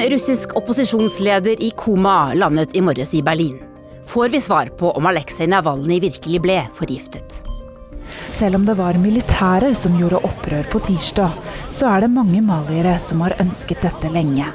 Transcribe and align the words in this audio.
En 0.00 0.10
russisk 0.10 0.56
opposisjonsleder 0.56 1.62
i 1.62 1.70
koma 1.76 2.34
landet 2.34 2.76
i 2.76 2.80
morges 2.80 3.14
i 3.14 3.22
Berlin. 3.22 3.58
Får 4.06 4.28
vi 4.28 4.40
svar 4.40 4.66
på 4.66 4.90
om 4.90 5.06
Aleksej 5.06 5.46
Navalnyj 5.52 5.98
virkelig 6.00 6.38
ble 6.40 6.54
forgiftet? 6.74 7.34
Selv 8.32 8.56
om 8.56 8.62
det 8.64 8.78
var 8.78 8.96
militæret 8.96 9.76
som 9.76 9.98
gjorde 10.00 10.22
opprør 10.24 10.70
på 10.72 10.80
tirsdag, 10.86 11.34
så 11.76 11.90
er 11.90 12.06
det 12.06 12.14
mange 12.14 12.40
maliere 12.40 12.94
som 13.04 13.20
har 13.20 13.34
ønsket 13.44 13.84
dette 13.84 14.08
lenge. 14.14 14.46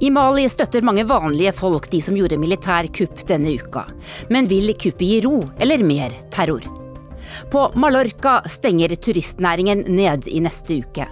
I 0.00 0.10
Mali 0.10 0.46
støtter 0.48 0.86
mange 0.88 1.04
vanlige 1.04 1.52
folk 1.58 1.90
de 1.92 2.00
som 2.06 2.16
gjorde 2.16 2.38
militær 2.40 2.88
kupp 2.88 3.20
denne 3.28 3.52
uka. 3.52 3.82
Men 4.32 4.48
vil 4.48 4.72
kuppet 4.72 5.04
gi 5.10 5.18
ro 5.26 5.42
eller 5.60 5.84
mer 5.84 6.16
terror? 6.32 6.64
På 7.52 7.66
Mallorca 7.76 8.38
stenger 8.48 8.96
turistnæringen 8.96 9.84
ned 9.92 10.24
i 10.32 10.40
neste 10.40 10.80
uke. 10.80 11.10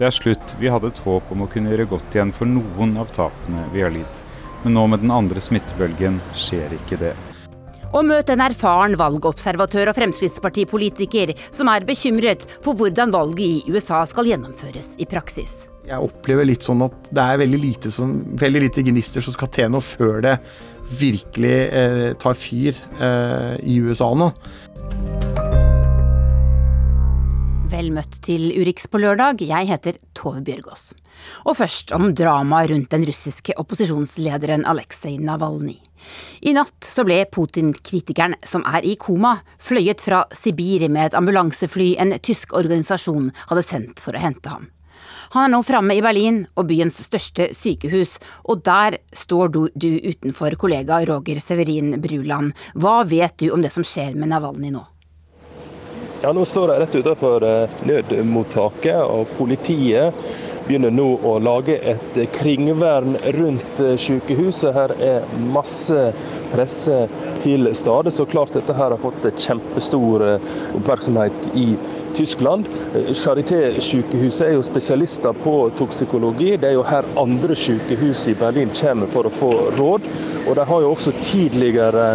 Det 0.00 0.06
er 0.08 0.14
slutt. 0.16 0.52
Vi 0.56 0.70
hadde 0.72 0.88
et 0.88 0.98
håp 1.04 1.26
om 1.34 1.42
å 1.44 1.46
kunne 1.52 1.68
gjøre 1.74 1.84
godt 1.90 2.14
igjen 2.16 2.30
for 2.32 2.48
noen 2.48 2.94
av 2.96 3.10
tapene 3.12 3.66
vi 3.74 3.82
har 3.84 3.92
lidd. 3.92 4.20
Men 4.62 4.72
nå 4.72 4.84
med 4.88 5.02
den 5.02 5.12
andre 5.12 5.42
smittebølgen 5.44 6.16
skjer 6.32 6.72
ikke 6.72 6.96
det. 7.02 7.10
Og 7.90 8.06
møt 8.08 8.32
en 8.32 8.40
erfaren 8.40 8.96
valgobservatør 8.96 9.90
og 9.90 9.98
Fremskrittspartipolitiker 9.98 11.34
som 11.50 11.68
er 11.68 11.84
bekymret 11.84 12.46
for 12.64 12.80
hvordan 12.80 13.12
valget 13.12 13.44
i 13.44 13.76
USA 13.76 14.00
skal 14.08 14.30
gjennomføres 14.30 14.94
i 15.04 15.08
praksis. 15.10 15.66
Jeg 15.84 16.00
opplever 16.00 16.48
litt 16.48 16.64
sånn 16.64 16.86
at 16.86 17.12
det 17.12 17.26
er 17.26 17.44
veldig 17.44 17.60
lite, 17.60 17.92
som, 17.92 18.16
veldig 18.40 18.64
lite 18.70 18.86
gnister 18.88 19.26
som 19.26 19.36
skal 19.36 19.52
til 19.52 19.68
nå 19.74 19.84
før 19.84 20.24
det 20.24 20.38
virkelig 20.96 21.56
eh, 21.76 22.08
tar 22.16 22.40
fyr 22.40 22.72
eh, 22.96 23.54
i 23.68 23.76
USA 23.84 24.14
nå. 24.16 24.32
Vel 27.70 27.92
møtt 27.94 28.16
til 28.26 28.48
Urix 28.58 28.88
på 28.90 28.98
lørdag, 28.98 29.44
jeg 29.46 29.68
heter 29.68 29.98
Tove 30.18 30.40
Bjørgaas. 30.42 30.88
Og 31.46 31.54
først 31.60 31.92
om 31.94 32.08
dramaet 32.18 32.72
rundt 32.72 32.90
den 32.90 33.04
russiske 33.06 33.54
opposisjonslederen 33.62 34.64
Aleksej 34.66 35.20
Navalnyj. 35.22 35.76
I 36.50 36.56
natt 36.56 36.88
så 36.88 37.04
ble 37.06 37.20
Putin-kritikeren, 37.30 38.34
som 38.42 38.66
er 38.66 38.82
i 38.82 38.96
koma, 38.98 39.36
fløyet 39.62 40.02
fra 40.02 40.24
Sibir 40.34 40.88
med 40.90 41.12
et 41.12 41.18
ambulansefly 41.20 41.92
en 42.02 42.16
tysk 42.18 42.56
organisasjon 42.58 43.30
hadde 43.46 43.66
sendt 43.68 44.02
for 44.02 44.18
å 44.18 44.24
hente 44.26 44.50
ham. 44.50 44.66
Han 45.36 45.46
er 45.46 45.54
nå 45.54 45.62
framme 45.62 45.94
i 45.94 46.02
Berlin 46.02 46.42
og 46.58 46.66
byens 46.72 46.98
største 47.06 47.52
sykehus, 47.54 48.18
og 48.50 48.64
der 48.66 48.98
står 49.14 49.54
du, 49.54 49.60
du 49.78 49.92
utenfor 50.10 50.58
kollega 50.58 51.04
Roger 51.06 51.38
Severin 51.38 52.00
Bruland. 52.02 52.50
Hva 52.74 53.04
vet 53.06 53.38
du 53.38 53.52
om 53.54 53.62
det 53.62 53.70
som 53.76 53.86
skjer 53.86 54.18
med 54.18 54.34
Navalnyj 54.34 54.74
nå? 54.74 54.88
Ja, 56.22 56.32
Nå 56.36 56.42
står 56.44 56.68
jeg 56.68 56.80
rett 56.82 56.96
utenfor 57.00 57.44
eh, 57.48 57.78
nødmottaket, 57.88 58.98
og 59.00 59.30
politiet 59.38 60.12
begynner 60.66 60.92
nå 60.92 61.06
å 61.24 61.38
lage 61.40 61.78
et 61.80 62.18
kringvern 62.34 63.14
rundt 63.38 63.80
eh, 63.80 63.94
sykehuset. 63.96 64.74
Her 64.76 64.92
er 65.00 65.24
masse 65.54 66.10
presse 66.50 66.98
til 67.40 67.70
stede. 67.72 68.12
Så 68.12 68.28
klart 68.28 68.52
dette 68.52 68.76
her 68.76 68.92
har 68.92 69.00
fått 69.00 69.24
kjempestor 69.40 70.26
eh, 70.26 70.52
oppmerksomhet 70.76 71.48
i 71.56 71.70
Tyskland. 72.16 72.68
Charité-sykehuset 73.16 74.46
er 74.48 74.56
jo 74.56 74.64
spesialister 74.66 75.36
på 75.44 75.54
toksikologi. 75.78 76.56
Det 76.60 76.70
er 76.70 76.76
jo 76.78 76.86
her 76.86 77.08
andre 77.20 77.56
sykehus 77.56 78.26
i 78.30 78.36
Berlin 78.38 78.72
kommer 78.80 79.10
for 79.10 79.28
å 79.28 79.34
få 79.34 79.52
råd. 79.78 80.08
Og 80.46 80.56
de 80.58 80.66
har 80.72 80.84
jo 80.84 80.90
også 80.94 81.14
tidligere 81.22 82.10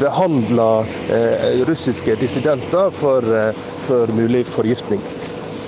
behandla 0.00 0.68
eh, 1.14 1.64
russiske 1.68 2.18
dissidenter 2.20 2.90
for, 2.94 3.24
eh, 3.24 3.64
for 3.86 4.12
mulig 4.16 4.44
forgiftning. 4.46 5.02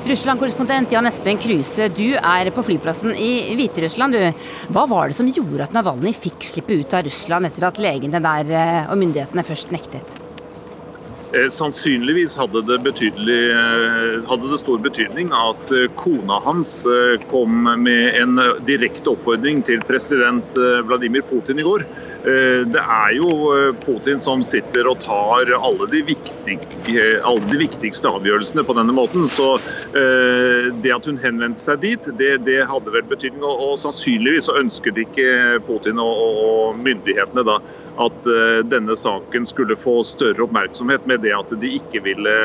Russland-korrespondent 0.06 0.92
Jan 0.92 1.06
Espen 1.06 1.38
Kruse, 1.38 1.90
du 1.92 2.14
er 2.16 2.48
på 2.56 2.64
flyplassen 2.64 3.12
i 3.12 3.52
Hviterussland. 3.58 4.16
Hva 4.72 4.86
var 4.88 5.10
det 5.10 5.18
som 5.18 5.28
gjorde 5.28 5.66
at 5.66 5.76
Navalnyj 5.76 6.16
fikk 6.16 6.48
slippe 6.48 6.80
ut 6.80 6.96
av 6.96 7.04
Russland 7.04 7.50
etter 7.50 7.68
at 7.68 7.82
legene 7.82 8.22
der 8.24 8.56
eh, 8.56 8.90
og 8.90 8.98
myndighetene 9.02 9.44
først 9.46 9.76
nektet? 9.76 10.16
Eh, 11.32 11.48
sannsynligvis 11.50 12.36
hadde 12.36 12.62
det, 12.66 12.74
eh, 12.74 14.28
hadde 14.28 14.50
det, 14.50 14.58
stor 14.58 14.78
betydning 14.82 15.30
at 15.30 15.70
eh, 15.70 15.86
kona 15.94 16.40
hans 16.42 16.72
kom 17.30 17.68
med 17.78 18.16
en 18.18 18.40
direkte 18.66 19.12
oppfordring 19.12 19.62
til 19.62 19.82
president 19.86 20.58
Vladimir 20.88 21.22
Putin 21.22 21.60
i 21.60 21.66
går. 21.66 21.84
Det 22.20 22.80
er 22.80 23.12
jo 23.16 23.30
Putin 23.80 24.18
som 24.20 24.42
sitter 24.44 24.88
og 24.90 24.98
tar 25.00 25.48
alle 25.56 25.86
de, 25.88 26.02
viktige, 26.04 27.04
alle 27.24 27.46
de 27.48 27.60
viktigste 27.62 28.10
avgjørelsene 28.10 28.64
på 28.66 28.76
denne 28.76 28.92
måten. 28.92 29.24
Så 29.32 29.54
det 29.94 30.92
at 30.92 31.08
hun 31.08 31.20
henvendte 31.22 31.62
seg 31.62 31.80
dit, 31.80 32.10
det, 32.20 32.42
det 32.44 32.58
hadde 32.68 32.92
vel 32.92 33.06
betydning. 33.08 33.40
Og, 33.40 33.64
og, 33.70 33.78
sannsynligvis 33.80 34.50
ønsket 34.52 35.00
ikke 35.06 35.30
Putin 35.68 36.02
og, 36.02 36.20
og 36.44 36.82
myndighetene 36.84 37.46
da 37.48 37.60
at 38.00 38.26
eh, 38.26 38.60
denne 38.64 38.96
saken 38.96 39.46
skulle 39.48 39.76
få 39.76 40.00
større 40.06 40.44
oppmerksomhet 40.46 41.06
med 41.10 41.22
det 41.24 41.34
at 41.36 41.52
de 41.60 41.72
ikke 41.80 42.02
ville 42.04 42.36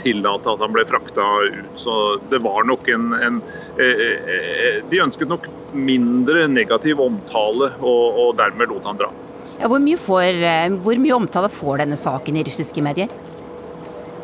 tillate 0.00 0.50
at 0.52 0.64
han 0.64 0.74
ble 0.74 0.84
frakta 0.88 1.26
ut. 1.48 1.70
Så 1.80 1.94
det 2.32 2.42
var 2.44 2.68
nok 2.68 2.88
en, 2.92 3.12
en 3.16 3.40
eh, 3.80 4.04
eh, 4.18 4.82
De 4.90 5.00
ønsket 5.04 5.30
nok 5.30 5.48
mindre 5.72 6.46
negativ 6.50 7.00
omtale, 7.02 7.72
og, 7.80 8.20
og 8.20 8.36
dermed 8.40 8.72
lot 8.72 8.86
han 8.88 9.00
dra. 9.00 9.10
Ja, 9.58 9.66
hvor, 9.66 9.80
mye 9.82 9.98
får, 9.98 10.38
hvor 10.84 11.00
mye 11.02 11.16
omtale 11.16 11.50
får 11.50 11.82
denne 11.82 11.98
saken 11.98 12.38
i 12.38 12.44
russiske 12.46 12.84
medier? 12.84 13.10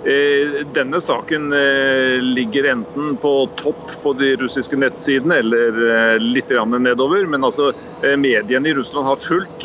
Eh, 0.04 0.66
denne 0.66 1.00
saken 1.00 1.52
eh, 1.52 2.20
ligger 2.20 2.64
enten 2.64 3.16
på 3.16 3.30
topp 3.56 3.94
på 4.02 4.12
de 4.12 4.34
russiske 4.36 4.76
nettsidene 4.76 5.38
eller 5.40 5.78
eh, 5.88 6.16
litt 6.20 6.52
nedover. 6.52 7.24
Men 7.26 7.44
altså, 7.44 7.72
mediene 8.20 8.68
i 8.68 8.74
Russland 8.76 9.06
har 9.08 9.16
fulgt 9.16 9.64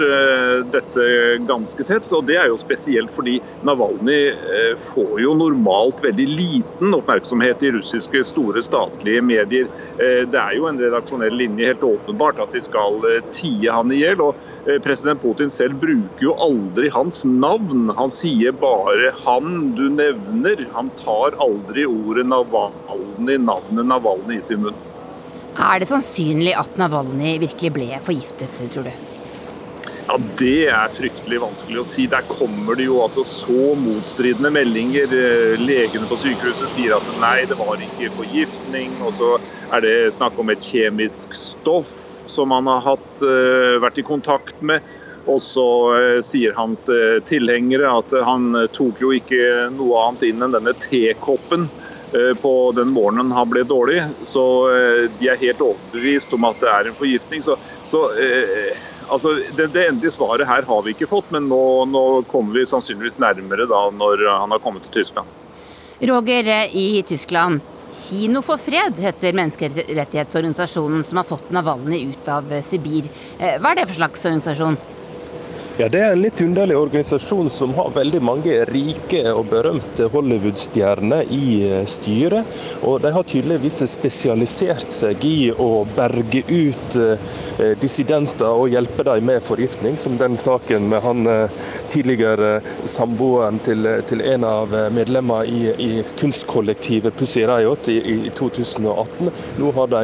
dette 0.72 1.06
ganske 1.44 1.84
tett. 1.84 2.08
Og 2.16 2.24
det 2.30 2.38
er 2.40 2.48
jo 2.48 2.58
spesielt 2.58 3.12
fordi 3.12 3.40
Navalny 3.68 4.32
får 4.80 5.20
jo 5.26 5.34
normalt 5.36 6.00
veldig 6.04 6.28
liten 6.28 6.96
oppmerksomhet 6.96 7.64
i 7.64 7.74
russiske 7.76 8.24
store 8.24 8.64
statlige 8.64 9.22
medier. 9.22 9.68
Det 10.00 10.40
er 10.40 10.56
jo 10.56 10.70
en 10.70 10.80
redaksjonell 10.80 11.36
linje 11.36 11.68
helt 11.74 11.84
åpenbart 11.84 12.40
at 12.40 12.56
de 12.56 12.64
skal 12.64 13.04
tie 13.36 13.76
han 13.76 13.92
i 13.92 14.00
hjel. 14.06 14.24
Eh, 14.24 14.59
president 14.84 15.22
Putin 15.22 15.50
selv 15.50 15.80
bruker 15.82 16.24
jo 16.24 16.34
aldri 16.42 16.90
hans 16.94 17.24
navn. 17.26 17.90
Han 17.98 18.12
sier 18.12 18.52
bare 18.52 19.12
'han 19.24 19.76
du 19.76 19.90
nevner'. 19.90 20.66
Han 20.74 20.90
tar 21.04 21.38
aldri 21.40 21.86
ordet 21.86 22.26
Navalny, 22.26 23.38
navnet 23.38 23.86
Navalny 23.86 24.38
i 24.38 24.42
sin 24.42 24.62
munn. 24.64 24.76
Er 25.58 25.80
det 25.80 25.88
sannsynlig 25.90 26.54
at 26.56 26.78
Navalny 26.78 27.38
virkelig 27.40 27.74
ble 27.74 28.00
forgiftet, 28.06 28.54
tror 28.72 28.84
du? 28.84 28.92
Ja, 30.10 30.18
Det 30.40 30.68
er 30.74 30.90
fryktelig 30.90 31.38
vanskelig 31.44 31.82
å 31.82 31.86
si. 31.86 32.08
Der 32.08 32.26
kommer 32.26 32.76
det 32.76 32.88
jo 32.88 33.02
altså 33.04 33.22
så 33.28 33.76
motstridende 33.78 34.50
meldinger. 34.50 35.12
Eh, 35.14 35.60
legene 35.62 36.08
på 36.10 36.18
sykehuset 36.18 36.72
sier 36.74 36.96
at 36.96 37.10
nei, 37.22 37.46
det 37.46 37.58
var 37.60 37.78
ikke 37.78 38.10
forgiftning. 38.18 38.90
Og 39.06 39.14
så 39.20 39.36
er 39.72 39.86
det 39.86 40.14
snakk 40.16 40.40
om 40.40 40.50
et 40.50 40.66
kjemisk 40.66 41.36
stoff 41.38 41.92
som 42.30 42.52
han 42.52 42.68
har 42.68 42.82
hatt, 42.82 43.22
eh, 43.22 43.78
vært 43.82 43.98
i 43.98 44.06
kontakt 44.06 44.62
med. 44.62 44.82
Og 45.30 45.42
så 45.44 45.68
eh, 45.98 46.22
sier 46.26 46.56
hans 46.58 46.88
eh, 46.90 47.20
tilhengere 47.28 47.90
at 47.92 48.14
han 48.26 48.54
tok 48.76 49.02
jo 49.04 49.14
ikke 49.18 49.70
noe 49.76 50.06
annet 50.06 50.30
inn 50.30 50.46
enn 50.46 50.58
denne 50.58 50.76
tekoppen 50.88 51.70
på 52.42 52.52
den 52.74 52.90
morgenen 52.90 53.30
han 53.38 53.52
ble 53.52 53.62
dårlig. 53.70 54.00
Så 54.26 54.42
de 55.20 55.28
er 55.30 55.38
helt 55.38 55.60
overbevist 55.62 56.32
om 56.34 56.48
at 56.48 56.58
det 56.58 56.70
er 56.74 56.88
en 56.90 56.96
forgiftning. 56.98 57.44
Så, 57.46 57.54
så 57.86 58.00
altså, 59.14 59.36
det, 59.54 59.68
det, 59.76 59.84
endelige 59.92 60.16
svaret 60.16 60.50
her 60.50 60.66
har 60.66 60.82
vi 60.88 60.96
ikke 60.96 61.12
fått, 61.12 61.30
men 61.30 61.46
nå, 61.52 61.60
nå 61.86 62.02
kommer 62.32 62.58
vi 62.58 62.66
sannsynligvis 62.66 63.20
nærmere 63.22 63.70
da 63.70 63.84
når 63.94 64.26
han 64.26 64.56
har 64.56 64.64
kommet 64.64 64.88
til 64.88 65.04
Tyskland. 65.04 65.30
Roger 66.02 66.50
i 66.74 67.04
Tyskland, 67.06 67.62
Kino 67.94 68.42
for 68.46 68.62
fred 68.62 68.98
heter 69.02 69.34
menneskerettighetsorganisasjonen 69.34 71.04
som 71.04 71.18
har 71.18 71.28
fått 71.28 71.52
Navalny 71.52 72.04
ut 72.12 72.28
av 72.30 72.54
Sibir. 72.62 73.10
Eh, 73.40 73.58
hva 73.60 73.74
er 73.74 73.82
det 73.82 73.90
for 73.90 74.00
slags 74.02 74.26
organisasjon? 74.26 74.78
Ja, 75.80 75.88
Det 75.90 76.00
er 76.04 76.12
en 76.12 76.20
litt 76.20 76.42
underlig 76.44 76.76
organisasjon 76.76 77.48
som 77.56 77.72
har 77.78 77.94
veldig 77.96 78.20
mange 78.20 78.52
rike 78.68 79.22
og 79.32 79.46
berømte 79.48 80.10
Hollywood-stjerner 80.12 81.30
i 81.32 81.54
eh, 81.70 81.86
styret. 81.88 82.50
Og 82.84 82.98
de 83.00 83.14
har 83.16 83.24
tydeligvis 83.24 83.78
spesialisert 83.88 84.92
seg 84.92 85.24
i 85.24 85.54
å 85.56 85.86
berge 85.96 86.42
ut 86.50 86.98
eh, 87.00 87.78
dissidenter 87.80 88.52
og 88.52 88.74
hjelpe 88.74 89.06
dem 89.08 89.30
med 89.30 89.46
forgiftning, 89.48 89.96
som 89.96 90.18
den 90.20 90.36
saken 90.36 90.90
med 90.92 91.00
han 91.06 91.32
eh, 91.32 91.56
tidligere 91.96 92.60
samboeren 92.84 93.62
til, 93.64 93.88
til 94.12 94.26
en 94.34 94.50
av 94.50 94.76
medlemmene 94.92 95.48
i, 95.48 95.72
i 95.80 96.04
kunstkollektivet 96.20 97.16
Pussy 97.16 97.46
Riot 97.48 97.88
i, 97.88 98.02
i 98.18 98.36
2018. 98.36 99.32
Nå 99.64 99.72
har 99.80 99.96
de 99.96 100.04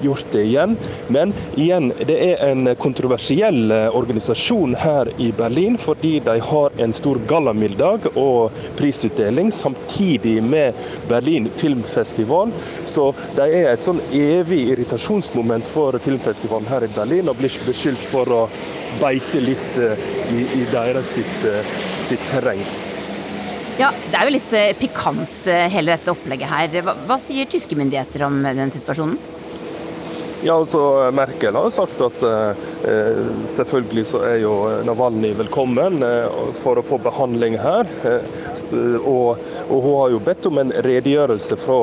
gjort 0.00 0.32
det 0.32 0.48
igjen. 0.48 0.78
Men 1.12 1.36
igjen, 1.60 1.92
det 2.08 2.16
er 2.30 2.48
en 2.48 2.72
kontroversiell 2.80 3.68
organisasjon 3.92 4.80
her 4.80 5.09
i 5.18 5.30
Berlin 5.36 5.78
fordi 5.80 6.18
de 6.24 6.36
har 6.40 6.76
en 6.82 6.92
stor 6.92 7.20
gallamiddag 7.28 8.10
og 8.14 8.56
prisutdeling 8.78 9.50
samtidig 9.54 10.38
med 10.42 10.76
Berlin 11.08 11.48
filmfestival. 11.56 12.52
Så 12.86 13.10
de 13.36 13.46
er 13.46 13.72
et 13.72 13.86
sånn 13.86 14.02
evig 14.12 14.62
irritasjonsmoment 14.74 15.68
for 15.70 15.98
filmfestivalen 16.02 16.68
her 16.70 16.86
i 16.86 16.92
Berlin, 16.94 17.30
og 17.30 17.38
blir 17.40 17.58
beskyldt 17.66 18.06
for 18.10 18.30
å 18.34 18.44
beite 19.00 19.42
litt 19.42 19.80
eh, 19.80 20.06
i, 20.34 20.44
i 20.60 20.68
deres 20.72 21.16
sitt, 21.16 21.44
eh, 21.48 21.74
sitt 22.02 22.22
terreng. 22.30 22.62
Ja, 23.80 23.92
Det 24.10 24.18
er 24.18 24.28
jo 24.28 24.34
litt 24.34 24.54
eh, 24.56 24.72
pikant 24.76 25.50
hele 25.72 25.94
dette 25.94 26.12
opplegget 26.12 26.50
her. 26.50 26.80
Hva, 26.84 26.96
hva 27.08 27.20
sier 27.22 27.48
tyske 27.48 27.78
myndigheter 27.78 28.26
om 28.26 28.42
den 28.44 28.72
situasjonen? 28.74 29.29
Ja, 30.42 30.54
altså 30.56 31.10
Merkel 31.12 31.52
har 31.54 31.68
sagt 31.70 31.98
at 32.00 32.22
eh, 32.24 33.16
selvfølgelig 33.50 34.04
så 34.08 34.22
er 34.24 34.38
jo 34.40 34.54
Navalny 34.88 35.34
velkommen 35.36 36.00
eh, 36.06 36.38
for 36.62 36.80
å 36.80 36.84
få 36.86 36.96
behandling 37.04 37.58
her. 37.60 37.90
Eh, 38.08 38.24
og, 39.02 39.36
og, 39.66 39.76
hun 39.84 39.98
har 39.98 40.14
jo 40.14 40.22
bedt 40.30 40.48
om 40.48 40.62
en 40.62 40.72
redegjørelse 40.86 41.60
fra 41.60 41.76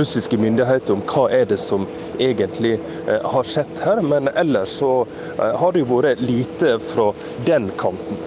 russiske 0.00 0.40
myndigheter 0.40 0.96
om 0.96 1.04
hva 1.04 1.26
er 1.36 1.44
det 1.52 1.60
som 1.60 1.84
egentlig 2.16 2.78
har 3.04 3.52
skjedd 3.52 3.84
her. 3.84 4.00
Men 4.08 4.32
ellers 4.32 4.78
så 4.80 4.94
har 5.36 5.76
det 5.76 5.84
jo 5.84 5.92
vært 5.92 6.24
lite 6.24 6.78
fra 6.94 7.10
den 7.44 7.68
kanten. 7.80 8.24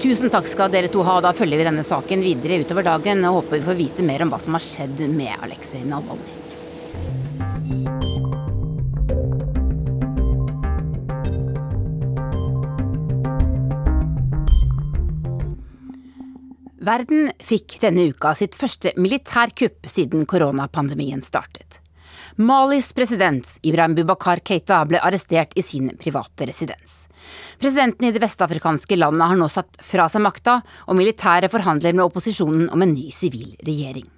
Tusen 0.00 0.32
takk 0.32 0.48
skal 0.48 0.72
dere 0.72 0.88
to 0.88 1.04
ha. 1.04 1.20
Da 1.20 1.36
følger 1.36 1.60
vi 1.60 1.68
denne 1.68 1.84
saken 1.84 2.24
videre 2.24 2.62
utover 2.64 2.88
dagen 2.94 3.28
og 3.28 3.42
håper 3.42 3.58
vi 3.58 3.64
får 3.68 3.80
vite 3.84 4.08
mer 4.08 4.24
om 4.24 4.32
hva 4.32 4.40
som 4.40 4.56
har 4.56 4.64
skjedd 4.64 5.04
med 5.12 5.36
Aleksej 5.36 5.84
Navalnyj. 5.84 6.37
Verden 16.88 17.28
fikk 17.44 17.74
denne 17.82 18.06
uka 18.08 18.30
sitt 18.38 18.54
første 18.56 18.94
militærkupp 18.96 19.88
siden 19.90 20.24
koronapandemien 20.30 21.20
startet. 21.20 21.82
Malis 22.40 22.92
president 22.96 23.50
Ibrahim 23.66 23.96
Bubakar 23.98 24.40
Keita 24.46 24.78
ble 24.88 25.00
arrestert 25.04 25.52
i 25.58 25.64
sin 25.66 25.90
private 26.00 26.46
residens. 26.48 27.02
Presidenten 27.60 28.08
i 28.08 28.12
det 28.14 28.22
vestafrikanske 28.22 28.96
landet 28.96 29.32
har 29.32 29.36
nå 29.36 29.50
satt 29.52 29.76
fra 29.84 30.06
seg 30.08 30.24
makta, 30.24 30.60
og 30.88 30.96
militæret 30.96 31.52
forhandler 31.52 31.98
med 31.98 32.06
opposisjonen 32.06 32.70
om 32.72 32.86
en 32.86 32.94
ny 32.94 33.10
sivil 33.12 33.52
regjering. 33.68 34.08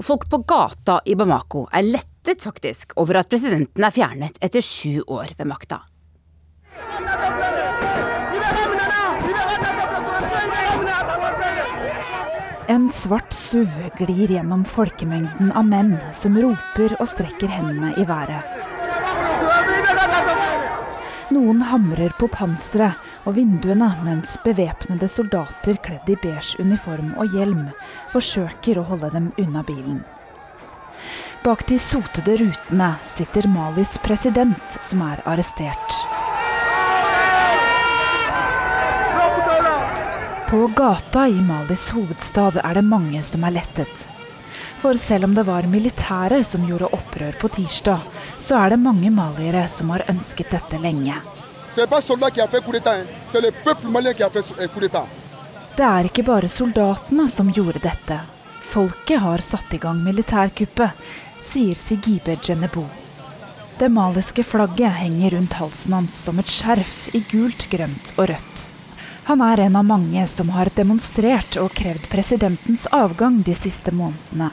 Og 0.00 0.08
folk 0.08 0.26
på 0.32 0.42
gata 0.50 0.98
i 1.06 1.14
Bamako 1.14 1.68
er 1.70 1.86
lettet 1.86 2.42
faktisk 2.42 2.96
over 2.98 3.22
at 3.22 3.30
presidenten 3.30 3.86
er 3.86 3.94
fjernet 3.94 4.40
etter 4.42 4.64
sju 4.64 5.04
år 5.06 5.36
ved 5.38 5.46
makta. 5.52 5.84
En 12.66 12.90
svart 12.90 13.32
SUV 13.32 13.90
glir 13.98 14.30
gjennom 14.30 14.64
folkemengden 14.64 15.50
av 15.52 15.66
menn 15.68 15.98
som 16.16 16.36
roper 16.40 16.94
og 16.96 17.08
strekker 17.10 17.50
hendene 17.52 17.90
i 18.00 18.06
været. 18.08 18.40
Noen 21.34 21.60
hamrer 21.68 22.14
på 22.16 22.28
panseret 22.32 23.28
og 23.28 23.36
vinduene, 23.36 23.90
mens 24.06 24.38
bevæpnede 24.44 25.10
soldater 25.12 25.76
kledd 25.84 26.08
i 26.08 26.16
beige 26.22 26.64
uniform 26.64 27.12
og 27.20 27.36
hjelm 27.36 27.68
forsøker 28.14 28.80
å 28.80 28.86
holde 28.92 29.12
dem 29.12 29.30
unna 29.44 29.64
bilen. 29.68 30.00
Bak 31.44 31.66
de 31.68 31.76
sotede 31.76 32.38
rutene 32.40 32.94
sitter 33.04 33.48
Malis 33.52 33.98
president, 34.04 34.80
som 34.80 35.04
er 35.04 35.20
arrestert. 35.28 36.03
På 40.54 40.66
gata 40.66 41.28
i 41.28 41.32
Malis 41.32 41.90
hovedstad 41.90 42.60
er 42.64 42.74
det 42.78 42.84
mange 42.86 43.22
som 43.26 43.44
er 43.44 43.50
lettet. 43.56 44.06
For 44.78 44.94
selv 44.94 45.24
om 45.26 45.34
det 45.34 45.42
var 45.48 45.66
militæret 45.66 46.46
som 46.46 46.68
gjorde 46.68 46.92
opprør 46.94 47.32
på 47.40 47.48
tirsdag, 47.56 47.98
så 48.38 48.54
er 48.60 48.70
det 48.70 48.78
mange 48.78 49.10
maliere 49.10 49.68
som 49.68 49.90
har 49.90 50.04
ønsket 50.12 50.50
dette 50.54 50.78
lenge. 50.78 51.14
Det 51.74 51.82
er 55.88 56.04
ikke 56.10 56.26
bare 56.28 56.48
soldatene 56.56 57.26
som 57.34 57.50
gjorde 57.56 57.82
dette. 57.88 58.18
Folket 58.68 59.20
har 59.24 59.38
satt 59.42 59.74
i 59.74 59.80
gang 59.82 59.98
militærkuppet, 60.06 60.90
sier 61.42 61.74
Sigibe 61.74 62.38
Djenebo. 62.38 62.84
Det 63.82 63.90
maliske 63.90 64.46
flagget 64.46 65.00
henger 65.00 65.34
rundt 65.34 65.58
halsen 65.58 65.92
hans 65.98 66.14
som 66.28 66.38
et 66.38 66.54
skjerf 66.58 66.94
i 67.10 67.24
gult, 67.32 67.66
grønt 67.74 68.14
og 68.14 68.24
rødt. 68.30 68.73
Han 69.24 69.40
er 69.40 69.60
en 69.60 69.76
av 69.76 69.84
mange 69.88 70.26
som 70.28 70.50
har 70.52 70.68
demonstrert 70.76 71.56
og 71.56 71.72
krevd 71.72 72.10
presidentens 72.12 72.84
avgang 72.92 73.38
de 73.46 73.54
siste 73.56 73.94
månedene. 73.96 74.50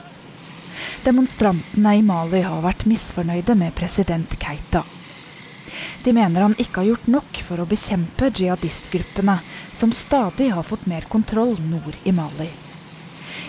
Demonstrantene 1.03 1.95
i 1.97 2.03
Mali 2.07 2.39
har 2.45 2.63
vært 2.63 2.85
misfornøyde 2.87 3.55
med 3.59 3.75
president 3.75 4.37
Keita. 4.39 4.85
De 6.03 6.13
mener 6.15 6.45
han 6.45 6.55
ikke 6.55 6.81
har 6.81 6.87
gjort 6.93 7.09
nok 7.17 7.41
for 7.47 7.59
å 7.59 7.67
bekjempe 7.67 8.31
jihadistgruppene, 8.31 9.37
som 9.75 9.91
stadig 9.91 10.47
har 10.55 10.63
fått 10.63 10.87
mer 10.87 11.03
kontroll 11.11 11.57
nord 11.67 11.99
i 12.07 12.15
Mali. 12.15 12.47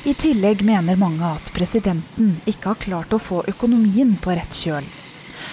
I 0.02 0.16
tillegg 0.18 0.66
mener 0.66 0.98
mange 0.98 1.30
at 1.38 1.52
presidenten 1.54 2.34
ikke 2.50 2.72
har 2.72 2.82
klart 2.82 3.14
å 3.14 3.22
få 3.22 3.44
økonomien 3.54 4.16
på 4.18 4.34
rett 4.34 4.58
kjøl, 4.58 4.90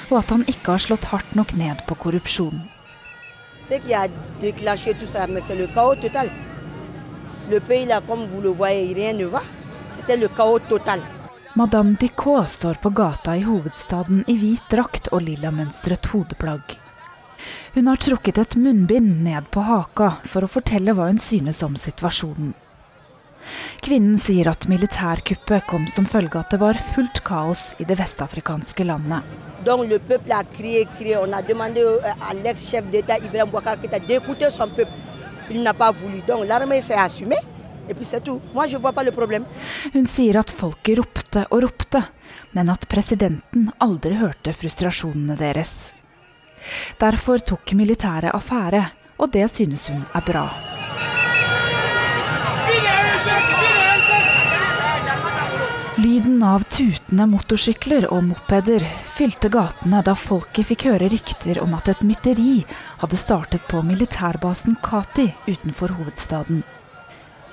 og 0.10 0.18
at 0.24 0.34
han 0.34 0.50
ikke 0.50 0.74
har 0.74 0.86
slått 0.88 1.10
hardt 1.14 1.38
nok 1.38 1.54
ned 1.62 1.86
på 1.86 2.02
korrupsjon. 2.08 2.66
Ce 3.70 3.76
qui 3.78 3.94
a 3.94 4.08
déclenché 4.42 4.96
tout 4.96 5.06
ça, 5.06 5.28
mais 5.28 5.42
c'est 5.42 5.56
le 5.56 5.68
chaos 5.68 5.96
total. 5.96 6.32
Le 7.52 7.60
pays 7.60 7.86
là, 7.86 8.02
comme 8.08 8.26
vous 8.26 8.42
le 8.42 8.50
voyez, 8.50 8.94
rien 8.94 9.14
ne 9.14 9.26
va. 9.26 9.42
C'était 9.90 10.18
le 10.18 10.28
chaos 10.28 10.58
total. 10.58 11.02
Madame 11.56 11.94
Dicot 11.94 12.46
står 12.46 12.74
på 12.82 12.90
gata 12.90 13.36
i 13.36 13.44
hovedstaden 13.44 14.24
i 14.28 14.36
hvit 14.38 14.62
drakt 14.72 15.10
og 15.12 15.22
lillamønstret 15.26 16.10
hodeplagg. 16.12 16.78
Hun 17.76 17.90
har 17.90 18.02
trukket 18.02 18.38
et 18.42 18.56
munnbind 18.56 19.24
ned 19.26 19.50
på 19.54 19.62
haka 19.66 20.12
for 20.26 20.46
å 20.46 20.50
fortelle 20.50 20.94
hva 20.98 21.10
hun 21.12 21.22
synes 21.22 21.62
om 21.66 21.78
situasjonen. 21.78 22.56
Kvinnen 23.86 24.18
sier 24.22 24.50
at 24.50 24.70
militærkuppet 24.70 25.70
kom 25.70 25.86
som 25.94 26.10
følge 26.10 26.38
av 26.38 26.48
at 26.48 26.56
det 26.56 26.62
var 26.66 26.82
fullt 26.96 27.22
kaos 27.26 27.70
i 27.78 27.86
det 27.86 27.98
vestafrikanske 28.02 28.90
landet. 28.90 29.49
Donc 29.66 29.88
le 29.90 30.00
peuple 30.00 30.32
a 30.32 30.44
crié, 30.44 30.88
crié. 30.96 31.18
On 31.18 31.32
a 31.34 31.42
demandé 31.42 31.84
à 32.30 32.34
l'ex-chef 32.34 32.86
d'État 32.86 33.18
Ibrahim 33.18 33.50
Bouakar 33.50 33.80
Keïta 33.80 34.00
d'écouter 34.00 34.50
son 34.50 34.68
peuple. 34.68 34.92
Il 35.52 35.62
n'a 35.64 35.74
pas 35.74 35.92
voulu. 35.92 36.22
Donc 36.28 36.46
l'armée 36.48 36.82
s'est 36.82 36.94
assumée. 36.94 37.38
Et 37.90 37.94
puis 37.94 38.06
c'est 38.06 38.22
tout. 38.22 38.40
Moi 38.54 38.68
je 38.68 38.78
vois 38.78 38.94
pas 38.94 39.04
le 39.04 39.12
problème. 39.12 39.46
Hun 39.96 40.06
sier 40.06 40.38
at 40.38 40.52
folket 40.54 41.00
ropte 41.00 41.42
og 41.50 41.64
ropte, 41.64 42.04
men 42.54 42.70
at 42.70 42.86
presidenten 42.88 43.72
aldri 43.82 44.14
hørte 44.20 44.54
frustrasjonene 44.54 45.36
deres. 45.40 45.96
Derfor 47.02 47.42
tok 47.42 47.74
militæret 47.74 48.30
affære, 48.30 48.92
og 49.18 49.34
det 49.34 49.50
synes 49.50 49.88
hun 49.88 50.06
er 50.14 50.22
bra. 50.22 50.79
Lyden 56.00 56.44
av 56.44 56.64
tutende 56.72 57.26
motorsykler 57.28 58.06
og 58.08 58.22
mopeder 58.30 58.84
fylte 59.18 59.50
gatene 59.52 60.00
da 60.08 60.14
folket 60.16 60.70
fikk 60.70 60.86
høre 60.88 61.10
rykter 61.12 61.58
om 61.60 61.74
at 61.76 61.90
et 61.92 62.04
mytteri 62.08 62.62
hadde 63.02 63.18
startet 63.20 63.66
på 63.68 63.82
militærbasen 63.84 64.78
Kati 64.86 65.26
utenfor 65.50 65.92
hovedstaden. 65.98 66.62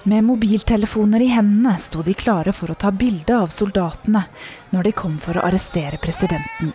Med 0.06 0.22
mobiltelefoner 0.28 1.24
i 1.26 1.32
hendene 1.32 1.72
sto 1.82 2.04
de 2.06 2.14
klare 2.14 2.54
for 2.54 2.70
å 2.70 2.76
ta 2.78 2.92
bilde 2.94 3.34
av 3.34 3.50
soldatene 3.50 4.22
når 4.70 4.90
de 4.90 4.92
kom 5.00 5.16
for 5.24 5.40
å 5.40 5.42
arrestere 5.48 5.98
presidenten. 5.98 6.70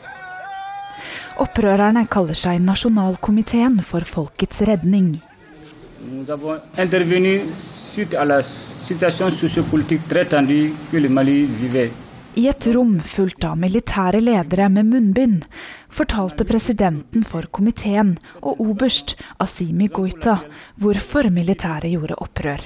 Opprørerne 1.40 2.04
kaller 2.12 2.36
seg 2.36 2.60
Nasjonalkomiteen 2.66 3.80
for 3.80 4.04
folkets 4.04 4.60
redning. 4.68 5.22
Nous 6.04 6.28
avons 6.36 6.60
intervenu 6.76 7.40
suite 7.56 8.20
à 8.20 8.26
la 8.26 8.42
situation 8.84 9.30
sociopolitique 9.30 10.08
très 10.08 10.26
tendue 10.26 10.74
que 10.92 10.98
le 10.98 11.10
Mali 11.10 11.44
vivait. 11.44 11.92
I 12.36 12.48
et 12.48 12.68
rom 12.72 12.94
fullt 13.04 13.44
av 13.44 13.58
militære 13.60 14.22
ledere 14.24 14.70
med 14.72 14.88
munnbind 14.88 15.48
fortalte 15.92 16.46
presidenten 16.48 17.26
for 17.28 17.50
komiteen 17.52 18.14
og 18.40 18.62
oberst 18.64 19.18
Asimi 19.44 19.90
Goita 19.92 20.38
hvorfor 20.80 21.28
militæret 21.30 21.92
gjorde 21.92 22.16
opprør. 22.24 22.64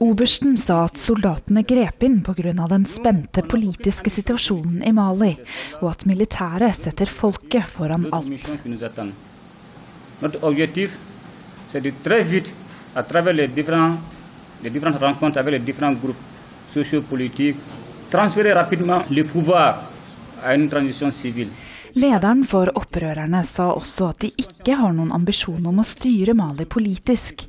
Obersten 0.00 0.56
sa 0.56 0.84
at 0.86 0.98
soldatene 1.00 1.64
grep 1.68 2.04
inn 2.06 2.20
pga. 2.24 2.52
den 2.68 2.86
spente 2.86 3.42
politiske 3.42 4.10
situasjonen 4.10 4.82
i 4.82 4.92
Mali, 4.92 5.34
og 5.82 5.90
at 5.90 6.06
militæret 6.06 6.74
setter 6.74 7.06
folket 7.06 7.64
foran 7.64 8.06
alt. 8.12 8.50
Notre 10.22 10.42
objectif, 10.42 10.98
c'est 11.70 11.82
de 11.82 11.92
très 12.04 12.22
vite, 12.22 12.52
à 12.94 13.02
travers 13.02 13.34
les 13.34 13.48
différents 13.48 13.98
les 14.62 14.70
différentes 14.70 15.00
rencontres 15.00 15.38
avec 15.38 15.52
les 15.52 15.64
différents 15.64 15.92
groupes 15.92 16.16
sociopolitiques, 16.72 17.56
transférer 18.10 18.52
rapidement 18.52 19.02
le 19.10 19.24
pouvoir 19.24 19.82
à 20.44 20.54
une 20.54 20.68
transition 20.68 21.10
civile. 21.10 21.50
Lederen 21.94 22.44
for 22.44 22.70
opprørerne 22.76 23.40
sa 23.48 23.70
også 23.72 24.10
at 24.12 24.20
de 24.22 24.28
ikke 24.38 24.76
har 24.76 24.92
noen 24.94 25.12
ambisjon 25.16 25.64
om 25.66 25.80
å 25.80 25.86
styre 25.88 26.34
Mali 26.36 26.66
politisk, 26.68 27.46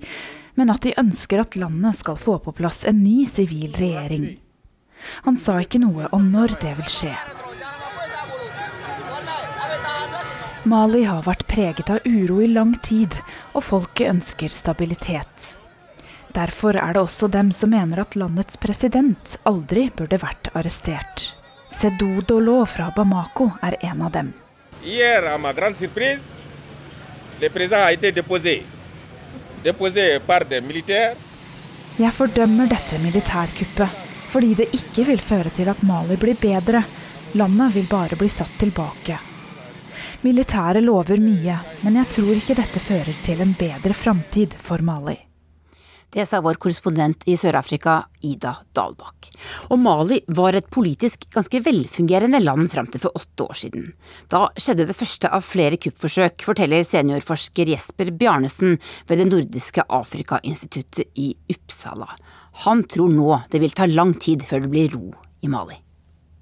men 0.56 0.72
at 0.72 0.88
de 0.88 0.96
ønsker 0.98 1.44
at 1.44 1.58
landet 1.60 2.00
skal 2.00 2.18
få 2.18 2.40
på 2.44 2.56
plass 2.56 2.86
en 2.88 3.04
ny 3.04 3.28
sivil 3.30 3.76
regjering. 3.78 4.32
Han 5.28 5.38
sa 5.40 5.60
ikke 5.62 5.84
noe 5.84 6.10
om 6.16 6.32
når 6.32 6.56
det 6.64 6.74
vil 6.80 6.90
skje. 6.92 7.14
Mali 10.70 11.06
har 11.08 11.24
vært 11.28 11.48
preget 11.48 11.90
av 11.94 12.04
uro 12.06 12.42
i 12.44 12.50
lang 12.52 12.76
tid, 12.84 13.16
og 13.56 13.64
folket 13.64 14.12
ønsker 14.12 14.52
stabilitet. 14.52 15.59
Derfor 16.40 16.78
er 16.80 16.94
det 16.96 17.02
også 17.02 17.28
dem 17.28 17.50
som 17.52 17.74
mener 17.74 18.00
at 18.00 18.16
landets 18.16 18.56
president 18.64 19.34
aldri 19.50 19.90
burde 19.92 20.22
vært 20.22 20.48
arrestert. 20.56 21.34
Sedou 21.68 22.22
Dolo 22.24 22.62
fra 22.70 22.88
Bamako 22.96 23.50
er 23.66 23.76
en 23.90 24.06
av 24.08 24.14
dem. 24.14 24.30
Hier, 24.80 25.28
à 25.28 25.36
ma 25.38 25.52
grande 25.54 25.76
surprise, 25.76 26.24
le 27.42 27.50
président 27.50 27.84
a 27.84 27.92
été 27.92 28.12
déposé. 28.12 28.64
Déposé 29.64 30.20
par 30.26 30.46
des 30.46 30.62
militaires. 30.62 31.18
Jeg 32.00 32.16
fordømmer 32.16 32.72
dette 32.72 33.04
militærkuppet, 33.04 34.02
fordi 34.32 34.56
det 34.56 34.72
ikke 34.80 35.10
vil 35.12 35.20
føre 35.20 35.52
til 35.52 35.68
at 35.68 35.84
Mali 35.84 36.16
blir 36.16 36.40
bedre. 36.40 36.86
Landet 37.36 37.76
vil 37.76 37.90
bare 37.92 38.16
bli 38.16 38.32
satt 38.32 38.56
tilbake. 38.62 39.20
Militæret 40.24 40.84
lover 40.88 41.20
mye, 41.20 41.60
men 41.84 42.00
jeg 42.00 42.16
tror 42.16 42.36
ikke 42.38 42.62
dette 42.64 42.80
fører 42.80 43.26
til 43.28 43.44
en 43.44 43.58
bedre 43.60 43.94
framtid 43.94 44.56
for 44.64 44.80
Mali. 44.80 45.26
Det 46.10 46.26
sa 46.26 46.40
vår 46.42 46.58
korrespondent 46.58 47.22
i 47.30 47.36
Sør-Afrika, 47.38 48.00
Ida 48.26 48.56
Dalbakk. 48.74 49.28
Og 49.70 49.78
Mali 49.78 50.18
var 50.34 50.58
et 50.58 50.70
politisk 50.74 51.28
ganske 51.36 51.62
velfungerende 51.62 52.40
land 52.42 52.72
fram 52.74 52.90
til 52.90 53.04
for 53.04 53.14
åtte 53.20 53.46
år 53.46 53.60
siden. 53.60 53.92
Da 54.34 54.48
skjedde 54.58 54.88
det 54.90 54.98
første 54.98 55.30
av 55.30 55.46
flere 55.46 55.78
kuppforsøk, 55.78 56.42
forteller 56.48 56.82
seniorforsker 56.88 57.70
Jesper 57.76 58.10
Bjarnesen 58.10 58.80
ved 59.06 59.22
det 59.22 59.30
nordiske 59.30 59.86
Afrikainstituttet 59.86 61.14
i 61.14 61.36
Uppsala. 61.54 62.10
Han 62.66 62.84
tror 62.90 63.14
nå 63.14 63.44
det 63.54 63.62
vil 63.62 63.78
ta 63.78 63.86
lang 63.86 64.16
tid 64.18 64.42
før 64.50 64.66
det 64.66 64.74
blir 64.74 64.92
ro 64.98 65.14
i 65.46 65.54
Mali. 65.54 65.78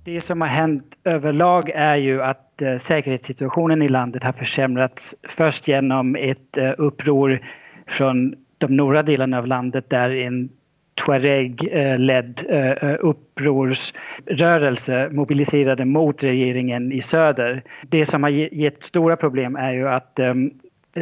Det 0.08 0.22
som 0.24 0.40
har 0.40 0.54
hendt 0.56 0.96
overlag, 1.04 1.68
er 1.76 2.00
jo 2.00 2.22
at 2.24 2.64
uh, 2.64 2.78
sikkerhetssituasjonen 2.80 3.84
i 3.84 3.92
landet 3.92 4.24
har 4.24 4.40
forverret. 4.40 5.04
Først 5.36 5.68
gjennom 5.68 6.16
et 6.16 6.48
uh, 6.56 6.72
opprør 6.80 7.36
fra 7.98 8.14
de 8.58 8.76
norra 8.76 9.04
delarna 9.04 9.38
av 9.38 9.48
landet 9.48 9.90
där 9.90 10.10
en 10.10 10.50
Tuareg-ledd 11.06 12.46
eh, 12.50 12.96
upprorsrörelse 13.00 15.10
mobiliserade 15.12 15.86
mot 15.86 16.24
regeringen 16.24 16.92
i 16.92 17.02
söder. 17.02 17.64
Det 17.90 18.06
som 18.06 18.24
har 18.24 18.30
gett 18.30 18.84
stora 18.84 19.16
problem 19.16 19.56
är 19.56 19.72
ju 19.72 19.88
att 19.88 20.20
um, 20.20 20.52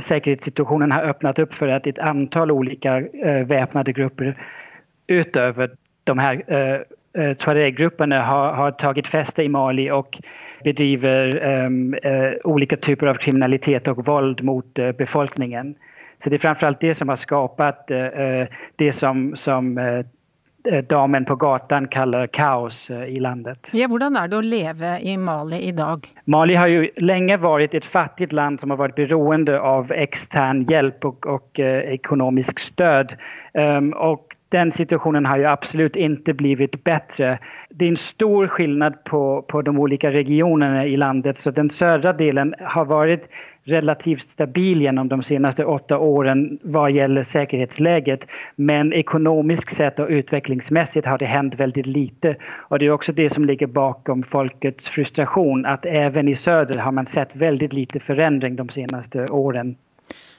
säkerhetssituationen 0.02 0.92
har 0.92 1.04
öppnat 1.04 1.40
upp 1.40 1.54
för 1.54 1.68
att 1.68 1.88
ett 1.88 2.00
antal 2.00 2.52
olika 2.52 3.00
uh, 3.00 3.46
väpnade 3.46 3.94
grupper 3.94 4.36
utöver 5.08 5.72
de 6.04 6.20
uh, 6.20 6.26
uh, 7.24 7.34
Tuareg-grupperna 7.34 8.22
har, 8.22 8.54
har, 8.54 8.72
tagit 8.72 9.08
fäste 9.08 9.44
i 9.44 9.50
Mali 9.50 9.92
och 9.92 10.22
bedriver 10.64 11.46
um, 11.66 11.96
olika 12.44 12.78
typer 12.78 13.08
av 13.08 13.16
kriminalitet 13.16 13.88
och 13.88 14.06
våld 14.06 14.44
mot 14.44 14.74
befolkningen. 14.98 15.76
Så 16.24 16.30
det 16.30 16.40
er 16.40 16.48
framförallt 16.48 16.82
det 16.82 16.96
som 16.98 17.10
har 17.10 17.22
skapat 17.22 17.92
uh, 17.92 18.46
det 18.82 18.92
som, 18.94 19.36
som 19.38 19.78
uh, 19.78 20.04
damen 20.90 21.26
på 21.26 21.36
gatan 21.36 21.88
kaller 21.88 22.28
kaos 22.28 22.90
i 22.90 23.20
landet. 23.20 23.70
Ja, 23.72 23.88
hvordan 23.88 24.18
er 24.18 24.30
det 24.32 24.38
å 24.40 24.46
leve 24.46 24.96
i 25.02 25.18
Mali 25.18 25.60
i 25.68 25.72
dag? 25.76 26.08
Mali 26.26 26.56
har 26.58 26.72
jo 26.72 26.88
lenge 26.98 27.38
vært 27.38 27.76
et 27.78 27.86
fattig 27.86 28.34
land 28.34 28.60
som 28.62 28.74
har 28.74 28.82
vært 28.82 28.98
beroende 28.98 29.60
av 29.62 29.94
ekstern 29.94 30.66
hjelp 30.72 31.06
og, 31.06 31.30
og 31.30 31.62
uh, 31.62 31.84
økonomisk 31.94 32.64
støtte. 32.64 33.20
Um, 33.56 33.94
og 34.02 34.36
den 34.56 34.72
situasjonen 34.72 35.26
har 35.26 35.42
jo 35.42 35.48
absolutt 35.50 35.98
ikke 36.00 36.36
blitt 36.38 36.78
bedre. 36.88 37.36
Det 37.76 37.88
er 37.88 37.94
en 37.94 38.00
stor 38.00 38.48
forskjell 38.48 38.84
på, 39.10 39.22
på 39.50 39.62
de 39.66 39.74
ulike 39.74 40.12
regionene 40.14 40.86
i 40.88 40.96
landet. 40.96 41.42
så 41.42 41.52
Den 41.52 41.70
sørre 41.70 42.14
delen 42.18 42.54
har 42.62 42.88
vært 42.92 43.28
relativt 43.66 44.30
stabil 44.30 44.82
gjennom 44.82 45.08
de 45.10 45.24
seneste 45.24 45.66
åtte 45.66 45.98
årene 45.98 46.58
hva 46.74 46.86
gjelder 46.94 47.26
sikkerhetsläget. 47.26 48.28
Men 48.56 48.94
økonomisk 48.94 49.74
sett 49.74 50.00
og 50.00 50.12
utviklingsmessig 50.14 51.06
har 51.06 51.22
det 51.22 51.32
hendt 51.32 51.58
veldig 51.60 51.86
lite. 51.88 52.36
Og 52.70 52.80
det 52.80 52.90
er 52.90 52.98
også 52.98 53.16
det 53.18 53.32
som 53.34 53.48
ligger 53.50 53.72
bakom 53.74 54.24
folkets 54.24 54.90
frustrasjon. 54.94 55.66
At 55.66 55.86
even 55.86 56.30
i 56.30 56.36
søder 56.36 56.80
har 56.82 56.94
man 56.94 57.10
sett 57.10 57.34
veldig 57.34 57.74
lite 57.74 58.04
forandring 58.06 58.60
de 58.62 58.70
seneste 58.74 59.26
årene. 59.32 59.76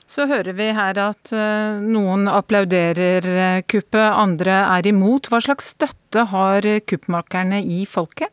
Så 0.06 0.28
hører 0.30 0.54
vi 0.54 0.68
her 0.70 0.98
at 1.02 1.32
eh, 1.34 1.80
noen 1.82 2.28
applauderer 2.30 3.26
eh, 3.26 3.62
kuppet, 3.66 4.06
andre 4.06 4.60
er 4.78 4.86
imot. 4.86 5.26
Hva 5.26 5.40
slags 5.42 5.72
støtte 5.74 6.28
har 6.30 6.62
kuppmakerne 6.86 7.58
i 7.58 7.82
folket? 7.90 8.30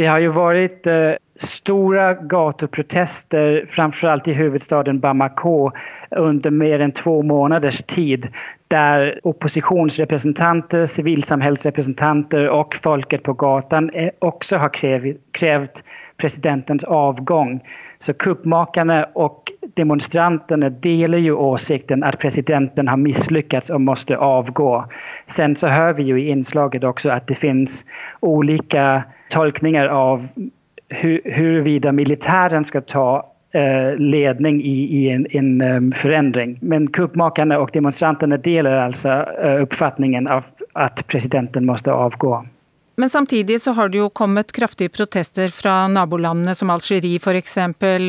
Det 0.00 0.08
har 0.08 0.22
jo 0.24 0.30
vært 0.32 0.86
uh, 0.88 1.18
stora 1.46 2.14
gatuprotester, 2.14 3.66
framförallt 3.70 4.28
i 4.28 4.32
huvudstaden 4.32 5.00
Bamako, 5.00 5.70
under 6.10 6.50
mer 6.50 6.80
enn 6.80 6.92
två 6.92 7.22
månaders 7.22 7.82
tid, 7.86 8.28
där 8.68 9.20
oppositionsrepresentanter, 9.22 10.86
civilsamhällsrepresentanter 10.86 12.48
och 12.48 12.76
folket 12.82 13.22
på 13.22 13.32
gatan 13.32 13.90
også 14.18 14.56
har 14.56 14.70
krävt 15.32 15.82
presidentens 16.16 16.84
avgång. 16.84 17.60
Så 18.00 18.12
kuppmakarna 18.12 19.06
og 19.14 19.50
demonstranterna 19.76 20.68
deler 20.68 21.18
ju 21.18 21.32
åsikten 21.32 22.04
at 22.04 22.18
presidenten 22.18 22.88
har 22.88 22.96
misslyckats 22.96 23.70
og 23.70 23.80
måste 23.80 24.16
avgå. 24.16 24.84
Sen 25.28 25.56
så 25.56 25.68
hör 25.68 25.92
vi 25.92 26.02
ju 26.02 26.20
i 26.20 26.28
inslaget 26.28 26.84
også 26.84 27.10
at 27.10 27.26
det 27.26 27.34
finnes 27.34 27.84
olika 28.20 29.02
tolkninger 29.30 29.88
av 29.88 30.28
huruvida 31.24 31.92
militären 31.92 32.64
ska 32.64 32.80
ta 32.80 33.26
eh, 33.52 33.98
ledning 33.98 34.62
i, 34.62 34.98
i 34.98 35.10
en, 35.10 35.26
en 35.30 35.60
um, 35.60 35.92
förändring. 35.92 36.58
Men 36.60 36.90
kuppmakarna 36.90 37.58
och 37.58 37.70
demonstranterna 37.72 38.36
delar 38.36 38.72
alltså 38.72 39.08
uh, 39.08 39.62
uppfattningen 39.62 40.28
av 40.28 40.44
at 40.72 41.06
presidenten 41.06 41.66
måste 41.66 41.92
avgå. 41.92 42.46
Men 43.00 43.10
samtidig 43.10 43.60
så 43.60 43.72
har 43.72 43.88
det 43.88 43.98
jo 43.98 44.08
kommet 44.10 44.52
kraftige 44.52 44.88
protester 44.88 45.48
fra 45.48 45.88
nabolandene 45.88 46.54
som 46.54 46.70
Algerie 46.70 47.16
f.eks. 47.16 47.56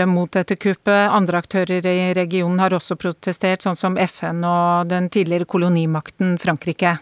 mot 0.08 0.32
dette 0.32 0.56
kuppet. 0.56 1.12
Andre 1.12 1.38
aktører 1.38 1.86
i 1.88 2.14
regionen 2.14 2.60
har 2.60 2.74
også 2.76 2.98
protestert, 3.00 3.64
sånn 3.64 3.78
som 3.80 3.96
FN 3.98 4.44
og 4.44 4.90
den 4.92 5.08
tidligere 5.10 5.48
kolonimakten 5.48 6.36
Frankrike. 6.44 6.98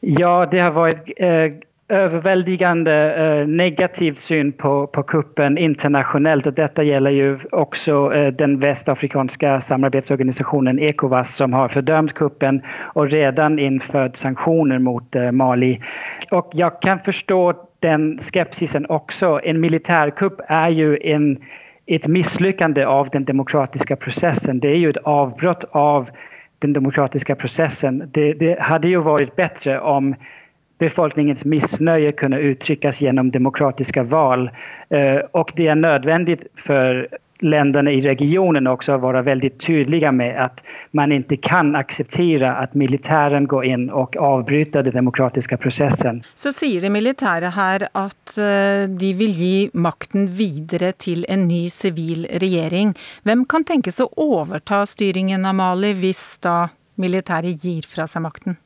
Ja, 0.00 0.34
det 0.50 0.60
har 0.60 0.74
vært 0.74 1.08
eh, 1.16 1.54
överväldigande 1.88 3.14
eh, 3.14 3.46
negativt 3.46 4.20
syn 4.20 4.52
på, 4.52 4.86
på 4.86 5.02
kuppen 5.02 5.58
internationellt 5.58 6.46
och 6.46 6.52
detta 6.52 6.82
gäller 6.82 7.10
ju 7.10 7.38
också 7.52 8.14
eh, 8.14 8.32
den 8.32 8.58
västafrikanska 8.58 9.60
samarbetsorganisationen 9.60 10.78
Ecowas 10.78 11.36
som 11.36 11.52
har 11.52 11.68
fördömt 11.68 12.14
kuppen 12.14 12.62
och 12.94 13.10
redan 13.10 13.58
infört 13.58 14.16
sanktioner 14.16 14.78
mot 14.78 15.16
eh, 15.16 15.32
Mali. 15.32 15.80
Och 16.30 16.50
jag 16.52 16.82
kan 16.82 16.98
förstå 17.00 17.54
den 17.80 18.18
skepsisen 18.22 18.86
också. 18.88 19.40
En 19.44 19.60
militärkupp 19.60 20.40
är 20.48 20.68
ju 20.68 20.98
en, 21.02 21.38
ett 21.86 22.06
misslyckande 22.06 22.84
av 22.84 23.08
den 23.10 23.24
demokratiska 23.24 23.96
processen. 23.96 24.60
Det 24.60 24.68
är 24.68 24.76
ju 24.76 24.90
ett 24.90 24.96
avbrott 25.04 25.64
av 25.70 26.10
den 26.58 26.72
demokratiska 26.72 27.34
processen. 27.34 28.10
Det, 28.12 28.32
det 28.32 28.60
hade 28.60 28.88
ju 28.88 28.96
varit 28.96 29.36
bättre 29.36 29.80
om 29.80 30.14
befolkningens 30.78 31.44
missnöje 31.44 32.12
kunne 32.12 32.38
uttrykkes 32.38 33.00
gjennom 33.00 33.30
demokratiske 33.30 34.02
valg. 34.02 34.50
Eh, 34.88 35.20
og 35.32 35.52
det 35.56 35.68
er 35.68 35.78
nødvendig 35.80 36.38
for 36.66 37.06
länderna 37.40 37.90
i 37.90 38.00
regionen 38.00 38.66
også 38.66 38.96
å 38.96 39.00
være 39.02 39.22
veldig 39.26 39.50
tydelige 39.60 40.12
med 40.12 40.38
at 40.40 40.60
man 40.96 41.12
ikke 41.12 41.38
kan 41.44 41.74
akseptere 41.76 42.48
at 42.62 42.74
militären 42.78 43.48
går 43.50 43.66
inn 43.68 43.86
og 43.90 44.16
avbryter 44.16 44.86
den 44.86 44.96
demokratiske 44.96 45.58
prosessen. 45.60 46.22
Så 46.34 46.52
sier 46.56 46.84
det 46.84 46.92
militære 46.94 47.52
her 47.56 47.88
at 47.92 48.36
eh, 48.40 48.86
de 48.88 49.12
vil 49.18 49.36
gi 49.36 49.54
makten 49.74 50.30
videre 50.36 50.92
til 50.92 51.24
en 51.28 51.46
ny 51.48 51.66
sivil 51.72 52.26
regjering. 52.42 52.94
Hvem 53.28 53.44
kan 53.50 53.66
tenkes 53.68 54.00
å 54.00 54.10
overta 54.16 54.84
styringen 54.88 55.46
av 55.46 55.58
Mali 55.60 55.92
hvis 55.96 56.38
da 56.44 56.66
militæret 57.00 57.64
gir 57.64 57.88
fra 57.88 58.08
seg 58.08 58.24
makten? 58.24 58.56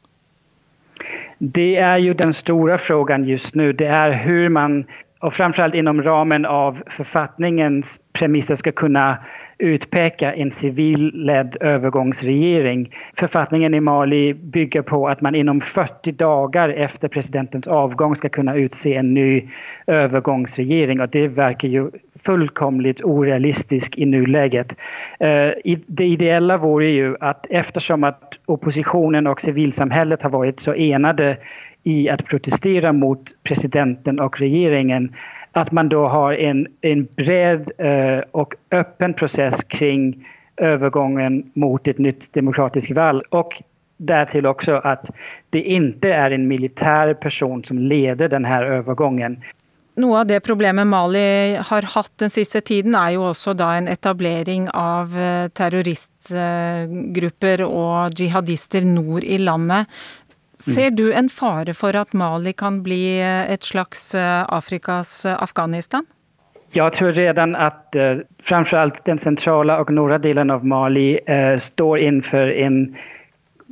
Det 1.41 1.79
er 1.79 1.97
jo 1.97 2.13
den 2.13 2.33
store 2.33 2.79
frågan 2.79 3.25
just 3.25 3.55
nå. 3.55 3.73
Det 3.73 3.87
er 3.87 4.17
hvordan 4.25 4.53
man, 4.53 4.85
og 5.21 5.33
framfor 5.33 5.63
alt 5.63 5.75
innom 5.75 6.01
ramen 6.01 6.45
av 6.45 6.77
forfatningens 6.97 8.01
premisser, 8.13 8.55
skal 8.55 8.73
kunne 8.73 9.17
utpeka 9.61 10.33
en 10.33 10.51
civilledd 10.51 11.57
övergångsregering. 11.61 12.95
Författningen 13.17 13.75
i 13.75 13.81
Mali 13.81 14.35
bygger 14.35 14.83
på 14.83 15.09
att 15.09 15.21
man 15.21 15.35
inom 15.35 15.61
40 15.61 16.13
dagar 16.13 16.69
efter 16.69 17.09
presidentens 17.09 17.67
avgång 17.67 18.17
ska 18.17 18.29
kunna 18.29 18.55
utse 18.55 18.95
en 18.95 19.15
ny 19.15 19.49
övergångsregering 19.87 21.01
och 21.01 21.09
det 21.09 21.29
verkar 21.29 21.69
ju 21.69 21.91
fullkomligt 22.25 23.01
orealistisk 23.03 23.99
i 23.99 24.07
nuläget. 24.07 24.73
Eh, 25.21 25.51
det 25.87 26.05
ideella 26.05 26.57
vore 26.57 26.87
ju 26.87 27.17
att 27.21 27.47
eftersom 27.51 28.05
att 28.05 28.30
oppositionen 28.51 29.27
och 29.27 29.41
civilsamhället 29.41 30.23
har 30.23 30.31
varit 30.31 30.61
så 30.61 30.75
enade 30.75 31.37
i 31.83 32.09
att 32.09 32.25
protestera 32.25 32.93
mot 32.93 33.23
presidenten 33.43 34.21
och 34.21 34.41
regeringen 34.41 35.15
att 35.53 35.73
man 35.73 35.89
då 35.89 36.09
har 36.09 36.33
en, 36.33 36.67
en 36.81 37.09
bred 37.17 37.71
eh, 37.79 38.25
och 38.31 38.55
öppen 38.71 39.15
process 39.15 39.65
kring 39.69 40.27
övergången 40.57 41.51
mot 41.55 41.89
ett 41.89 41.99
nytt 41.99 42.33
demokratiskt 42.33 42.91
val. 42.91 43.23
Och 43.29 43.63
därtill 43.97 44.47
också 44.47 44.75
att 44.75 45.11
det 45.51 45.63
inte 45.63 46.13
är 46.13 46.31
en 46.31 46.49
militär 46.49 47.15
person 47.15 47.65
som 47.65 47.79
leder 47.79 48.29
den 48.29 48.45
här. 48.45 48.85
Noe 50.01 50.21
av 50.23 50.27
det 50.31 50.41
problemet 50.47 50.87
Mali 50.89 51.57
har 51.69 51.83
hatt 51.95 52.13
den 52.23 52.31
siste 52.33 52.61
tiden, 52.65 52.95
er 52.97 53.11
jo 53.17 53.23
også 53.31 53.51
da 53.59 53.69
en 53.77 53.89
etablering 53.91 54.69
av 54.73 55.19
eh, 55.19 55.49
terroristgrupper 55.53 57.65
og 57.67 58.15
jihadister 58.17 58.83
nord 58.87 59.25
i 59.25 59.39
landet. 59.43 59.87
Ser 60.61 60.91
du 60.93 61.13
en 61.17 61.29
fare 61.33 61.73
for 61.77 61.97
at 61.97 62.13
Mali 62.17 62.53
kan 62.53 62.83
bli 62.85 63.21
eh, 63.21 63.53
et 63.53 63.63
slags 63.65 64.15
eh, 64.15 64.45
Afrikas 64.49 65.27
Afghanistan? 65.27 66.05
Jeg 66.73 66.93
tror 66.95 67.13
redan 67.13 67.57
at 67.57 67.97
uh, 67.97 68.01
eh, 68.01 68.19
framförallt 68.47 69.07
den 69.07 69.19
sentrale 69.19 69.75
og 69.83 69.91
nordre 69.91 70.21
delen 70.23 70.53
av 70.55 70.63
Mali 70.65 71.19
uh, 71.27 71.59
står 71.59 71.99
innenfor 71.99 72.53
en 72.55 72.77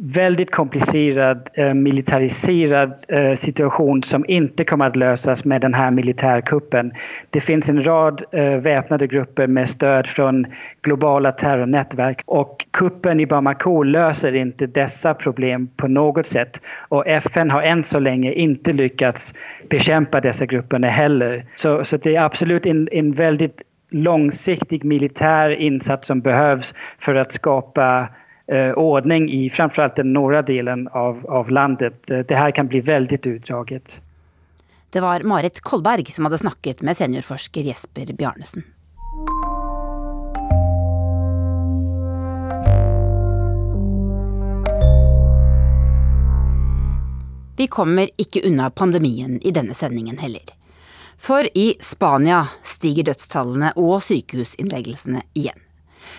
väldigt 0.00 0.50
komplicerad 0.50 1.48
eh, 1.54 1.74
militariserad 1.74 2.92
eh, 3.08 3.36
situation 3.36 4.02
som 4.02 4.24
inte 4.28 4.64
kommer 4.64 4.86
att 4.86 4.96
lösas 4.96 5.44
med 5.44 5.60
den 5.60 5.74
här 5.74 5.90
militärkuppen. 5.90 6.92
Det 7.30 7.40
finns 7.40 7.68
en 7.68 7.84
rad 7.84 8.24
eh, 8.32 8.42
väpnade 8.44 9.06
grupper 9.06 9.46
med 9.46 9.68
stöd 9.68 10.06
från 10.06 10.46
globala 10.82 11.32
terrornätverk 11.32 12.22
och 12.26 12.66
kuppen 12.70 13.20
i 13.20 13.26
Bamako 13.26 13.82
löser 13.82 14.34
inte 14.34 14.66
dessa 14.66 15.14
problem 15.14 15.68
på 15.76 15.88
något 15.88 16.26
sätt. 16.26 16.60
Och 16.88 17.06
FN 17.06 17.50
har 17.50 17.62
än 17.62 17.84
så 17.84 17.98
länge 17.98 18.32
inte 18.32 18.72
lyckats 18.72 19.34
bekämpa 19.70 20.20
dessa 20.20 20.46
grupperna 20.46 20.88
heller. 20.88 21.44
Så, 21.54 21.84
så 21.84 21.96
det 21.96 22.16
är 22.16 22.22
absolut 22.22 22.66
en, 22.66 22.88
en 22.92 23.12
väldigt 23.12 23.62
långsiktig 23.90 24.84
militär 24.84 25.50
insats 25.50 26.06
som 26.06 26.20
behövs 26.20 26.74
för 26.98 27.14
att 27.14 27.32
skapa 27.32 28.08
ordning 28.76 29.30
i 29.30 29.50
framförallt 29.50 29.96
den 29.96 30.12
norra 30.12 30.42
delen 30.42 30.88
av, 30.88 31.26
av 31.26 31.50
landet. 31.50 32.10
Eh, 32.10 32.18
det 32.18 32.34
här 32.34 32.50
kan 32.50 32.66
bli 32.66 32.80
väldigt 32.80 33.26
utdraget. 33.26 34.00
Det 34.90 35.00
var 35.00 35.20
Marit 35.22 35.60
Kolberg 35.60 36.04
som 36.04 36.24
hadde 36.24 36.38
snakket 36.38 36.82
med 36.82 36.96
seniorforsker 36.96 37.60
Jesper 37.60 38.12
Bjarnesen. 38.12 38.62
Vi 47.56 47.66
kommer 47.66 48.10
ikke 48.16 48.40
unna 48.46 48.70
pandemien 48.70 49.40
i 49.42 49.50
denne 49.50 49.74
sendingen 49.74 50.18
heller. 50.18 50.42
For 51.18 51.58
i 51.58 51.74
Spania 51.80 52.46
stiger 52.62 53.10
dødstallene 53.10 53.72
og 53.76 54.02
sykehusinnleggelsene 54.02 55.24
igjen. 55.34 55.67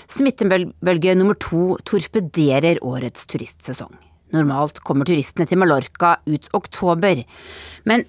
Smittebølge 0.10 1.16
nummer 1.18 1.38
to 1.40 1.78
torpederer 1.88 2.82
årets 2.86 3.28
turistsesong. 3.30 3.96
Normalt 4.36 4.84
kommer 4.86 5.10
turistene 5.10 5.48
til 5.50 5.58
Mallorca 5.58 6.20
ut 6.30 6.52
oktober, 6.54 7.24
men 7.90 8.06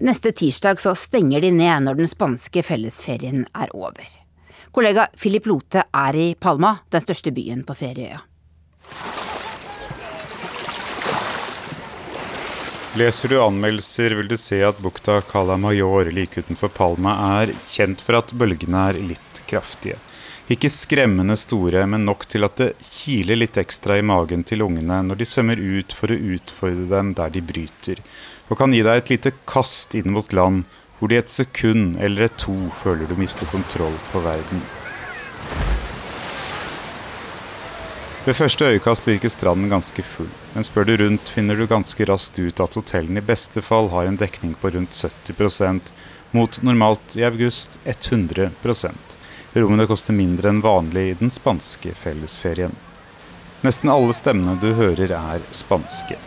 neste 0.00 0.32
tirsdag 0.32 0.80
så 0.80 0.94
stenger 0.96 1.44
de 1.44 1.52
ned 1.52 1.84
når 1.84 2.00
den 2.00 2.08
spanske 2.08 2.64
fellesferien 2.64 3.44
er 3.52 3.74
over. 3.76 4.08
Kollega 4.72 5.08
Philip 5.16 5.48
Lote 5.48 5.84
er 5.92 6.16
i 6.16 6.26
Palma, 6.40 6.78
den 6.88 7.04
største 7.04 7.32
byen 7.36 7.64
på 7.68 7.76
ferieøya. 7.76 8.22
Leser 12.96 13.30
du 13.30 13.36
anmeldelser, 13.38 14.16
vil 14.16 14.30
du 14.32 14.36
se 14.40 14.62
at 14.64 14.80
bukta 14.82 15.20
Cala 15.28 15.58
Mayor 15.60 16.08
like 16.10 16.40
utenfor 16.40 16.72
Palma 16.72 17.12
er 17.42 17.52
kjent 17.68 18.00
for 18.02 18.16
at 18.18 18.32
bølgene 18.32 18.88
er 18.88 18.98
litt 19.12 19.42
kraftige. 19.46 20.00
Ikke 20.48 20.70
skremmende 20.72 21.34
store, 21.36 21.82
men 21.84 22.06
nok 22.08 22.22
til 22.32 22.46
at 22.46 22.56
det 22.56 22.68
kiler 22.80 23.36
litt 23.36 23.58
ekstra 23.60 23.98
i 24.00 24.04
magen 24.06 24.46
til 24.48 24.62
ungene 24.64 25.02
når 25.04 25.18
de 25.20 25.26
svømmer 25.28 25.60
ut 25.60 25.92
for 25.92 26.08
å 26.08 26.16
utfordre 26.16 26.86
dem 26.94 27.10
der 27.18 27.34
de 27.34 27.42
bryter, 27.44 28.00
og 28.48 28.56
kan 28.56 28.72
gi 28.72 28.80
deg 28.86 29.02
et 29.02 29.12
lite 29.12 29.32
kast 29.44 29.92
inn 29.98 30.14
mot 30.14 30.32
land 30.32 30.64
hvor 30.96 31.12
de 31.12 31.18
et 31.20 31.28
sekund 31.28 31.98
eller 32.00 32.24
et 32.26 32.38
to 32.40 32.56
føler 32.80 33.04
du 33.10 33.20
mister 33.20 33.50
kontroll 33.52 33.92
på 34.08 34.22
verden. 34.24 34.64
Ved 38.24 38.40
første 38.40 38.72
øyekast 38.72 39.10
virker 39.10 39.32
stranden 39.32 39.68
ganske 39.68 40.02
full, 40.04 40.32
men 40.54 40.64
spør 40.64 40.88
du 40.88 40.94
rundt, 41.04 41.28
finner 41.28 41.60
du 41.60 41.68
ganske 41.68 42.08
raskt 42.08 42.40
ut 42.40 42.64
at 42.64 42.80
hotellene 42.80 43.20
i 43.20 43.28
beste 43.34 43.60
fall 43.60 43.92
har 43.92 44.08
en 44.08 44.16
dekning 44.16 44.56
på 44.56 44.72
rundt 44.72 44.96
70% 44.96 45.92
mot 46.32 46.60
normalt 46.64 47.20
i 47.20 47.28
august 47.28 47.76
100 47.84 48.48
Rommene 49.52 49.86
koster 49.86 50.12
mindre 50.12 50.50
enn 50.52 50.60
vanlig 50.60 51.04
i 51.10 51.14
den 51.20 51.30
spanske 51.32 51.94
fellesferien. 51.96 52.74
Nesten 53.64 53.90
alle 53.90 54.12
stemmene 54.12 54.58
du 54.60 54.74
hører, 54.76 55.14
er 55.16 55.46
spanske. 55.50 56.18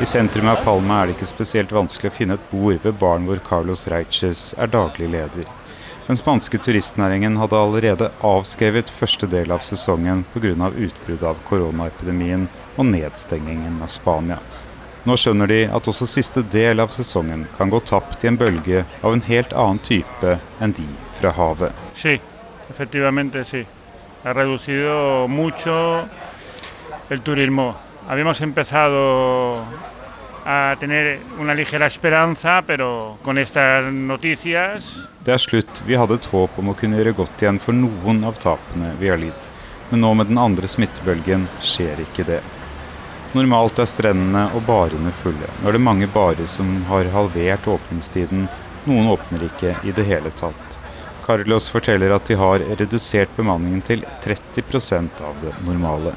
I 0.00 0.06
sentrum 0.06 0.48
av 0.48 0.64
Palma 0.64 1.02
er 1.02 1.10
det 1.10 1.18
ikke 1.18 1.28
spesielt 1.28 1.72
vanskelig 1.74 2.10
å 2.12 2.16
finne 2.16 2.38
et 2.38 2.50
bord 2.50 2.80
ved 2.84 2.96
baren 3.00 3.28
hvor 3.28 3.40
Carlos 3.44 3.84
Reiches 3.92 4.52
er 4.56 4.70
daglig 4.72 5.10
leder. 5.12 5.48
Den 6.08 6.16
spanske 6.16 6.56
turistnæringen 6.64 7.36
hadde 7.36 7.58
allerede 7.60 8.08
avskrevet 8.24 8.88
første 8.88 9.28
del 9.28 9.52
av 9.52 9.60
sesongen 9.66 10.24
pga. 10.32 10.70
utbruddet 10.70 11.26
av 11.28 11.42
koronaepidemien 11.44 12.48
og 12.76 12.86
nedstengingen 12.86 13.82
av 13.82 13.92
Spania. 13.92 14.38
Nå 15.08 15.14
skjønner 15.16 15.48
de 15.48 15.58
at 15.72 15.86
også 15.88 16.04
siste 16.04 16.42
del 16.52 16.82
av 16.82 16.90
sesongen 16.92 17.46
kan 17.56 17.70
gå 17.72 17.78
tapt 17.80 18.26
i 18.26 18.28
en 18.28 18.36
bølge 18.36 18.82
av 19.00 19.14
en 19.14 19.22
helt 19.24 19.54
annen 19.56 19.78
type 19.80 20.34
enn 20.60 20.74
de 20.76 20.84
fra 21.16 21.30
havet. 21.32 21.72
Sí, 21.96 22.18
efectivamente 22.68 23.44
sí. 23.48 23.62
Ha 24.24 24.34
reducido 24.36 25.26
mucho 25.28 26.02
el 27.08 27.22
turismo. 27.22 27.74
Habíamos 28.08 28.42
empezado 28.42 29.64
a 30.44 30.76
tener 30.78 31.18
una 31.38 31.54
ligera 31.54 31.86
esperanza, 31.86 32.62
pero 32.66 33.16
con 33.22 33.38
estas 33.38 33.90
noticias 33.92 34.98
Det 35.24 35.32
er 35.32 35.38
slutt. 35.38 35.82
Vi 35.86 35.96
hadde 35.96 36.20
et 36.20 36.28
håp 36.32 36.58
om 36.58 36.68
å 36.68 36.76
kunne 36.76 37.00
gjøre 37.00 37.16
godt 37.16 37.42
igjen 37.42 37.58
for 37.60 37.72
noen 37.72 38.24
av 38.24 38.36
tapene 38.40 38.92
vi 39.00 39.08
har 39.08 39.16
lidd. 39.16 39.50
Men 39.90 40.04
nå 40.04 40.14
med 40.14 40.28
den 40.28 40.38
andre 40.38 40.68
smittebølgen 40.68 41.48
skjer 41.64 42.04
ikke 42.04 42.28
det. 42.28 42.42
Normalt 43.36 43.78
er 43.78 43.88
strendene 43.88 44.46
og 44.56 44.62
barene 44.64 45.10
fulle. 45.12 45.48
Nå 45.60 45.68
er 45.68 45.76
det 45.76 45.84
mange 45.84 46.06
barer 46.08 46.48
som 46.48 46.70
har 46.88 47.10
halvert 47.12 47.66
åpningstiden. 47.68 48.46
Noen 48.88 49.10
åpner 49.12 49.44
ikke 49.50 49.74
i 49.84 49.92
det 49.92 50.06
hele 50.08 50.32
tatt. 50.32 50.78
Carlos 51.26 51.68
forteller 51.68 52.14
at 52.16 52.24
de 52.24 52.38
har 52.40 52.64
redusert 52.80 53.34
bemanningen 53.36 53.82
til 53.84 54.06
30% 54.24 55.20
av 55.20 55.36
det 55.42 55.52
normale. 55.66 56.14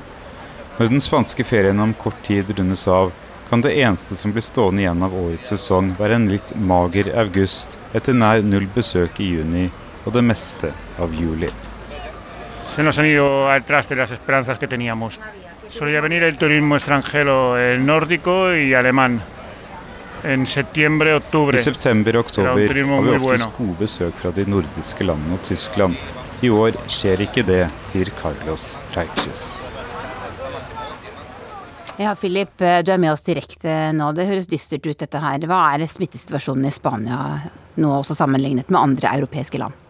Når 0.77 0.93
den 0.93 1.03
spanske 1.03 1.43
ferien 1.43 1.83
om 1.83 1.91
kort 1.99 2.21
tid 2.23 2.53
rundes 2.55 2.87
av, 2.87 3.11
kan 3.49 3.59
det 3.61 3.73
eneste 3.75 4.15
som 4.15 4.31
blir 4.31 4.45
stående 4.47 4.85
igjen 4.85 5.03
av 5.03 5.11
årets 5.11 5.51
sesong, 5.51 5.91
være 5.99 6.15
en 6.15 6.29
litt 6.31 6.55
mager 6.55 7.11
august 7.19 7.75
etter 7.91 8.15
nær 8.15 8.39
null 8.47 8.69
besøk 8.71 9.19
i 9.19 9.27
juni 9.33 9.65
og 10.05 10.15
det 10.15 10.23
meste 10.23 10.71
av 10.95 11.11
juli. 11.11 11.51
Se 12.71 12.87
nos 12.87 12.95
han 12.95 13.11
ido 13.11 13.27
al 13.51 13.67
de 13.67 13.95
las 13.95 14.11
esperanzas 14.11 14.57
que 14.57 14.67
teníamos. 14.67 15.19
Solía 15.71 16.01
venir 16.01 16.23
el 16.23 16.37
turismo 16.37 16.75
extranjero, 16.75 17.57
el 17.57 17.85
nórdico 17.85 18.53
y 18.53 18.73
alemán. 18.73 19.21
En 20.23 20.45
septiembre, 20.45 21.15
oktober 21.15 21.55
I 21.55 21.59
september 21.63 22.19
og 22.19 22.27
oktober 22.27 22.51
har 22.51 23.01
vi 23.01 23.15
oftest 23.15 23.55
gode 23.57 23.77
besøk 23.79 24.19
fra 24.21 24.29
de 24.35 24.45
nordiske 24.45 25.07
landene 25.07 25.39
og 25.39 25.41
Tyskland. 25.47 25.97
I 26.45 26.51
år 26.53 26.77
skjer 26.85 27.23
ikke 27.25 27.41
det, 27.47 27.63
sier 27.81 28.11
Carlos 28.19 28.75
Reiches. 28.93 29.41
Ja, 31.97 32.13
Philip, 32.13 32.53
du 32.57 32.91
er 32.93 33.01
med 33.01 33.15
oss 33.15 33.25
direkte 33.25 33.89
nå. 33.97 34.11
Det 34.13 34.27
høres 34.29 34.49
dystert 34.51 34.85
ut 34.85 35.01
dette 35.01 35.23
her. 35.23 35.41
Hva 35.49 35.63
er 35.73 35.87
smittesituasjonen 35.89 36.69
i 36.69 36.73
Spania 36.75 37.21
nå 37.81 37.95
også 37.97 38.17
sammenlignet 38.17 38.69
med 38.69 38.81
andre 38.81 39.15
europeiske 39.17 39.61
land? 39.61 39.80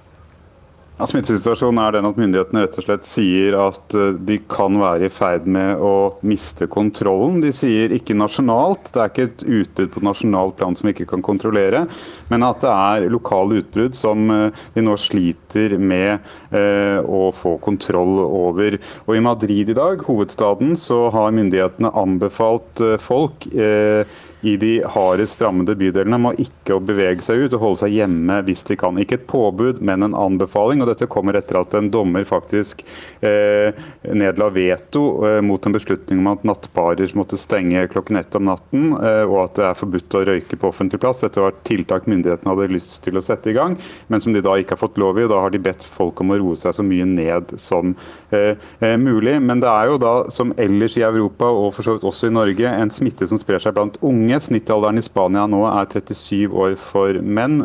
Ja, 1.01 1.07
Smittesituasjonen 1.09 1.79
er 1.81 1.95
den 1.95 2.05
at 2.05 2.17
myndighetene 2.21 2.61
rett 2.61 2.75
og 2.77 2.83
slett 2.85 3.07
sier 3.09 3.55
at 3.57 3.95
eh, 3.97 4.11
de 4.21 4.35
kan 4.45 4.75
være 4.77 5.07
i 5.07 5.09
ferd 5.09 5.47
med 5.49 5.81
å 5.81 6.11
miste 6.29 6.67
kontrollen. 6.69 7.39
De 7.41 7.49
sier 7.57 7.89
ikke 7.95 8.13
nasjonalt, 8.13 8.91
det 8.93 9.01
er 9.01 9.09
ikke 9.09 9.25
et 9.25 9.41
utbrudd 9.41 9.89
på 9.95 10.05
nasjonalt 10.05 10.59
plan 10.59 10.77
som 10.77 10.85
vi 10.85 10.93
ikke 10.93 11.09
kan 11.09 11.25
kontrollere, 11.25 11.87
men 12.29 12.45
at 12.45 12.61
det 12.61 12.75
er 12.75 13.09
lokale 13.09 13.63
utbrudd 13.63 13.97
som 13.97 14.29
eh, 14.29 14.61
de 14.77 14.85
nå 14.85 14.93
sliter 15.01 15.73
med 15.81 16.19
eh, 16.53 17.01
å 17.01 17.31
få 17.33 17.55
kontroll 17.65 18.21
over. 18.21 18.77
Og 19.07 19.17
I 19.17 19.25
Madrid 19.25 19.73
i 19.73 19.79
dag, 19.81 20.05
hovedstaden, 20.05 20.77
så 20.77 21.07
har 21.17 21.33
myndighetene 21.33 21.95
anbefalt 21.97 22.85
folk 23.01 23.49
eh, 23.57 24.05
i 24.41 24.55
de 24.57 24.71
hardest 24.95 25.41
rammede 25.41 25.75
bydelene 25.77 26.17
må 26.21 26.33
ikke 26.41 26.77
å 26.77 26.83
bevege 26.83 27.23
seg 27.25 27.45
ut 27.45 27.55
og 27.57 27.63
holde 27.65 27.81
seg 27.83 27.95
hjemme 27.95 28.39
hvis 28.47 28.63
de 28.67 28.77
kan. 28.79 28.97
Ikke 29.01 29.19
et 29.19 29.27
påbud, 29.29 29.81
men 29.85 30.05
en 30.05 30.17
anbefaling. 30.17 30.81
og 30.81 30.89
Dette 30.91 31.09
kommer 31.11 31.37
etter 31.37 31.59
at 31.61 31.75
en 31.77 31.91
dommer 31.93 32.25
faktisk 32.27 32.83
eh, 33.21 33.77
nedla 34.07 34.49
veto 34.53 35.03
eh, 35.27 35.39
mot 35.45 35.65
en 35.65 35.75
beslutning 35.75 36.23
om 36.23 36.31
at 36.33 36.45
nattbarer 36.47 37.13
måtte 37.17 37.39
stenge 37.39 37.83
klokken 37.91 38.19
ett 38.19 38.35
om 38.37 38.47
natten, 38.49 38.91
eh, 38.97 39.23
og 39.27 39.37
at 39.45 39.59
det 39.59 39.67
er 39.69 39.79
forbudt 39.79 40.17
å 40.17 40.23
røyke 40.31 40.59
på 40.59 40.69
offentlig 40.71 41.01
plass. 41.03 41.21
Dette 41.23 41.43
var 41.43 41.57
tiltak 41.67 42.09
myndighetene 42.09 42.53
hadde 42.53 42.71
lyst 42.73 42.97
til 43.05 43.19
å 43.19 43.25
sette 43.25 43.51
i 43.51 43.57
gang, 43.57 43.77
men 44.07 44.23
som 44.23 44.33
de 44.33 44.43
da 44.43 44.57
ikke 44.57 44.75
har 44.75 44.83
fått 44.83 44.99
lov 45.01 45.19
i. 45.19 45.25
og 45.27 45.33
Da 45.33 45.41
har 45.43 45.53
de 45.53 45.61
bedt 45.61 45.85
folk 45.85 46.21
om 46.23 46.33
å 46.33 46.39
roe 46.41 46.59
seg 46.59 46.75
så 46.77 46.85
mye 46.85 47.07
ned 47.07 47.55
som 47.61 47.93
eh, 48.33 48.55
eh, 48.79 48.97
mulig. 49.01 49.37
Men 49.41 49.61
det 49.63 49.69
er 49.69 49.91
jo 49.91 50.01
da, 50.01 50.15
som 50.33 50.53
ellers 50.57 50.97
i 50.97 51.05
Europa 51.05 51.49
og 51.51 51.71
for 51.75 51.85
så 51.85 51.97
vidt 51.97 52.07
også 52.07 52.29
i 52.29 52.35
Norge, 52.35 52.71
en 52.71 52.93
smitte 52.93 53.27
som 53.29 53.39
sprer 53.41 53.61
seg 53.61 53.75
blant 53.77 53.99
unge 54.05 54.30
unge. 54.31 54.41
Snittalderen 54.41 54.97
i 54.97 55.03
Spania 55.03 55.47
nå 55.47 55.63
er 55.67 55.89
37 55.91 56.51
år 56.51 56.75
for 56.79 57.19
menn, 57.21 57.61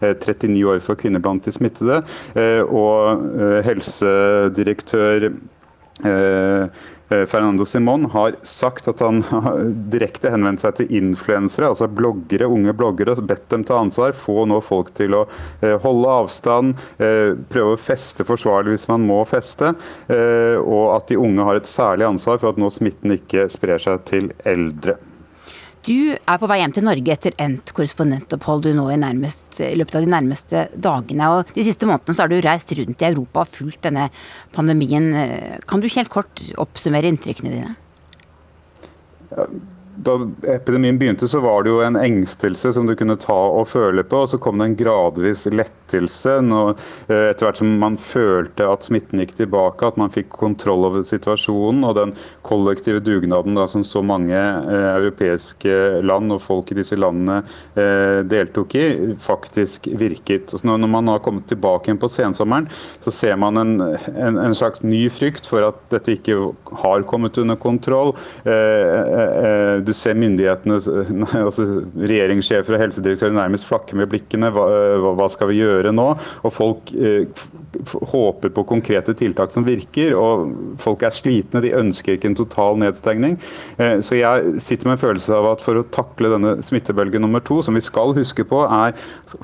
39 0.00 0.58
eh, 0.58 0.68
år 0.68 0.80
for 0.80 0.98
kvinner 0.98 1.20
blant 1.22 1.44
de 1.44 1.52
smittede. 1.54 2.02
Eh, 2.34 2.62
og 2.62 3.22
eh, 3.38 3.60
helsedirektør 3.64 5.30
Fernando 7.30 7.62
Simon 7.68 8.08
har 8.10 8.34
sagt 8.42 8.88
at 8.90 8.98
han 9.04 9.20
har 9.28 9.60
direkte 9.92 10.32
henvendt 10.32 10.64
seg 10.64 10.80
til 10.80 10.90
influensere, 10.98 11.68
altså 11.70 11.86
bloggere, 11.86 12.48
unge 12.50 12.74
bloggere, 12.74 13.14
og 13.14 13.28
bedt 13.28 13.46
dem 13.52 13.62
ta 13.62 13.78
ansvar. 13.78 14.16
Få 14.18 14.42
nå 14.50 14.58
folk 14.64 14.90
til 14.98 15.14
å 15.20 15.22
holde 15.84 16.18
avstand, 16.24 16.74
prøve 16.98 17.76
å 17.76 17.80
feste 17.80 18.26
forsvarlig 18.26 18.74
hvis 18.74 18.90
man 18.90 19.06
må 19.06 19.22
feste. 19.30 19.70
Og 20.10 20.84
at 20.96 21.12
de 21.12 21.22
unge 21.22 21.46
har 21.46 21.62
et 21.62 21.70
særlig 21.70 22.10
ansvar 22.10 22.42
for 22.42 22.50
at 22.50 22.58
nå 22.60 22.74
smitten 22.74 23.14
ikke 23.20 23.46
sprer 23.52 23.86
seg 23.86 24.02
til 24.10 24.32
eldre. 24.42 24.98
Du 25.84 26.14
er 26.16 26.38
på 26.40 26.48
vei 26.48 26.56
hjem 26.62 26.72
til 26.72 26.86
Norge 26.86 27.12
etter 27.12 27.34
endt 27.44 27.74
korrespondentopphold 27.76 28.62
du 28.64 28.70
nå 28.72 28.86
i, 28.88 28.96
nærmest, 29.00 29.58
i, 29.60 29.74
løpet 29.76 29.98
av 29.98 30.06
de 30.06 30.12
nærmeste 30.14 30.62
dagene. 30.80 31.28
og 31.28 31.52
De 31.52 31.66
siste 31.66 31.88
månedene 31.88 32.16
så 32.16 32.24
har 32.24 32.32
du 32.32 32.38
reist 32.40 32.72
rundt 32.78 33.04
i 33.04 33.08
Europa 33.10 33.44
og 33.44 33.52
fulgt 33.52 33.84
denne 33.84 34.08
pandemien. 34.56 35.10
Kan 35.68 35.84
du 35.84 35.90
helt 35.92 36.12
kort 36.12 36.40
oppsummere 36.64 37.12
inntrykkene 37.12 37.52
dine? 37.52 37.76
Da 39.96 40.14
epidemien 40.42 40.98
begynte, 40.98 41.28
så 41.28 41.40
var 41.40 41.62
det 41.62 41.70
jo 41.70 41.82
en 41.84 41.96
engstelse 41.96 42.72
som 42.74 42.86
du 42.88 42.94
kunne 42.98 43.16
ta 43.20 43.34
og 43.34 43.68
føle 43.70 44.02
på. 44.02 44.24
og 44.24 44.30
Så 44.32 44.40
kom 44.42 44.58
det 44.58 44.66
en 44.70 44.76
gradvis 44.78 45.46
lettelse 45.52 46.40
når, 46.42 46.74
eh, 47.08 47.30
etter 47.30 47.46
hvert 47.46 47.60
som 47.60 47.70
man 47.78 47.96
følte 48.00 48.66
at 48.66 48.86
smitten 48.88 49.22
gikk 49.22 49.36
tilbake, 49.38 49.86
at 49.86 49.96
man 50.00 50.10
fikk 50.10 50.30
kontroll 50.34 50.88
over 50.88 51.04
situasjonen. 51.06 51.84
Og 51.86 51.94
den 51.94 52.14
kollektive 52.42 53.00
dugnaden 53.04 53.54
da, 53.54 53.68
som 53.70 53.84
så 53.86 54.02
mange 54.02 54.34
eh, 54.34 54.88
europeiske 54.96 56.02
land 56.02 56.32
og 56.34 56.42
folk 56.42 56.72
i 56.72 56.78
disse 56.80 56.98
landene 56.98 57.44
eh, 57.76 58.24
deltok 58.26 58.74
i, 58.74 59.14
faktisk 59.22 59.86
virket. 59.94 60.54
Og 60.54 60.64
når 60.64 60.90
man 60.90 61.12
har 61.12 61.22
kommet 61.22 61.46
tilbake 61.46 61.88
igjen 61.88 62.02
på 62.02 62.10
sensommeren, 62.10 62.68
så 63.04 63.14
ser 63.14 63.36
man 63.36 63.56
en, 63.60 63.74
en, 63.80 64.38
en, 64.38 64.54
slags 64.54 64.82
ny 64.82 65.06
frykt 65.12 65.46
for 65.46 65.66
at 65.66 65.78
dette 65.92 66.18
ikke 66.18 66.36
har 66.82 67.06
kommet 67.08 67.38
under 67.38 67.58
kontroll. 67.60 68.14
Eh, 68.44 68.52
eh, 68.54 69.38
eh 69.44 69.83
du 69.86 69.92
ser 69.96 70.16
myndighetene, 70.18 70.78
altså 71.46 71.66
regjeringssjefer 71.98 72.76
og 72.76 72.84
helsedirektører 72.84 73.36
nærmest 73.36 73.68
flakke 73.68 73.98
med 73.98 74.10
blikkene. 74.12 74.50
Hva, 74.54 74.66
hva, 75.16 75.28
skal 75.32 75.50
vi 75.50 75.60
gjøre 75.60 75.92
nå? 75.94 76.06
Og 76.44 76.54
folk 76.54 76.92
eh, 76.94 77.26
håper 78.14 78.52
på 78.54 78.66
konkrete 78.68 79.14
tiltak 79.18 79.54
som 79.54 79.66
virker. 79.66 80.14
Og 80.18 80.78
folk 80.82 81.04
er 81.06 81.16
slitne, 81.16 81.62
de 81.64 81.74
ønsker 81.76 82.16
ikke 82.16 82.32
en 82.32 82.38
total 82.38 82.80
nedstengning. 82.82 83.38
Eh, 83.78 83.98
så 84.04 84.18
jeg 84.18 84.62
sitter 84.62 84.90
med 84.90 84.98
en 84.98 85.04
følelse 85.04 85.34
av 85.36 85.50
at 85.54 85.64
for 85.64 85.80
å 85.80 85.86
takle 85.94 86.32
denne 86.34 86.56
smittebølge 86.64 87.22
nummer 87.22 87.44
to, 87.44 87.60
som 87.64 87.76
vi 87.76 87.84
skal 87.84 88.14
huske 88.16 88.46
på 88.48 88.64
er 88.64 88.94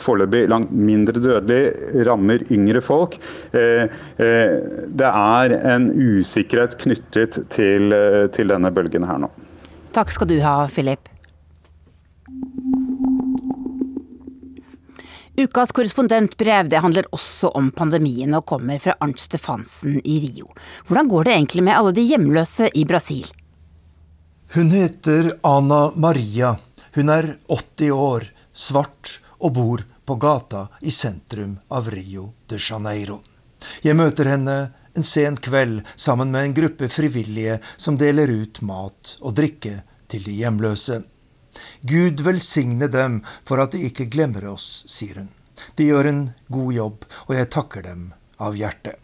foreløpig 0.00 0.46
langt 0.50 0.72
mindre 0.74 1.20
dødelig, 1.22 1.60
rammer 2.06 2.44
yngre 2.52 2.82
folk. 2.84 3.18
Eh, 3.52 3.86
eh, 4.20 4.56
det 5.00 5.10
er 5.10 5.56
en 5.74 5.90
usikkerhet 5.90 6.78
knyttet 6.80 7.40
til, 7.50 7.92
eh, 7.92 8.26
til 8.34 8.52
denne 8.52 8.72
bølgen 8.74 9.06
her 9.08 9.18
nå. 9.24 9.30
Takk 9.92 10.10
skal 10.10 10.28
du 10.28 10.40
ha, 10.40 10.68
Philip. 10.68 11.08
Ukas 15.40 15.72
korrespondentbrev 15.72 16.68
det 16.68 16.78
handler 16.84 17.06
også 17.14 17.48
om 17.56 17.70
pandemien 17.72 18.34
og 18.36 18.44
kommer 18.46 18.78
fra 18.78 18.94
Arnt 19.00 19.22
Stefansen 19.22 19.96
i 20.04 20.18
Rio. 20.26 20.50
Hvordan 20.86 21.08
går 21.08 21.24
det 21.24 21.34
egentlig 21.34 21.64
med 21.64 21.76
alle 21.78 21.94
de 21.96 22.04
hjemløse 22.04 22.68
i 22.76 22.84
Brasil? 22.84 23.26
Hun 24.54 24.70
heter 24.74 25.32
Ana 25.46 25.90
Maria. 25.94 26.56
Hun 26.94 27.08
er 27.08 27.36
80 27.48 27.90
år, 27.94 28.28
svart 28.52 29.20
og 29.38 29.54
bor 29.56 29.84
på 30.04 30.18
gata 30.20 30.66
i 30.82 30.90
sentrum 30.90 31.56
av 31.70 31.88
Rio 31.94 32.32
de 32.50 32.58
Janeiro. 32.58 33.20
Jeg 33.82 33.96
møter 33.96 34.28
henne 34.28 34.58
en 34.96 35.06
sen 35.06 35.36
kveld 35.36 35.82
sammen 35.94 36.30
med 36.30 36.44
en 36.44 36.54
gruppe 36.54 36.88
frivillige 36.88 37.58
som 37.76 37.98
deler 38.00 38.30
ut 38.30 38.60
mat 38.66 39.16
og 39.20 39.36
drikke 39.38 39.82
til 40.10 40.24
de 40.26 40.38
hjemløse. 40.40 41.02
Gud 41.82 42.22
velsigne 42.24 42.88
dem 42.88 43.20
for 43.44 43.62
at 43.62 43.74
de 43.74 43.84
ikke 43.90 44.08
glemmer 44.10 44.48
oss, 44.52 44.84
sier 44.88 45.22
hun. 45.22 45.30
De 45.76 45.90
gjør 45.90 46.08
en 46.08 46.24
god 46.48 46.72
jobb, 46.72 47.06
og 47.28 47.36
jeg 47.36 47.52
takker 47.52 47.84
dem 47.84 48.10
av 48.40 48.56
hjertet. 48.56 48.96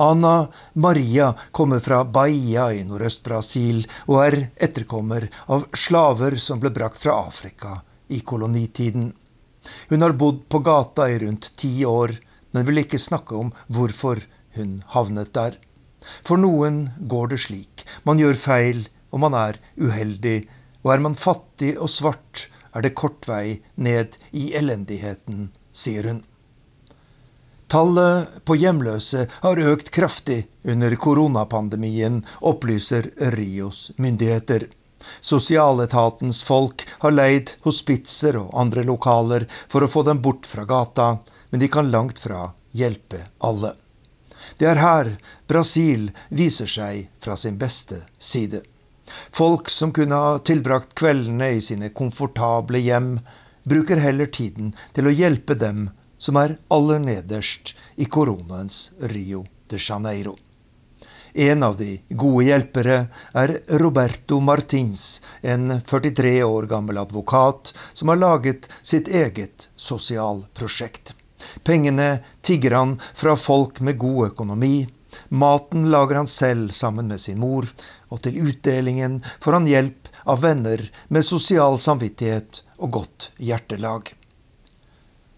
Ana 0.00 0.48
Maria 0.80 1.34
kommer 1.52 1.82
fra 1.84 2.04
Bahia 2.08 2.70
i 2.72 2.80
Nordøst-Brasil 2.88 3.82
og 4.06 4.22
er 4.24 4.36
etterkommer 4.56 5.26
av 5.52 5.66
slaver 5.76 6.38
som 6.40 6.62
ble 6.62 6.72
brakt 6.72 6.96
fra 7.02 7.18
Afrika 7.26 7.82
i 8.08 8.22
kolonitiden. 8.24 9.10
Hun 9.90 10.02
har 10.02 10.16
bodd 10.16 10.46
på 10.48 10.62
gata 10.64 11.10
i 11.10 11.18
rundt 11.20 11.52
ti 11.60 11.84
år, 11.84 12.14
men 12.56 12.64
vil 12.66 12.80
ikke 12.80 12.98
snakke 12.98 13.36
om 13.36 13.52
hvorfor 13.68 14.22
hun 14.56 14.80
havnet 14.94 15.32
der. 15.36 15.58
For 16.24 16.40
noen 16.40 16.90
går 17.10 17.34
det 17.34 17.42
slik. 17.44 17.84
Man 18.04 18.20
gjør 18.22 18.38
feil, 18.38 18.86
og 19.10 19.22
man 19.26 19.36
er 19.36 19.60
uheldig. 19.76 20.48
Og 20.84 20.94
er 20.94 21.04
man 21.04 21.18
fattig 21.18 21.74
og 21.78 21.90
svart, 21.92 22.48
er 22.72 22.86
det 22.86 22.94
kort 22.96 23.26
vei 23.28 23.60
ned 23.76 24.16
i 24.32 24.52
elendigheten, 24.56 25.50
sier 25.72 26.06
hun. 26.08 26.22
Tallet 27.70 28.40
på 28.46 28.56
hjemløse 28.58 29.26
har 29.30 29.60
økt 29.72 29.92
kraftig 29.94 30.40
under 30.66 30.94
koronapandemien, 30.98 32.24
opplyser 32.40 33.12
Rios 33.36 33.90
myndigheter. 33.96 34.66
Sosialetatens 35.20 36.42
folk 36.42 36.82
har 37.04 37.14
leid 37.14 37.54
hospitser 37.66 38.40
og 38.40 38.56
andre 38.58 38.82
lokaler 38.88 39.46
for 39.70 39.86
å 39.86 39.90
få 39.92 40.02
dem 40.08 40.22
bort 40.24 40.50
fra 40.50 40.66
gata, 40.66 41.12
men 41.50 41.62
de 41.62 41.70
kan 41.70 41.92
langt 41.94 42.18
fra 42.18 42.48
hjelpe 42.74 43.22
alle. 43.38 43.76
Det 44.60 44.68
er 44.68 44.76
her 44.76 45.08
Brasil 45.48 46.10
viser 46.28 46.68
seg 46.68 47.06
fra 47.24 47.32
sin 47.40 47.56
beste 47.56 48.02
side. 48.20 48.60
Folk 49.32 49.70
som 49.72 49.92
kunne 49.96 50.18
ha 50.20 50.34
tilbrakt 50.44 50.92
kveldene 51.00 51.48
i 51.56 51.62
sine 51.64 51.88
komfortable 51.96 52.82
hjem, 52.84 53.14
bruker 53.64 54.02
heller 54.04 54.28
tiden 54.28 54.74
til 54.92 55.08
å 55.08 55.14
hjelpe 55.16 55.56
dem 55.56 55.88
som 56.20 56.36
er 56.36 56.58
aller 56.68 57.00
nederst 57.00 57.72
i 57.96 58.04
koronaens 58.04 58.90
Rio 59.00 59.46
de 59.72 59.80
Janeiro. 59.80 60.36
En 61.32 61.62
av 61.64 61.78
de 61.78 61.94
gode 62.10 62.44
hjelpere 62.50 62.98
er 63.40 63.54
Roberto 63.80 64.42
Martins, 64.44 65.22
en 65.40 65.80
43 65.80 66.34
år 66.44 66.68
gammel 66.68 67.00
advokat 67.00 67.72
som 67.94 68.12
har 68.12 68.20
laget 68.20 68.68
sitt 68.82 69.08
eget 69.08 69.70
sosialprosjekt. 69.76 71.14
Pengene 71.66 72.20
tigger 72.42 72.76
han 72.78 72.96
fra 73.14 73.36
folk 73.36 73.80
med 73.80 73.98
god 74.00 74.32
økonomi. 74.32 74.88
Maten 75.28 75.88
lager 75.90 76.20
han 76.20 76.30
selv 76.30 76.72
sammen 76.76 77.08
med 77.10 77.20
sin 77.20 77.40
mor, 77.42 77.66
og 78.08 78.22
til 78.22 78.38
utdelingen 78.50 79.20
får 79.42 79.58
han 79.58 79.68
hjelp 79.70 80.08
av 80.30 80.42
venner 80.44 80.84
med 81.08 81.26
sosial 81.26 81.78
samvittighet 81.82 82.62
og 82.78 82.96
godt 83.00 83.30
hjertelag. 83.38 84.12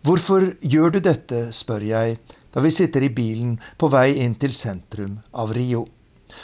Hvorfor 0.03 0.49
gjør 0.61 0.97
du 0.97 1.01
dette, 1.05 1.45
spør 1.55 1.85
jeg, 1.87 2.19
da 2.53 2.61
vi 2.61 2.73
sitter 2.75 3.05
i 3.07 3.13
bilen 3.15 3.55
på 3.79 3.89
vei 3.93 4.19
inn 4.25 4.35
til 4.35 4.55
sentrum 4.57 5.21
av 5.39 5.55
Rio. 5.57 5.87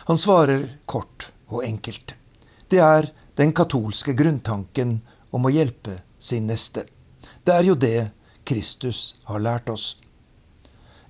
Han 0.09 0.21
svarer 0.21 0.79
kort 0.87 1.31
og 1.51 1.65
enkelt. 1.67 2.15
Det 2.69 2.81
er 2.85 3.11
den 3.41 3.53
katolske 3.57 4.15
grunntanken 4.17 5.01
om 5.35 5.49
å 5.49 5.53
hjelpe 5.53 6.01
sin 6.19 6.47
neste. 6.49 6.87
Det 7.45 7.55
er 7.55 7.69
jo 7.69 7.75
det 7.75 8.11
Kristus 8.49 9.15
har 9.29 9.45
lært 9.45 9.69
oss. 9.69 9.97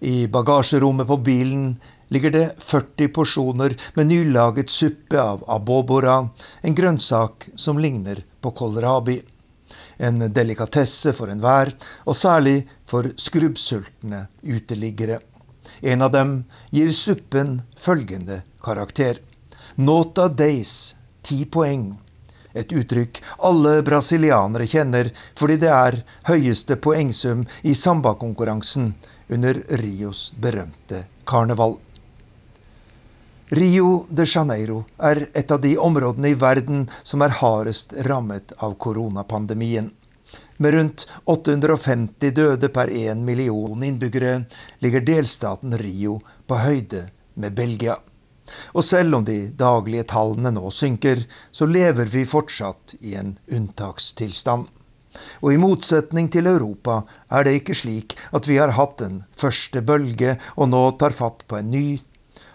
I 0.00 0.26
bagasjerommet 0.30 1.06
på 1.06 1.16
bilen 1.26 1.64
ligger 2.08 2.30
det 2.34 2.46
40 2.58 3.08
porsjoner 3.14 3.74
med 3.94 4.06
nylaget 4.10 4.70
suppe 4.70 5.20
av 5.20 5.44
abobora, 5.50 6.28
en 6.62 6.74
grønnsak 6.74 7.48
som 7.56 7.78
ligner 7.78 8.22
på 8.40 8.50
kålrabi. 8.50 9.20
En 9.98 10.22
delikatesse 10.32 11.12
for 11.12 11.30
enhver, 11.30 11.72
og 12.06 12.16
særlig 12.16 12.62
for 12.86 13.10
skrubbsultne 13.18 14.26
uteliggere. 14.42 15.18
En 15.82 16.02
av 16.02 16.14
dem 16.14 16.44
gir 16.70 16.92
suppen 16.94 17.60
følgende 17.78 18.42
karakter. 18.62 19.18
Nota 19.76 20.28
days, 20.28 20.94
ti 21.22 21.44
poeng. 21.44 21.98
Et 22.54 22.72
uttrykk 22.72 23.20
alle 23.48 23.82
brasilianere 23.86 24.66
kjenner 24.68 25.10
fordi 25.38 25.58
det 25.64 25.72
er 25.74 26.00
høyeste 26.30 26.78
poengsum 26.80 27.44
i 27.62 27.74
sambakonkurransen 27.74 28.94
under 29.28 29.60
Rios 29.82 30.32
berømte 30.40 31.04
karneval. 31.28 31.76
Rio 33.48 34.06
de 34.10 34.24
Janeiro 34.28 34.82
er 35.00 35.22
et 35.32 35.50
av 35.50 35.60
de 35.60 35.70
områdene 35.80 36.34
i 36.34 36.36
verden 36.36 36.82
som 37.02 37.22
er 37.24 37.38
hardest 37.40 37.94
rammet 38.04 38.52
av 38.58 38.74
koronapandemien. 38.76 39.88
Med 40.58 40.74
rundt 40.74 41.06
850 41.24 42.34
døde 42.34 42.68
per 42.68 42.90
én 42.90 43.22
million 43.24 43.82
innbyggere 43.82 44.42
ligger 44.84 45.06
delstaten 45.06 45.78
Rio 45.78 46.18
på 46.46 46.58
høyde 46.60 47.06
med 47.34 47.54
Belgia. 47.54 47.96
Og 48.74 48.84
selv 48.84 49.18
om 49.18 49.26
de 49.26 49.50
daglige 49.56 50.06
tallene 50.12 50.52
nå 50.54 50.70
synker, 50.74 51.24
så 51.52 51.68
lever 51.68 52.10
vi 52.12 52.24
fortsatt 52.28 52.96
i 53.00 53.14
en 53.18 53.36
unntakstilstand. 53.46 54.68
Og 55.42 55.52
i 55.52 55.60
motsetning 55.60 56.28
til 56.32 56.46
Europa 56.50 57.00
er 57.32 57.46
det 57.46 57.56
ikke 57.60 57.76
slik 57.76 58.14
at 58.36 58.48
vi 58.48 58.58
har 58.60 58.76
hatt 58.76 59.02
en 59.04 59.22
første 59.36 59.82
bølge 59.82 60.36
og 60.56 60.70
nå 60.72 60.82
tar 61.00 61.16
fatt 61.16 61.46
på 61.48 61.58
en 61.58 61.72
ny. 61.72 61.86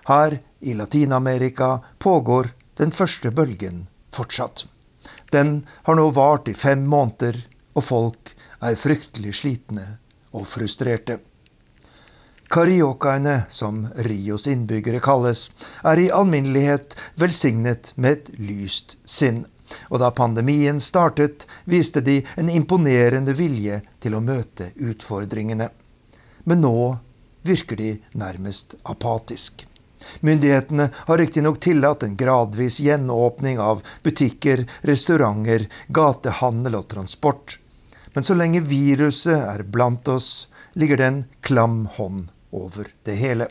Her 0.07 0.37
i 0.61 0.75
Latin-Amerika 0.77 1.79
pågår 1.99 2.53
den 2.79 2.91
første 2.91 3.31
bølgen 3.31 3.87
fortsatt. 4.13 4.65
Den 5.33 5.63
har 5.83 5.97
nå 5.97 6.09
vart 6.15 6.47
i 6.47 6.53
fem 6.53 6.85
måneder, 6.89 7.35
og 7.73 7.83
folk 7.83 8.33
er 8.61 8.79
fryktelig 8.79 9.33
slitne 9.41 9.85
og 10.33 10.45
frustrerte. 10.47 11.19
Cariocaene, 12.53 13.43
som 13.49 13.87
Rios 13.95 14.47
innbyggere 14.47 14.99
kalles, 14.99 15.47
er 15.83 15.97
i 15.97 16.11
alminnelighet 16.13 16.93
velsignet 17.17 17.89
med 17.95 18.11
et 18.11 18.27
lyst 18.37 18.93
sinn. 19.09 19.39
Og 19.89 19.97
da 20.03 20.11
pandemien 20.13 20.77
startet, 20.77 21.47
viste 21.65 22.03
de 22.05 22.19
en 22.37 22.51
imponerende 22.53 23.33
vilje 23.33 23.79
til 24.05 24.13
å 24.13 24.21
møte 24.21 24.67
utfordringene. 24.77 25.71
Men 26.45 26.61
nå 26.61 26.75
virker 27.41 27.79
de 27.81 27.89
nærmest 28.21 28.77
apatisk. 28.83 29.65
Myndighetene 30.21 30.91
har 31.07 31.21
riktignok 31.23 31.57
tillatt 31.57 32.05
en 32.05 32.19
gradvis 32.21 32.77
gjenåpning 32.85 33.57
av 33.57 33.81
butikker, 34.05 34.67
restauranter, 34.85 35.65
gatehandel 35.89 36.77
og 36.83 36.85
transport. 36.93 37.57
Men 38.13 38.29
så 38.29 38.37
lenge 38.37 38.61
viruset 38.61 39.41
er 39.41 39.65
blant 39.65 40.13
oss, 40.13 40.51
ligger 40.77 41.01
det 41.01 41.09
en 41.09 41.21
klam 41.41 41.87
hånd 41.97 42.29
over 42.53 42.91
det 43.03 43.17
hele. 43.19 43.49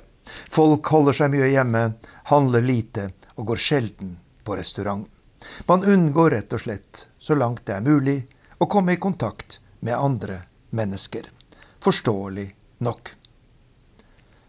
Folk 0.51 0.87
holder 0.95 1.17
seg 1.19 1.33
mye 1.35 1.51
hjemme, 1.51 1.83
handler 2.31 2.63
lite 2.65 3.11
og 3.35 3.51
går 3.51 3.61
sjelden 3.61 4.17
på 4.45 4.57
restaurant. 4.59 5.09
Man 5.67 5.85
unngår 5.85 6.31
rett 6.37 6.55
og 6.55 6.63
slett, 6.63 7.07
så 7.19 7.35
langt 7.35 7.65
det 7.67 7.75
er 7.75 7.87
mulig, 7.87 8.23
å 8.63 8.69
komme 8.71 8.95
i 8.95 9.03
kontakt 9.03 9.59
med 9.81 9.99
andre 9.99 10.45
mennesker. 10.71 11.27
Forståelig 11.83 12.47
nok. 12.79 13.15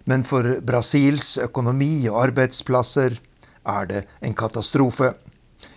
Men 0.06 0.26
for 0.28 0.60
Brasils 0.62 1.38
økonomi 1.42 2.04
og 2.12 2.20
arbeidsplasser 2.28 3.18
er 3.64 3.86
det 3.90 4.02
en 4.22 4.36
katastrofe. 4.38 5.14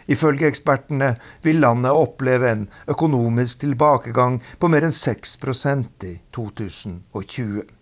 Ifølge 0.07 0.51
ekspertene 0.51 1.15
vil 1.43 1.63
landet 1.63 1.95
oppleve 1.95 2.51
en 2.51 2.67
økonomisk 2.91 3.63
tilbakegang 3.65 4.41
på 4.59 4.71
mer 4.71 4.87
enn 4.87 4.95
6% 4.95 6.07
i 6.11 6.15
2020. 6.35 7.76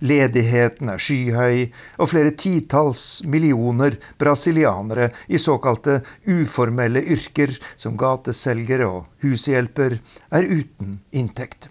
Ledigheten 0.00 0.90
er 0.92 1.00
skyhøy, 1.00 1.66
og 1.98 2.10
flere 2.12 2.34
titalls 2.34 3.22
millioner 3.24 3.96
brasilianere 4.18 5.10
i 5.28 5.38
såkalte 5.38 6.00
uformelle 6.28 7.02
yrker 7.14 7.54
som 7.76 7.98
gateselgere 8.00 8.88
og 8.88 9.06
hushjelper 9.24 9.98
er 10.30 10.48
uten 10.48 11.00
inntekt. 11.12 11.68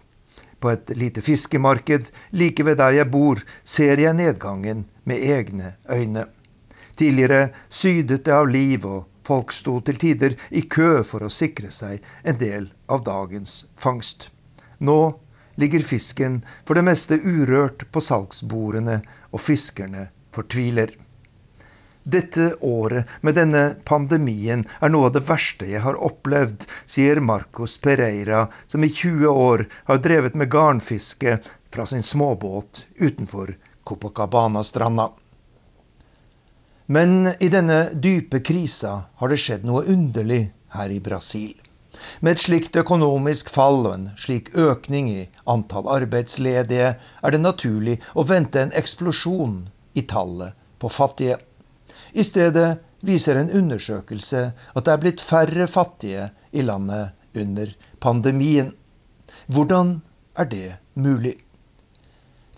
På 0.59 0.73
et 0.73 0.91
lite 0.95 1.21
fiskemarked 1.23 2.09
like 2.35 2.65
ved 2.67 2.79
der 2.81 2.97
jeg 2.99 3.11
bor, 3.11 3.39
ser 3.63 4.01
jeg 4.01 4.17
nedgangen 4.17 4.85
med 5.07 5.23
egne 5.23 5.75
øyne. 5.91 6.25
Tidligere 6.99 7.53
sydet 7.69 8.25
det 8.25 8.33
av 8.35 8.49
liv, 8.51 8.83
og 8.85 9.07
folk 9.23 9.53
sto 9.55 9.77
til 9.85 9.99
tider 10.01 10.35
i 10.51 10.65
kø 10.67 10.99
for 11.07 11.23
å 11.23 11.31
sikre 11.31 11.71
seg 11.71 12.03
en 12.27 12.39
del 12.41 12.67
av 12.91 13.05
dagens 13.07 13.63
fangst. 13.79 14.27
Nå 14.83 14.99
ligger 15.59 15.83
fisken 15.83 16.39
for 16.65 16.79
det 16.79 16.85
meste 16.87 17.19
urørt 17.19 17.85
på 17.91 18.01
salgsbordene, 18.03 19.01
og 19.29 19.43
fiskerne 19.43 20.07
fortviler. 20.35 20.95
Dette 22.09 22.53
året 22.65 23.09
med 23.21 23.35
denne 23.37 23.63
pandemien 23.85 24.63
er 24.79 24.89
noe 24.89 25.09
av 25.09 25.17
det 25.17 25.25
verste 25.27 25.67
jeg 25.69 25.83
har 25.83 25.99
opplevd, 25.99 26.63
sier 26.89 27.19
Marcos 27.21 27.77
Pereira, 27.77 28.47
som 28.67 28.83
i 28.83 28.89
20 28.89 29.27
år 29.29 29.65
har 29.91 30.01
drevet 30.01 30.37
med 30.39 30.49
garnfiske 30.49 31.37
fra 31.69 31.85
sin 31.85 32.03
småbåt 32.03 32.85
utenfor 32.97 33.57
Copacabana-stranda. 33.83 35.11
Men 36.89 37.33
i 37.39 37.51
denne 37.53 37.89
dype 37.93 38.39
krisa 38.41 38.95
har 39.21 39.29
det 39.29 39.37
skjedd 39.43 39.67
noe 39.67 39.83
underlig 39.91 40.47
her 40.73 40.89
i 40.89 41.03
Brasil. 41.03 41.53
Med 42.21 42.37
et 42.37 42.43
slikt 42.43 42.77
økonomisk 42.79 43.49
fall 43.53 43.81
og 43.85 43.93
en 43.95 44.07
slik 44.19 44.51
økning 44.57 45.09
i 45.11 45.27
antall 45.49 45.89
arbeidsledige 45.91 46.93
er 46.95 47.35
det 47.35 47.41
naturlig 47.41 47.99
å 48.15 48.25
vente 48.29 48.61
en 48.61 48.75
eksplosjon 48.77 49.61
i 49.99 50.05
tallet 50.07 50.57
på 50.79 50.91
fattige. 50.93 51.39
I 52.13 52.23
stedet 52.23 52.79
viser 53.05 53.39
en 53.39 53.51
undersøkelse 53.51 54.43
at 54.53 54.85
det 54.85 54.93
er 54.93 55.03
blitt 55.03 55.23
færre 55.23 55.67
fattige 55.71 56.29
i 56.51 56.63
landet 56.65 57.15
under 57.37 57.75
pandemien. 57.99 58.73
Hvordan 59.47 59.99
er 60.39 60.49
det 60.49 60.71
mulig? 60.95 61.37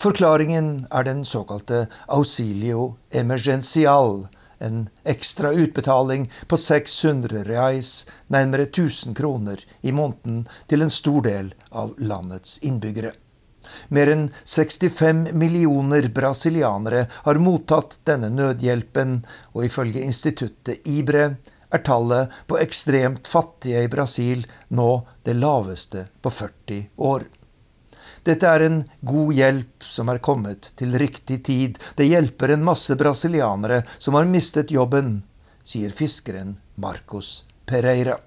Forklaringen 0.01 0.87
er 0.89 1.05
den 1.05 1.21
såkalte 1.27 1.85
ausilio 2.09 2.95
emergencial, 3.13 4.25
en 4.61 4.89
ekstra 5.03 5.51
utbetaling 5.51 6.29
på 6.47 6.57
600 6.57 7.43
reais, 7.47 8.05
nærmere 8.27 8.69
1000 8.69 9.17
kroner 9.17 9.65
i 9.81 9.91
måneden, 9.91 10.45
til 10.67 10.85
en 10.85 10.93
stor 10.93 11.21
del 11.27 11.53
av 11.71 11.95
landets 11.97 12.59
innbyggere. 12.61 13.13
Mer 13.87 14.11
enn 14.11 14.27
65 14.43 15.31
millioner 15.37 16.07
brasilianere 16.13 17.05
har 17.25 17.39
mottatt 17.39 17.99
denne 18.07 18.31
nødhjelpen, 18.33 19.21
og 19.55 19.65
ifølge 19.67 20.03
instituttet 20.03 20.87
IBRE 20.87 21.27
er 21.71 21.83
tallet 21.87 22.33
på 22.47 22.59
ekstremt 22.59 23.29
fattige 23.31 23.85
i 23.85 23.91
Brasil 23.91 24.43
nå 24.75 24.89
det 25.23 25.37
laveste 25.39 26.07
på 26.21 26.33
40 26.41 26.81
år. 27.11 27.29
Dette 28.23 28.47
er 28.47 28.65
en 28.67 28.81
god 29.01 29.33
hjelp 29.33 29.85
som 29.85 30.09
er 30.13 30.21
kommet 30.21 30.73
til 30.77 30.97
riktig 31.01 31.41
tid. 31.47 31.79
Det 31.97 32.09
hjelper 32.09 32.53
en 32.53 32.65
masse 32.65 32.95
brasilianere 32.97 33.81
som 33.97 34.17
har 34.19 34.29
mistet 34.29 34.73
jobben, 34.73 35.23
sier 35.65 35.93
fiskeren 35.93 36.59
Marcos 36.81 37.41
Pereira 37.65 38.19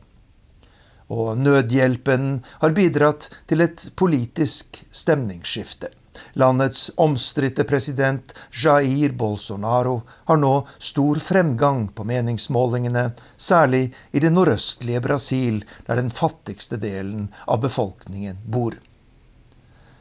og 1.12 1.38
nødhjelpen 1.38 2.38
har 2.62 2.74
bidratt 2.76 3.28
til 3.48 3.64
et 3.64 3.90
politisk 3.96 4.80
stemningsskifte. 4.90 5.90
Landets 6.38 6.92
omstridte 6.96 7.64
president 7.66 8.32
Jair 8.62 9.12
Bolsonaro 9.18 10.00
har 10.30 10.38
nå 10.38 10.52
stor 10.78 11.18
fremgang 11.18 11.88
på 11.94 12.06
meningsmålingene, 12.06 13.10
særlig 13.36 13.88
i 14.12 14.22
det 14.22 14.30
nordøstlige 14.32 15.02
Brasil, 15.02 15.62
der 15.86 15.98
den 15.98 16.10
fattigste 16.10 16.78
delen 16.78 17.28
av 17.46 17.60
befolkningen 17.66 18.38
bor. 18.46 18.78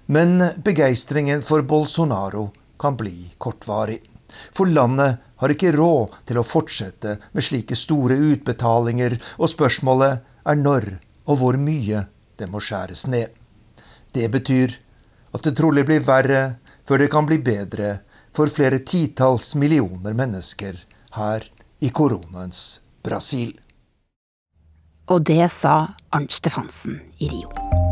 Men 0.05 0.41
begeistringen 0.63 1.41
for 1.41 1.61
Bolsonaro 1.61 2.51
kan 2.79 2.97
bli 2.97 3.31
kortvarig. 3.37 4.01
For 4.51 4.65
landet 4.65 5.21
har 5.39 5.53
ikke 5.53 5.71
råd 5.75 6.15
til 6.27 6.39
å 6.39 6.47
fortsette 6.47 7.17
med 7.31 7.45
slike 7.45 7.77
store 7.77 8.17
utbetalinger, 8.33 9.15
og 9.37 9.51
spørsmålet 9.51 10.23
er 10.49 10.59
når 10.59 10.89
og 11.23 11.39
hvor 11.39 11.57
mye 11.59 12.05
det 12.39 12.49
må 12.51 12.59
skjæres 12.63 13.05
ned. 13.07 13.29
Det 14.13 14.27
betyr 14.33 14.75
at 15.33 15.45
det 15.45 15.55
trolig 15.57 15.85
blir 15.87 16.03
verre 16.05 16.43
før 16.87 17.03
det 17.03 17.11
kan 17.13 17.27
bli 17.29 17.39
bedre 17.41 18.01
for 18.35 18.51
flere 18.51 18.81
titalls 18.83 19.53
millioner 19.55 20.17
mennesker 20.17 20.81
her 21.19 21.47
i 21.79 21.93
koronaens 21.93 22.81
Brasil. 23.05 23.53
Og 25.11 25.23
det 25.27 25.45
sa 25.51 25.93
Arnt 26.15 26.31
Stefansen 26.31 27.01
i 27.19 27.31
Rio. 27.31 27.82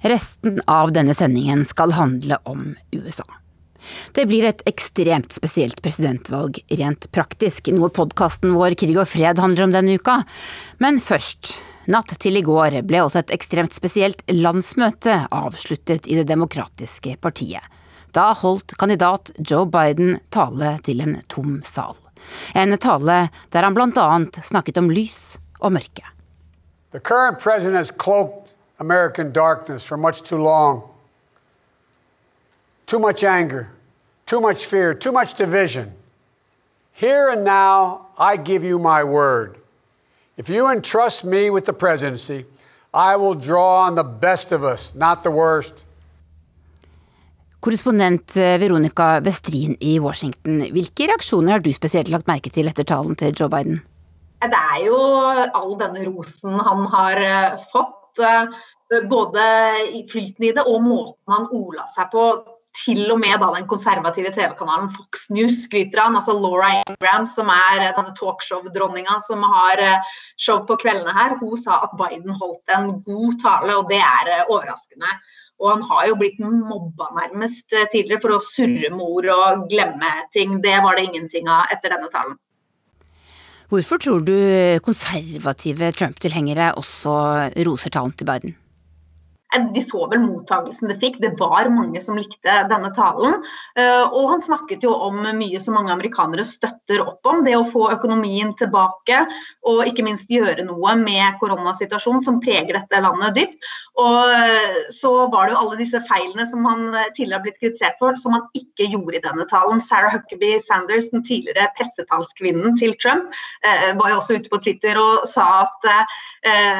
Resten 0.00 0.60
av 0.66 0.92
denne 0.96 1.14
sendingen 1.14 1.64
skal 1.68 1.92
handle 1.92 2.38
om 2.48 2.74
USA. 2.92 3.26
Det 4.12 4.26
blir 4.28 4.44
et 4.48 4.62
ekstremt 4.68 5.32
spesielt 5.32 5.80
presidentvalg 5.84 6.60
rent 6.80 7.06
praktisk, 7.12 7.68
noe 7.72 7.92
podkasten 7.92 8.54
vår 8.56 8.76
Krig 8.80 8.96
og 8.96 9.08
fred 9.08 9.40
handler 9.40 9.66
om 9.66 9.74
denne 9.76 9.98
uka. 10.00 10.22
Men 10.78 11.00
først. 11.00 11.56
Natt 11.90 12.12
til 12.22 12.36
i 12.36 12.44
går 12.44 12.76
ble 12.86 13.00
også 13.02 13.22
et 13.22 13.32
ekstremt 13.34 13.74
spesielt 13.74 14.20
landsmøte 14.30 15.24
avsluttet 15.34 16.06
i 16.06 16.18
Det 16.20 16.26
demokratiske 16.28 17.16
partiet. 17.24 17.64
Da 18.14 18.30
holdt 18.36 18.76
kandidat 18.78 19.32
Joe 19.38 19.66
Biden 19.66 20.18
tale 20.30 20.76
til 20.86 21.00
en 21.02 21.16
tom 21.28 21.60
sal. 21.66 21.96
En 22.54 22.76
tale 22.78 23.28
der 23.50 23.66
han 23.66 23.78
annet 23.80 24.38
snakket 24.44 24.78
om 24.78 24.90
lys 24.90 25.36
og 25.60 25.72
mørke. 25.72 26.04
The 26.92 27.00
current 27.00 27.38
president 27.38 27.76
has 27.76 27.90
cloaked 27.90 28.39
American 28.80 29.30
darkness 29.32 29.84
for 29.84 29.96
much 29.96 30.22
too 30.22 30.42
long. 30.42 30.82
Too 32.86 32.98
much 32.98 33.22
anger, 33.22 33.68
too 34.26 34.40
much 34.40 34.66
fear, 34.66 34.94
too 34.94 35.12
much 35.12 35.34
division. 35.34 35.92
Here 36.92 37.28
and 37.28 37.44
now, 37.44 38.06
I 38.18 38.36
give 38.36 38.64
you 38.64 38.78
my 38.78 39.04
word. 39.04 39.56
If 40.36 40.48
you 40.48 40.68
entrust 40.72 41.24
me 41.24 41.50
with 41.50 41.66
the 41.66 41.72
presidency, 41.72 42.46
I 42.92 43.16
will 43.16 43.34
draw 43.34 43.86
on 43.86 43.94
the 43.94 44.02
best 44.02 44.50
of 44.50 44.64
us, 44.64 44.94
not 44.94 45.22
the 45.22 45.30
worst. 45.30 45.84
Korrespondent 47.60 48.36
eh, 48.36 48.56
Veronica 48.58 49.20
Westrin 49.20 49.76
i 49.84 49.98
Washington, 50.00 50.62
hvilke 50.72 51.06
reaksjoner 51.10 51.52
har 51.52 51.60
du 51.60 51.70
spesielt 51.76 52.08
lagt 52.08 52.26
merke 52.26 52.48
til 52.48 52.66
etter 52.72 52.88
talen 52.88 53.14
til 53.20 53.36
Joe 53.36 53.52
Biden? 53.52 53.82
Det 54.40 54.56
er 54.56 54.78
jo 54.86 54.96
all 54.96 55.76
denne 55.76 56.06
rosen 56.08 56.56
han 56.56 56.86
har 56.88 57.20
eh, 57.20 57.58
fått. 57.72 57.99
Eh, 58.18 59.04
både 59.10 59.42
flyten 60.10 60.48
i 60.48 60.54
det 60.56 60.64
og 60.66 60.82
måten 60.82 61.36
han 61.36 61.52
ola 61.54 61.86
seg 61.90 62.10
på. 62.14 62.24
Til 62.84 63.00
og 63.10 63.18
med 63.18 63.34
da 63.42 63.48
den 63.56 63.64
konservative 63.66 64.30
TV-kanalen 64.30 64.92
Fox 64.94 65.24
News 65.34 65.56
skryter 65.64 66.04
han. 66.04 66.14
Altså 66.18 66.36
Laura 66.38 66.68
Ingram, 66.78 67.26
som 67.26 67.50
er 67.50 67.80
denne 67.82 68.14
talkshow-dronninga 68.14 69.16
som 69.26 69.42
har 69.42 69.82
show 70.38 70.62
på 70.68 70.76
kveldene 70.78 71.14
her, 71.16 71.34
hun 71.40 71.58
sa 71.58 71.80
at 71.88 71.96
Biden 71.98 72.30
holdt 72.30 72.70
en 72.76 72.92
god 73.08 73.40
tale, 73.42 73.74
og 73.74 73.90
det 73.90 73.98
er 73.98 74.44
overraskende. 74.46 75.10
Og 75.60 75.74
han 75.74 75.82
har 75.90 76.06
jo 76.08 76.20
blitt 76.20 76.38
mobba 76.40 77.10
nærmest 77.16 77.74
eh, 77.76 77.88
tidligere 77.92 78.22
for 78.22 78.36
å 78.36 78.44
surre 78.44 78.92
med 78.94 79.04
ord 79.04 79.28
og 79.34 79.66
glemme 79.72 80.12
ting. 80.34 80.56
Det 80.64 80.78
var 80.84 80.96
det 80.96 81.10
ingenting 81.10 81.50
av 81.52 81.74
etter 81.74 81.92
denne 81.92 82.08
talen. 82.12 82.38
Hvorfor 83.70 84.00
tror 84.02 84.24
du 84.26 84.34
konservative 84.82 85.92
Trump-tilhengere 85.94 86.72
også 86.74 87.12
roser 87.62 87.92
talen 87.94 88.16
til 88.18 88.26
Biden? 88.26 88.56
Eh, 89.56 89.72
de 89.74 89.82
så 89.82 90.06
vel 90.10 90.22
mottagelsen 90.22 90.90
det 90.90 90.98
fikk. 91.02 91.18
Det 91.22 91.32
var 91.38 91.70
mange 91.72 92.00
som 92.02 92.18
likte 92.18 92.56
denne 92.70 92.90
talen. 92.96 93.40
Eh, 93.78 94.04
og 94.06 94.30
han 94.34 94.44
snakket 94.44 94.84
jo 94.86 94.94
om 94.94 95.22
mye 95.36 95.60
som 95.62 95.76
mange 95.78 95.92
amerikanere 95.94 96.44
støtter 96.46 97.02
opp 97.04 97.26
om. 97.26 97.42
Det 97.46 97.56
å 97.58 97.66
få 97.68 97.88
økonomien 97.94 98.52
tilbake 98.58 99.24
og 99.68 99.82
ikke 99.88 100.04
minst 100.06 100.30
gjøre 100.30 100.64
noe 100.68 100.94
med 101.00 101.38
koronasituasjonen 101.42 102.24
som 102.24 102.40
preger 102.42 102.76
dette 102.78 103.02
landet 103.02 103.36
dypt. 103.38 103.70
Og 104.00 104.34
eh, 104.36 104.78
så 104.94 105.12
var 105.32 105.48
det 105.48 105.56
jo 105.56 105.62
alle 105.64 105.80
disse 105.80 106.02
feilene 106.08 106.46
som 106.50 106.66
han 106.68 106.86
tidligere 107.16 107.40
har 107.40 107.46
blitt 107.46 107.60
kritisert 107.60 107.98
for, 108.00 108.16
som 108.18 108.36
han 108.36 108.46
ikke 108.56 108.90
gjorde 108.92 109.18
i 109.18 109.24
denne 109.24 109.46
talen. 109.50 109.82
Sarah 109.82 110.14
Huckabee 110.14 110.60
Sanders, 110.62 111.10
den 111.10 111.24
tidligere 111.26 111.70
pressetalskvinnen 111.78 112.78
til 112.78 112.94
Trump, 113.00 113.30
var 113.98 114.12
jo 114.12 114.18
også 114.18 114.38
ute 114.38 114.50
på 114.52 114.60
Twitter 114.62 114.98
og 115.00 115.26
sa 115.28 115.44
at 115.64 115.86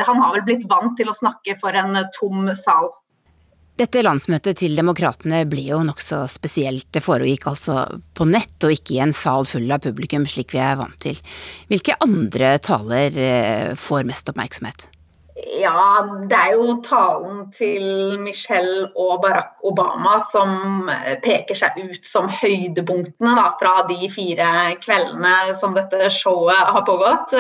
han 0.06 0.20
har 0.20 0.34
vel 0.34 0.44
blitt 0.46 0.64
vant 0.70 0.94
til 0.98 1.10
å 1.10 1.16
snakke 1.16 1.54
for 1.60 1.76
en 1.76 1.96
tom 2.16 2.50
sal. 2.62 2.92
Dette 3.80 4.02
landsmøtet 4.04 4.58
til 4.60 4.74
Demokratene 4.76 5.46
ble 5.48 5.62
jo 5.70 5.78
nokså 5.86 6.26
spesielt. 6.28 6.90
Det 6.92 7.00
foregikk 7.00 7.46
altså 7.48 7.86
på 8.16 8.26
nett 8.28 8.66
og 8.66 8.74
ikke 8.74 8.98
i 8.98 9.02
en 9.06 9.14
sal 9.16 9.48
full 9.48 9.70
av 9.72 9.80
publikum, 9.86 10.26
slik 10.28 10.52
vi 10.52 10.60
er 10.60 10.76
vant 10.76 10.98
til. 11.00 11.16
Hvilke 11.70 11.96
andre 12.04 12.58
taler 12.60 13.16
eh, 13.16 13.70
får 13.80 14.04
mest 14.10 14.28
oppmerksomhet? 14.28 14.90
Ja, 15.60 16.02
det 16.28 16.36
er 16.36 16.54
jo 16.58 16.74
talen 16.84 17.44
til 17.54 18.18
Michelle 18.20 18.88
og 18.98 19.20
Barack 19.22 19.62
Obama 19.66 20.18
som 20.32 20.88
eh, 20.90 21.16
peker 21.22 21.56
seg 21.56 21.78
ut 21.80 22.06
som 22.06 22.28
høydepunktene 22.40 23.34
da, 23.38 23.46
fra 23.60 23.84
de 23.88 24.10
fire 24.12 24.50
kveldene 24.82 25.54
som 25.58 25.76
dette 25.76 26.10
showet 26.12 26.72
har 26.74 26.84
pågått. 26.88 27.36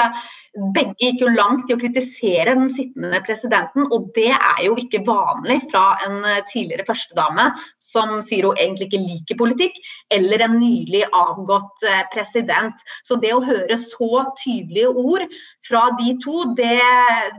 Begge 0.74 0.96
gikk 0.98 1.24
jo 1.24 1.34
langt 1.34 1.70
i 1.70 1.76
å 1.76 1.80
kritisere 1.80 2.56
den 2.58 2.70
sittende 2.74 3.20
presidenten, 3.26 3.86
og 3.90 4.08
det 4.16 4.32
er 4.34 4.64
jo 4.66 4.74
ikke 4.80 5.04
vanlig 5.06 5.60
fra 5.70 5.92
en 6.06 6.24
tidligere 6.50 6.88
førstedame 6.88 7.50
som 7.90 8.20
sier 8.26 8.46
hun 8.48 8.58
egentlig 8.58 8.88
ikke 8.88 9.02
liker 9.02 9.38
politikk, 9.40 9.78
eller 10.14 10.46
en 10.46 10.56
nylig 10.60 11.04
avgått 11.16 11.86
eh, 11.88 12.02
president. 12.14 12.82
Så 13.06 13.18
det 13.22 13.34
å 13.34 13.44
høre 13.44 13.78
så 13.80 14.24
tydelige 14.40 14.90
ord 14.90 15.26
fra 15.66 15.88
de 16.00 16.16
to, 16.22 16.44
det, 16.58 16.80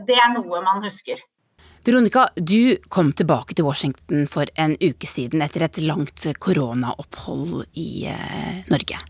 det 0.07 0.19
er 0.19 0.33
noe 0.35 0.63
man 0.65 0.83
husker. 0.85 1.21
Veronica, 1.81 2.27
du 2.37 2.77
kom 2.93 3.09
tilbake 3.17 3.55
til 3.57 3.65
Washington 3.65 4.27
for 4.29 4.49
en 4.61 4.75
uke 4.77 5.07
siden 5.09 5.41
etter 5.41 5.65
et 5.65 5.81
langt 5.81 6.27
koronaopphold 6.45 7.65
i 7.81 8.05
eh, 8.11 8.61
Norge. 8.69 9.01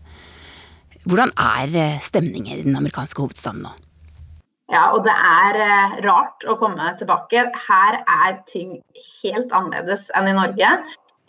Hvordan 1.02 1.34
er 1.34 1.98
stemningen 2.00 2.60
i 2.60 2.64
den 2.64 2.78
amerikanske 2.78 3.20
hovedstaden 3.20 3.66
nå? 3.66 3.74
Ja, 4.72 4.86
og 4.94 5.02
det 5.04 5.12
er 5.12 5.58
eh, 5.60 5.96
rart 6.06 6.46
å 6.48 6.56
komme 6.60 6.94
tilbake. 6.96 7.44
Her 7.66 7.98
er 8.00 8.38
ting 8.48 8.78
helt 9.20 9.52
annerledes 9.52 10.06
enn 10.16 10.30
i 10.30 10.36
Norge. 10.36 10.70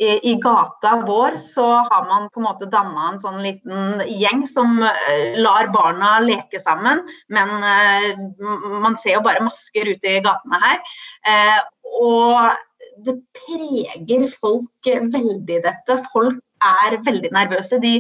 I, 0.02 0.32
I, 0.32 0.34
gata 0.42 0.96
vår 1.06 1.38
så 1.38 1.66
har 1.86 2.08
man 2.10 2.30
på 2.34 2.42
en 2.42 2.48
måte 2.48 2.70
danna 2.72 3.12
en 3.12 3.20
sånn 3.22 3.44
liten 3.46 4.02
gjeng 4.10 4.42
som 4.50 4.80
uh, 4.82 5.38
lar 5.38 5.70
barna 5.74 6.16
leke 6.26 6.62
sammen. 6.62 7.04
Men 7.30 7.54
uh, 7.62 8.80
man 8.84 8.98
ser 8.98 9.20
jo 9.20 9.26
bare 9.28 9.44
masker 9.46 9.94
ute 9.94 10.16
i 10.16 10.24
gatene 10.26 10.62
her. 10.66 10.82
Uh, 11.30 11.60
og 12.04 13.04
det 13.06 13.16
preger 13.38 14.28
folk 14.42 14.90
veldig, 14.90 15.62
dette. 15.66 16.00
Folk 16.14 16.42
er 16.64 16.98
veldig 17.06 17.32
nervøse. 17.36 17.80
De 17.84 18.00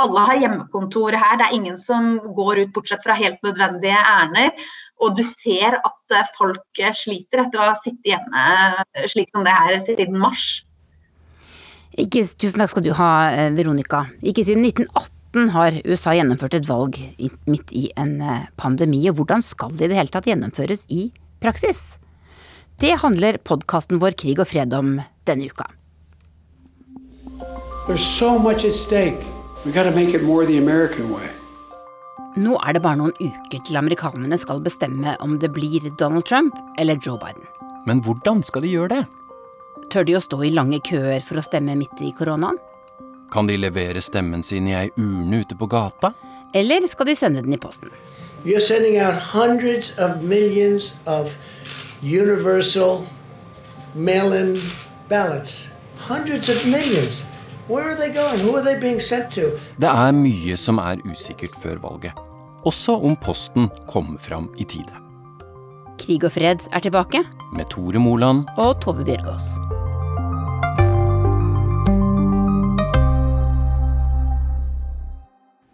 alle 0.00 0.24
har 0.28 0.40
hjemmekontor 0.40 1.16
her. 1.16 1.38
Det 1.38 1.46
er 1.48 1.56
ingen 1.56 1.76
som 1.80 2.16
går 2.36 2.64
ut 2.64 2.74
bortsett 2.76 3.04
fra 3.04 3.16
helt 3.18 3.40
nødvendige 3.44 3.98
ærender. 3.98 4.52
Og 5.02 5.16
du 5.18 5.22
ser 5.26 5.78
at 5.78 6.16
eh, 6.16 6.34
folk 6.38 6.82
eh, 6.82 6.94
sliter 6.96 7.44
etter 7.44 7.60
å 7.60 7.70
ha 7.70 7.78
sittet 7.78 8.12
hjemme 8.14 8.44
eh, 8.96 9.08
slik 9.10 9.32
som 9.32 9.46
det 9.46 9.54
her 9.56 9.80
siden 9.86 10.20
mars. 10.22 10.62
Ikke, 12.00 12.22
tusen 12.24 12.62
takk 12.62 12.72
skal 12.72 12.86
du 12.86 12.92
ha, 12.96 13.10
Veronica. 13.56 14.06
Ikke 14.24 14.44
siden 14.46 14.64
1918 14.64 15.50
har 15.52 15.76
USA 15.84 16.14
gjennomført 16.16 16.56
et 16.56 16.68
valg 16.68 16.96
midt 17.48 17.72
i 17.76 17.88
en 18.00 18.16
pandemi. 18.60 19.02
Og 19.10 19.20
hvordan 19.20 19.44
skal 19.44 19.74
det 19.76 19.88
i 19.88 19.92
det 19.92 20.00
hele 20.00 20.12
tatt 20.12 20.28
gjennomføres 20.30 20.86
i 20.92 21.10
praksis? 21.44 21.98
Det 22.80 22.96
handler 23.02 23.40
podkasten 23.44 24.00
vår 24.02 24.16
Krig 24.18 24.40
og 24.40 24.48
fred 24.48 24.72
om 24.74 24.96
denne 25.28 25.52
uka. 25.52 25.68
So 27.96 28.38
much 28.38 28.64
at 28.64 28.74
stake. 28.74 29.20
Nå 32.34 32.54
er 32.66 32.74
det 32.74 32.82
bare 32.82 32.98
noen 32.98 33.12
uker 33.20 33.60
til 33.62 33.78
amerikanerne 33.78 34.38
skal 34.40 34.58
bestemme 34.64 35.14
om 35.22 35.36
det 35.38 35.52
blir 35.54 35.86
Donald 36.00 36.26
Trump 36.26 36.58
eller 36.82 36.98
Joe 36.98 37.14
Biden. 37.22 37.46
Men 37.86 38.02
hvordan 38.02 38.42
skal 38.42 38.66
de 38.66 38.72
gjøre 38.72 38.90
det? 38.90 39.02
Tør 39.90 40.04
de 40.04 40.16
å 40.16 40.22
stå 40.22 40.42
i 40.44 40.52
lange 40.54 40.80
køer 40.84 41.20
for 41.24 41.40
å 41.40 41.44
stemme 41.44 41.74
midt 41.78 42.02
i 42.04 42.12
koronaen? 42.16 42.60
Kan 43.32 43.48
de 43.48 43.56
levere 43.56 44.00
stemmen 44.04 44.42
sin 44.44 44.68
i 44.68 44.76
ei 44.76 44.90
urne 45.00 45.42
ute 45.42 45.56
på 45.56 45.66
gata? 45.66 46.12
Eller 46.54 46.86
skal 46.86 47.08
de 47.08 47.16
sende 47.16 47.42
den 47.42 47.56
i 47.56 47.60
posten? 47.60 47.90
Vi 48.44 48.58
sending 48.60 49.00
out 49.00 49.16
hundreds 49.32 49.98
of 49.98 50.22
millions 50.22 50.96
of 51.06 51.38
universal 52.02 53.06
mail-in 53.94 54.58
ballots. 55.08 55.68
Hundreds 56.08 56.48
of 56.48 56.64
millions. 56.66 57.24
Det 59.78 59.88
er 59.88 60.12
mye 60.12 60.56
som 60.58 60.80
er 60.82 60.98
usikkert 61.06 61.54
før 61.62 61.78
valget. 61.80 62.18
Også 62.66 62.96
om 62.98 63.14
posten 63.16 63.70
kommer 63.86 64.18
fram 64.18 64.50
i 64.58 64.66
tide. 64.66 64.98
Krig 66.02 66.26
og 66.26 66.34
fred 66.34 66.66
er 66.74 66.82
tilbake. 66.82 67.22
Med 67.52 67.68
Tore 67.68 68.00
Moland. 68.00 68.46
Og 68.56 68.78
Tove 68.80 69.04
Bjørgaas. 69.04 69.50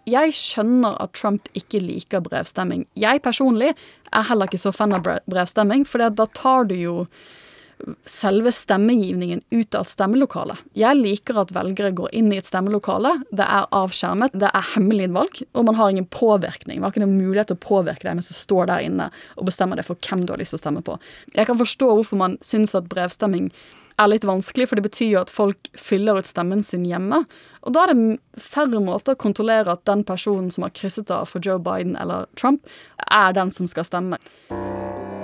Jeg 0.09 0.33
skjønner 0.35 0.97
at 0.99 1.13
Trump 1.15 1.47
ikke 1.59 1.79
liker 1.85 2.25
brevstemming. 2.25 2.87
Jeg 2.99 3.23
personlig 3.23 3.71
er 3.71 4.27
heller 4.27 4.51
ikke 4.51 4.59
så 4.59 4.73
fan 4.75 4.97
av 4.97 5.07
brevstemming, 5.31 5.85
for 5.87 6.03
da 6.03 6.27
tar 6.35 6.67
du 6.67 6.75
jo 6.75 6.95
selve 8.09 8.53
stemmegivningen 8.53 9.41
ut 9.51 9.75
av 9.75 9.87
et 9.87 9.93
stemmelokale. 9.93 10.57
Jeg 10.79 10.99
liker 10.99 11.41
at 11.43 11.53
velgere 11.55 11.93
går 11.97 12.15
inn 12.19 12.31
i 12.33 12.39
et 12.41 12.49
stemmelokale. 12.49 13.15
Det 13.31 13.47
er 13.47 13.69
avskjermet, 13.77 14.37
det 14.39 14.51
er 14.51 14.71
hemmelig 14.75 15.11
valg, 15.15 15.43
og 15.53 15.69
man 15.69 15.79
har 15.79 15.93
ingen 15.95 16.09
påvirkning. 16.13 16.79
Man 16.79 16.89
har 16.89 16.97
ikke 16.97 17.05
noen 17.07 17.19
mulighet 17.19 17.53
til 17.53 17.59
å 17.59 17.67
påvirke 17.69 18.09
deg 18.09 18.19
mens 18.19 18.31
du 18.33 18.37
står 18.37 18.71
der 18.71 18.87
inne 18.87 19.11
og 19.37 19.49
bestemmer 19.49 19.79
deg 19.79 19.89
for 19.89 20.01
hvem 20.05 20.27
du 20.27 20.35
har 20.35 20.43
lyst 20.43 20.57
til 20.57 20.61
å 20.61 20.65
stemme 20.65 20.85
på. 20.87 20.99
Jeg 21.37 21.51
kan 21.51 21.61
forstå 21.61 21.93
hvorfor 21.93 22.21
man 22.21 22.39
syns 22.45 22.77
at 22.79 22.91
brevstemming 22.91 23.53
er 23.99 24.11
litt 24.13 24.27
vanskelig, 24.27 24.69
for 24.71 24.79
det 24.79 24.87
betyr 24.87 25.11
jo 25.11 25.23
at 25.23 25.33
folk 25.33 25.71
fyller 25.79 26.21
ut 26.21 26.29
stemmen 26.29 26.63
sin 26.67 26.87
hjemme. 26.87 27.25
Og 27.67 27.75
da 27.75 27.85
er 27.85 27.95
det 27.95 28.43
færre 28.43 28.83
måter 28.83 29.17
å 29.17 29.21
kontrollere 29.21 29.75
at 29.75 29.87
den 29.91 30.05
personen 30.07 30.53
som 30.55 30.67
har 30.67 30.75
krysset 30.77 31.11
av 31.15 31.27
for 31.31 31.43
Joe 31.45 31.59
Biden 31.63 31.99
eller 31.99 32.31
Trump, 32.39 32.67
er 33.11 33.35
den 33.37 33.55
som 33.55 33.71
skal 33.71 33.89
stemme. 33.89 34.23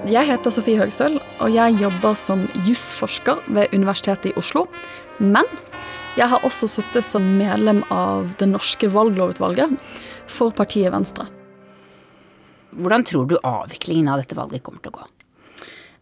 Jeg 0.05 0.29
heter 0.29 0.53
Sofie 0.53 0.77
Høgstøl, 0.77 1.15
og 1.41 1.55
jeg 1.55 1.79
jobber 1.81 2.13
som 2.21 2.43
jusforsker 2.67 3.39
ved 3.57 3.73
Universitetet 3.73 4.35
i 4.35 4.37
Oslo. 4.37 4.67
Men 5.17 5.49
jeg 6.19 6.29
har 6.29 6.45
også 6.45 6.69
sittet 6.69 7.07
som 7.07 7.25
medlem 7.39 7.81
av 7.89 8.35
det 8.37 8.51
norske 8.51 8.91
valglovutvalget 8.93 9.73
for 10.29 10.53
partiet 10.53 10.93
Venstre. 10.93 11.25
Hvordan 12.77 13.07
tror 13.09 13.31
du 13.31 13.39
avviklingen 13.41 14.11
av 14.13 14.21
dette 14.21 14.37
valget 14.37 14.67
kommer 14.67 14.85
til 14.85 14.93
å 14.93 14.99
gå? 14.99 15.09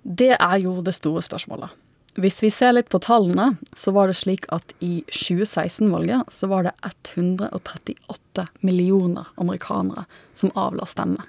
Det 0.02 0.32
er 0.34 0.58
jo 0.64 0.80
det 0.82 0.96
store 0.98 1.22
spørsmålet. 1.22 1.70
Hvis 2.18 2.42
vi 2.42 2.50
ser 2.52 2.74
litt 2.74 2.90
på 2.92 2.98
tallene, 3.00 3.52
så 3.72 3.94
var 3.94 4.10
det 4.10 4.18
slik 4.18 4.50
at 4.52 4.74
i 4.84 5.04
2016-valget 5.14 6.26
så 6.34 6.50
var 6.50 6.66
det 6.66 6.74
138 6.82 8.48
millioner 8.66 9.30
amerikanere 9.40 10.08
som 10.34 10.50
avla 10.58 10.90
stemme. 10.90 11.22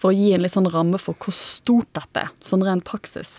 For 0.00 0.10
å 0.10 0.16
gi 0.16 0.32
en 0.34 0.44
litt 0.44 0.54
sånn 0.54 0.70
ramme 0.72 1.00
for 1.00 1.18
hvor 1.20 1.36
stort 1.36 1.90
dette 1.96 2.24
er, 2.24 2.32
sånn 2.44 2.64
rent 2.64 2.86
praksis. 2.88 3.36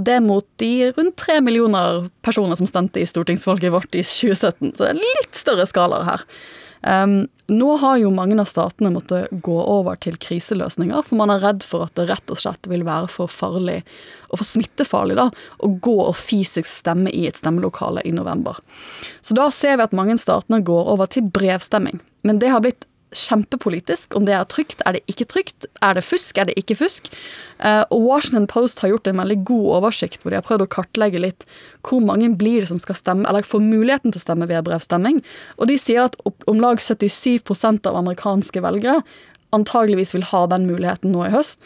Det 0.00 0.14
er 0.16 0.24
mot 0.24 0.46
de 0.62 0.88
rundt 0.96 1.18
tre 1.20 1.42
millioner 1.44 2.06
personer 2.24 2.56
som 2.56 2.66
stemte 2.66 3.02
i 3.02 3.08
stortingsvalget 3.08 3.74
vårt 3.74 3.92
i 3.92 4.00
2017. 4.00 4.72
Så 4.72 4.80
det 4.80 4.94
er 4.94 5.02
litt 5.02 5.36
større 5.36 5.66
skalaer 5.68 6.08
her. 6.08 6.24
Um, 6.80 7.26
nå 7.50 7.76
har 7.82 7.96
jo 7.98 8.10
mange 8.14 8.36
av 8.38 8.46
statene 8.46 8.92
måttet 8.94 9.32
gå 9.42 9.56
over 9.58 9.96
til 9.98 10.18
kriseløsninger, 10.20 11.00
for 11.06 11.18
man 11.18 11.32
er 11.32 11.42
redd 11.42 11.64
for 11.66 11.88
at 11.88 11.94
det 11.98 12.06
rett 12.10 12.30
og 12.30 12.38
slett 12.38 12.68
vil 12.70 12.84
være 12.86 13.08
for 13.10 13.32
farlig, 13.32 13.80
og 14.28 14.38
for 14.38 14.46
smittefarlig, 14.46 15.16
da, 15.18 15.28
å 15.64 15.72
gå 15.82 15.96
og 16.04 16.14
fysisk 16.18 16.68
stemme 16.70 17.10
i 17.10 17.24
et 17.28 17.40
stemmelokale 17.40 18.04
i 18.06 18.12
november. 18.14 18.60
Så 19.24 19.36
da 19.38 19.48
ser 19.54 19.78
vi 19.78 19.88
at 19.88 19.96
mange 19.96 20.18
statene 20.20 20.60
går 20.64 20.92
over 20.94 21.10
til 21.10 21.26
brevstemming. 21.34 22.02
Men 22.28 22.42
det 22.42 22.52
har 22.52 22.62
blitt 22.62 22.87
kjempepolitisk 23.16 24.14
om 24.18 24.26
det 24.28 24.34
er 24.36 24.48
trygt, 24.50 24.82
er 24.86 24.96
det 24.96 25.02
ikke 25.10 25.26
trygt, 25.30 25.68
er 25.84 25.96
det 25.96 26.04
fusk, 26.04 26.38
er 26.38 26.48
det 26.48 26.56
ikke 26.60 26.76
fusk. 26.78 27.08
Uh, 27.58 27.84
og 27.94 28.04
Washington 28.04 28.48
Post 28.50 28.82
har 28.82 28.92
gjort 28.92 29.08
en 29.08 29.22
veldig 29.22 29.38
god 29.48 29.70
oversikt 29.78 30.22
hvor 30.22 30.32
de 30.34 30.38
har 30.38 30.46
prøvd 30.46 30.66
å 30.66 30.70
kartlegge 30.72 31.22
litt 31.22 31.46
hvor 31.86 32.02
mange 32.04 32.28
blir 32.38 32.62
det 32.62 32.70
som 32.72 32.80
skal 32.82 32.98
stemme, 32.98 33.28
eller 33.28 33.46
får 33.46 33.64
muligheten 33.64 34.12
til 34.12 34.20
å 34.20 34.26
stemme 34.26 34.50
via 34.50 34.62
brevstemming. 34.64 35.22
Og 35.56 35.70
de 35.70 35.78
sier 35.80 36.04
at 36.04 36.18
om 36.50 36.60
lag 36.62 36.82
77% 36.82 37.88
av 37.88 37.98
amerikanske 38.02 38.62
velgere 38.64 39.00
antageligvis 39.56 40.12
vil 40.14 40.28
ha 40.28 40.44
den 40.52 40.68
muligheten 40.68 41.14
nå 41.14 41.24
i 41.24 41.32
høst. 41.32 41.62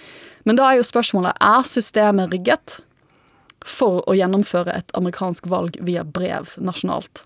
Men 0.47 0.59
da 0.59 0.71
er 0.71 0.81
jo 0.81 0.87
spørsmålet 0.87 1.39
er 1.43 1.67
systemet 1.69 2.31
rigget 2.35 2.79
for 3.67 4.03
å 4.11 4.15
gjennomføre 4.19 4.75
et 4.75 4.95
amerikansk 4.99 5.47
valg 5.51 5.79
via 5.87 6.05
brev 6.07 6.55
nasjonalt. 6.59 7.25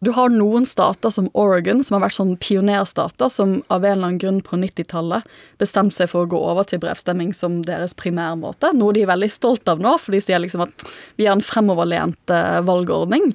Du 0.00 0.12
har 0.14 0.30
noen 0.30 0.66
stater 0.66 1.10
som 1.10 1.26
Oregon, 1.34 1.80
som 1.84 1.96
har 1.96 2.04
vært 2.04 2.16
sånn 2.20 2.36
pionerstater, 2.38 3.30
som 3.34 3.56
av 3.66 3.82
en 3.82 3.96
eller 3.96 4.06
annen 4.06 4.20
grunn 4.22 4.38
på 4.46 4.58
90-tallet 4.60 5.26
bestemte 5.58 5.96
seg 5.96 6.12
for 6.12 6.22
å 6.22 6.30
gå 6.30 6.38
over 6.52 6.68
til 6.70 6.78
brevstemming 6.84 7.32
som 7.34 7.60
deres 7.66 7.96
primærmåte. 7.98 8.70
Noe 8.78 8.94
de 8.94 9.02
er 9.02 9.10
veldig 9.10 9.30
stolt 9.34 9.66
av 9.70 9.82
nå, 9.82 9.96
for 9.98 10.14
de 10.14 10.22
sier 10.22 10.38
liksom 10.44 10.62
at 10.68 10.86
vi 11.18 11.26
har 11.26 11.34
en 11.34 11.42
fremoverlent 11.42 12.30
eh, 12.30 12.60
valgordning. 12.68 13.32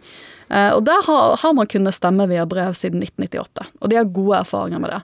Eh, 0.47 0.71
og 0.71 0.85
der 0.87 1.03
har, 1.03 1.35
har 1.43 1.55
man 1.57 1.67
kunnet 1.67 1.99
stemme 1.99 2.29
via 2.31 2.47
brev 2.47 2.77
siden 2.79 3.03
1998, 3.03 3.67
og 3.81 3.91
de 3.91 3.99
har 3.99 4.13
gode 4.15 4.39
erfaringer 4.45 4.83
med 4.83 4.95
det. 4.95 5.01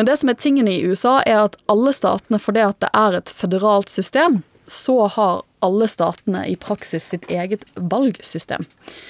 Men 0.00 0.08
det 0.08 0.16
som 0.16 0.32
er 0.32 0.40
tingen 0.40 0.68
i 0.70 0.80
USA, 0.80 1.18
er 1.28 1.42
at 1.42 1.60
alle 1.68 1.92
statene, 1.92 2.40
fordi 2.40 2.64
at 2.64 2.80
det 2.80 2.88
er 2.96 3.20
et 3.20 3.32
føderalt 3.36 3.92
system, 3.92 4.40
så 4.70 4.96
har 5.10 5.42
alle 5.66 5.86
statene 5.90 6.44
i 6.48 6.54
praksis 6.56 7.08
sitt 7.12 7.26
eget 7.30 7.64
valgsystem. 7.74 8.64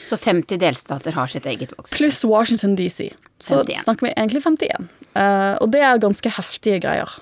Så 0.08 0.16
50 0.16 0.58
delstater 0.62 1.14
har 1.14 1.28
sitt 1.30 1.46
eget 1.46 1.74
valgsystem? 1.76 1.98
Pluss 1.98 2.24
Washington 2.24 2.76
DC. 2.78 3.11
Så 3.38 3.61
51. 3.61 3.82
snakker 3.84 4.08
vi 4.08 4.12
egentlig 4.14 4.42
51. 4.46 4.88
Uh, 5.12 5.20
eh, 5.22 5.54
og 5.61 5.72
det 5.74 5.82
er 5.84 6.00
ganske 6.00 6.32
heftige 6.38 6.80
greier. 6.82 7.12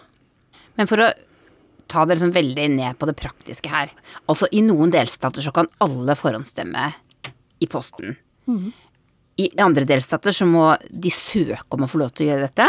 Men 0.79 0.91
for 0.91 1.03
å 1.03 1.11
ta 1.89 2.05
det 2.05 2.19
liksom 2.19 2.35
veldig 2.37 2.67
ned 2.77 2.99
på 3.01 3.09
det 3.09 3.17
praktiske 3.19 3.71
her. 3.73 3.93
Altså 4.29 4.49
i 4.53 4.61
noen 4.63 4.93
delstater 4.93 5.43
så 5.45 5.53
kan 5.57 5.71
alle 5.83 6.15
forhåndsstemme 6.19 6.91
i 7.65 7.69
posten. 7.71 8.15
Mm. 8.47 8.71
I 9.39 9.49
andre 9.63 9.87
delstater 9.89 10.35
så 10.35 10.47
må 10.47 10.71
de 10.91 11.11
søke 11.15 11.75
om 11.75 11.87
å 11.87 11.91
få 11.91 12.03
lov 12.03 12.13
til 12.15 12.27
å 12.27 12.31
gjøre 12.33 12.49
dette. 12.49 12.69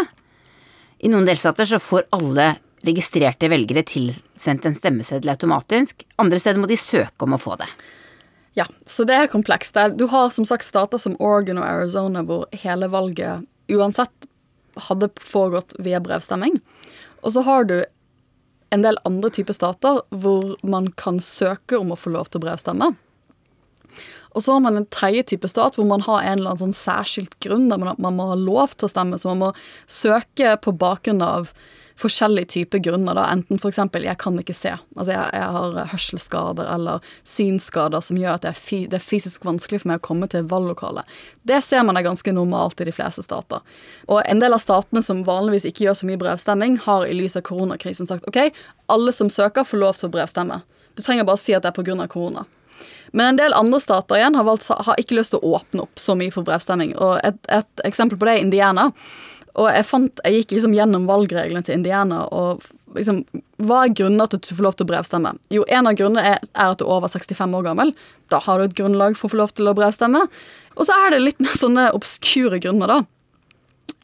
I 1.04 1.12
noen 1.12 1.28
delstater 1.28 1.68
så 1.68 1.82
får 1.84 2.08
alle 2.16 2.54
registrerte 2.88 3.50
velgere 3.52 3.84
tilsendt 3.88 4.66
en 4.66 4.78
stemmeseddel 4.78 5.34
automatisk. 5.34 6.06
Andre 6.22 6.40
steder 6.40 6.62
må 6.62 6.70
de 6.70 6.78
søke 6.80 7.26
om 7.26 7.36
å 7.36 7.42
få 7.42 7.58
det. 7.60 7.68
Ja, 8.58 8.66
så 8.86 9.06
det 9.08 9.16
er 9.16 9.32
komplekst. 9.32 9.78
Du 9.96 10.08
har 10.12 10.32
som 10.36 10.48
sagt 10.48 10.68
stater 10.68 11.00
som 11.02 11.18
Oregon 11.20 11.62
og 11.62 11.68
Arizona 11.68 12.24
hvor 12.26 12.48
hele 12.64 12.90
valget 12.92 13.46
uansett 13.70 14.30
hadde 14.90 15.12
foregått 15.22 15.76
via 15.80 16.02
brevstemming. 16.04 16.60
Og 17.24 17.36
så 17.36 17.44
har 17.46 17.68
du 17.70 17.78
en 18.74 18.86
del 18.86 19.00
andre 19.08 19.32
typer 19.34 19.56
stater 19.56 20.02
hvor 20.24 20.56
man 20.64 20.92
kan 21.00 21.20
søke 21.24 21.78
om 21.80 21.94
å 21.94 22.00
få 22.00 22.14
lov 22.14 22.30
til 22.30 22.42
å 22.42 22.46
brevstemme. 22.48 22.92
Og 24.38 24.46
så 24.46 24.56
har 24.56 24.62
man 24.62 24.78
en 24.78 24.88
tredje 24.94 25.26
type 25.32 25.50
stat 25.50 25.78
hvor 25.78 25.88
man 25.90 26.04
har 26.06 26.22
en 26.22 26.40
eller 26.40 26.54
annen 26.54 26.70
sånn 26.70 26.78
særskilt 26.78 27.40
grunn 27.44 27.68
der 27.72 27.82
man, 27.82 27.98
man 27.98 28.18
må 28.18 28.30
ha 28.30 28.38
lov 28.38 28.76
til 28.76 28.86
å 28.86 28.92
stemme, 28.92 29.18
så 29.18 29.34
man 29.34 29.42
må 29.48 29.50
søke 29.90 30.54
på 30.62 30.76
bakgrunn 30.78 31.24
av 31.26 31.54
forskjellige 32.00 32.46
typer 32.54 32.82
grunner. 32.84 33.16
da, 33.16 33.28
Enten 33.34 33.60
f.eks. 33.60 33.80
jeg 33.94 34.18
kan 34.18 34.40
ikke 34.40 34.56
se. 34.56 34.74
Altså 34.96 35.14
jeg, 35.14 35.30
jeg, 35.34 35.50
har 35.56 35.78
hørselsskader 35.94 36.72
eller 36.76 37.06
synsskader 37.28 38.04
som 38.06 38.20
gjør 38.20 38.38
at 38.38 38.46
det 38.46 38.54
er, 38.54 38.88
det 38.92 39.00
er, 39.00 39.06
fysisk 39.06 39.46
vanskelig 39.48 39.82
for 39.84 39.92
meg 39.92 40.02
å 40.02 40.06
komme 40.10 40.30
til 40.32 40.48
valglokalet. 40.50 41.08
Det 41.48 41.62
ser 41.66 41.84
man 41.88 42.00
er 42.00 42.08
ganske 42.08 42.34
normalt 42.36 42.82
i 42.82 42.88
de 42.88 42.96
fleste 42.96 43.24
stater. 43.26 43.64
Og 44.08 44.22
en 44.24 44.44
del 44.44 44.56
av 44.56 44.64
statene 44.64 45.04
som 45.06 45.26
vanligvis 45.28 45.68
ikke 45.70 45.88
gjør 45.88 46.00
så 46.02 46.10
mye 46.10 46.22
brevstemming, 46.22 46.80
har 46.86 47.08
i 47.08 47.16
lys 47.18 47.38
av 47.40 47.46
koronakrisen 47.50 48.10
sagt 48.10 48.28
OK, 48.30 48.42
alle 48.88 49.16
som 49.16 49.32
søker, 49.34 49.68
får 49.68 49.84
lov 49.84 50.00
til 50.00 50.10
å 50.10 50.16
brevstemme. 50.16 50.62
Du 50.96 51.04
trenger 51.04 51.28
bare 51.28 51.40
si 51.40 51.56
at 51.56 51.64
det 51.66 51.74
er 51.74 51.78
pga. 51.80 52.08
korona. 52.08 52.46
Men 53.12 53.34
en 53.34 53.40
del 53.40 53.54
andre 53.54 53.80
stater 53.82 54.20
igjen 54.20 54.36
har, 54.38 54.46
valgt, 54.46 54.68
har 54.70 55.00
ikke 55.02 55.18
lyst 55.18 55.34
til 55.34 55.42
å 55.42 55.58
åpne 55.58 55.86
opp 55.88 56.00
så 56.00 56.16
mye 56.18 56.32
for 56.34 56.46
brevstemming. 56.48 56.94
Og 56.98 57.18
et, 57.26 57.40
et 57.50 57.84
eksempel 57.88 58.20
på 58.20 58.28
det 58.28 58.38
er 58.38 58.46
Indiana. 58.46 58.90
Og 59.60 59.68
jeg 59.68 59.88
fant, 59.88 60.22
jeg 60.24 60.42
gikk 60.42 60.56
liksom 60.56 60.76
gjennom 60.78 61.08
valgreglene 61.10 61.66
til 61.66 61.76
Indiana 61.76 62.24
og 62.36 62.64
liksom, 62.96 63.24
Hva 63.60 63.84
er 63.84 63.96
grunner 63.98 64.30
til 64.30 64.40
at 64.40 64.48
du 64.48 64.56
får 64.56 64.66
lov 64.66 64.78
til 64.78 64.88
å 64.88 64.92
brevstemme? 64.94 65.34
Jo, 65.54 65.66
en 65.68 65.90
av 65.90 65.98
grunnene 66.00 66.24
er, 66.36 66.42
er, 66.54 66.72
at 66.72 66.80
du 66.80 66.86
er 66.88 66.94
over 66.96 67.12
65 67.12 67.58
år 67.60 67.68
gammel. 67.68 67.94
Da 68.32 68.40
har 68.46 68.60
du 68.60 68.70
et 68.70 68.78
grunnlag 68.78 69.20
for 69.20 69.28
å 69.28 69.34
få 69.34 69.42
lov 69.42 69.54
til 69.58 69.70
å 69.70 69.76
brevstemme. 69.78 70.24
Og 70.80 70.88
så 70.88 70.96
er 70.96 71.16
det 71.16 71.24
litt 71.26 71.44
mer 71.44 71.58
sånne 71.60 71.90
obskure 71.98 72.62
grunner, 72.64 72.92
da. 72.92 73.00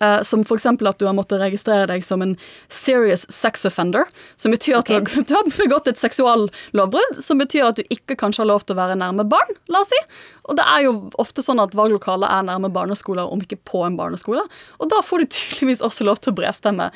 Uh, 0.04 0.20
som 0.28 0.41
f.eks. 0.43 0.66
at 0.68 1.00
du 1.00 1.06
har 1.08 1.16
måttet 1.16 1.39
registrere 1.39 1.88
deg 1.88 2.04
som 2.04 2.24
en 2.24 2.34
serious 2.68 3.26
sex 3.32 3.64
offender. 3.68 4.04
Som 4.36 4.56
betyr 4.56 4.80
at 4.82 4.91
okay. 4.91 5.24
du, 5.28 5.36
har 5.36 5.48
begått 5.56 5.88
et 5.91 6.02
seksuallovbrudd, 6.02 7.22
som 7.24 7.39
betyr 7.39 7.70
at 7.70 7.80
du 7.80 7.86
ikke 7.93 8.18
kanskje 8.20 8.43
har 8.43 8.52
lov 8.52 8.66
til 8.66 8.76
å 8.76 8.82
være 8.82 8.98
nærme 9.00 9.28
barn. 9.32 9.56
la 9.72 9.84
oss 9.86 9.93
si. 9.93 10.02
Og 10.46 10.60
det 10.60 10.66
er 10.70 10.84
jo 10.86 10.96
ofte 11.22 11.41
sånn 11.46 11.62
at 11.64 11.74
valglokaler 11.78 12.30
er 12.30 12.46
nærme 12.50 12.70
barneskoler, 12.74 13.32
om 13.32 13.41
ikke 13.41 13.62
på 13.66 13.86
en 13.88 13.96
barneskole. 13.98 14.43
Og 14.80 14.91
da 14.91 15.00
får 15.06 15.24
du 15.24 15.32
tydeligvis 15.38 15.86
også 15.86 16.08
lov 16.08 16.22
til 16.22 16.36
å 16.36 16.39
brevstemme. 16.41 16.91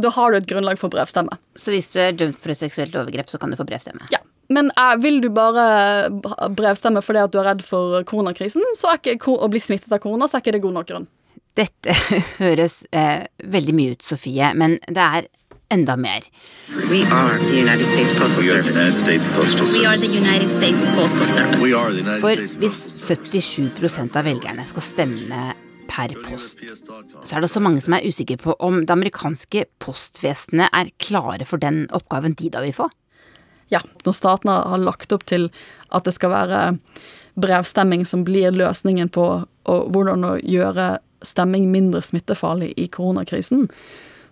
Da 0.00 0.14
har 0.16 0.32
du 0.32 0.40
et 0.40 0.48
grunnlag 0.50 0.80
for 0.80 0.92
brevstemme. 0.92 1.38
Så 1.58 1.74
hvis 1.74 1.92
du 1.92 2.00
er 2.02 2.16
dømt 2.16 2.40
for 2.40 2.54
et 2.54 2.60
seksuelt 2.60 2.96
overgrep, 2.96 3.30
så 3.30 3.40
kan 3.40 3.52
du 3.52 3.60
få 3.60 3.68
brevstemme? 3.68 4.08
Ja. 4.14 4.22
Men 4.48 4.70
eh, 4.80 4.96
vil 5.02 5.20
du 5.20 5.28
bare 5.28 6.08
brevstemme 6.56 7.02
fordi 7.04 7.20
at 7.20 7.34
du 7.34 7.38
er 7.42 7.50
redd 7.50 7.62
for 7.66 8.00
koronakrisen, 8.08 8.64
så 8.78 8.94
er 8.94 9.02
ikke, 9.02 9.34
å 9.36 9.48
bli 9.52 9.60
smittet 9.60 9.92
av 9.92 10.00
korona, 10.02 10.28
så 10.28 10.38
er 10.38 10.46
ikke 10.46 10.56
det 10.56 10.64
god 10.64 10.78
nok 10.80 10.88
grunn. 10.88 11.08
Dette 11.58 11.94
høres 12.42 12.84
eh, 12.94 13.26
veldig 13.42 13.74
mye 13.74 13.96
ut, 13.96 14.04
Sofie, 14.06 14.52
men 14.54 14.78
det 14.86 15.02
er 15.02 15.28
enda 15.74 15.96
mer. 16.00 16.24
We 16.88 17.04
are 17.12 17.38
the 17.38 17.60
United 17.60 17.84
States 17.84 18.12
Postal 18.12 18.42
Service. 18.42 19.02
We 19.78 19.86
are 19.86 19.98
the 19.98 20.06
United 20.06 20.48
States 20.48 20.86
Postal 20.94 21.26
Service. 21.26 21.60
For 22.22 22.44
hvis 22.62 22.78
77% 23.08 24.16
av 24.16 24.28
velgerne 24.28 24.64
skal 24.68 24.86
stemme 24.86 25.42
per 25.88 26.14
post, 26.24 26.62
så 26.62 27.34
er 27.34 27.40
det 27.40 27.48
også 27.48 27.62
mange 27.64 27.82
som 27.84 27.96
er 27.96 28.06
usikre 28.06 28.38
på 28.40 28.54
om 28.64 28.82
det 28.84 28.94
amerikanske 28.94 29.66
postvesenet 29.82 30.70
er 30.72 30.92
klare 31.02 31.48
for 31.48 31.60
den 31.60 31.86
oppgaven 31.96 32.36
de 32.38 32.52
da 32.54 32.62
vil 32.64 32.76
få. 32.76 32.88
Ja, 33.72 33.82
når 34.06 34.16
staten 34.16 34.52
har 34.52 34.80
lagt 34.80 35.12
opp 35.12 35.26
til 35.28 35.50
at 35.92 36.06
det 36.06 36.14
skal 36.16 36.32
være 36.32 36.62
brevstemming 37.38 38.06
som 38.08 38.24
blir 38.24 38.54
løsningen 38.56 39.10
på 39.12 39.26
hvordan 39.68 40.24
å 40.24 40.32
gjøre 40.40 40.88
stemming 41.26 41.70
mindre 41.72 42.02
smittefarlig 42.04 42.72
i 42.76 42.86
koronakrisen, 42.92 43.68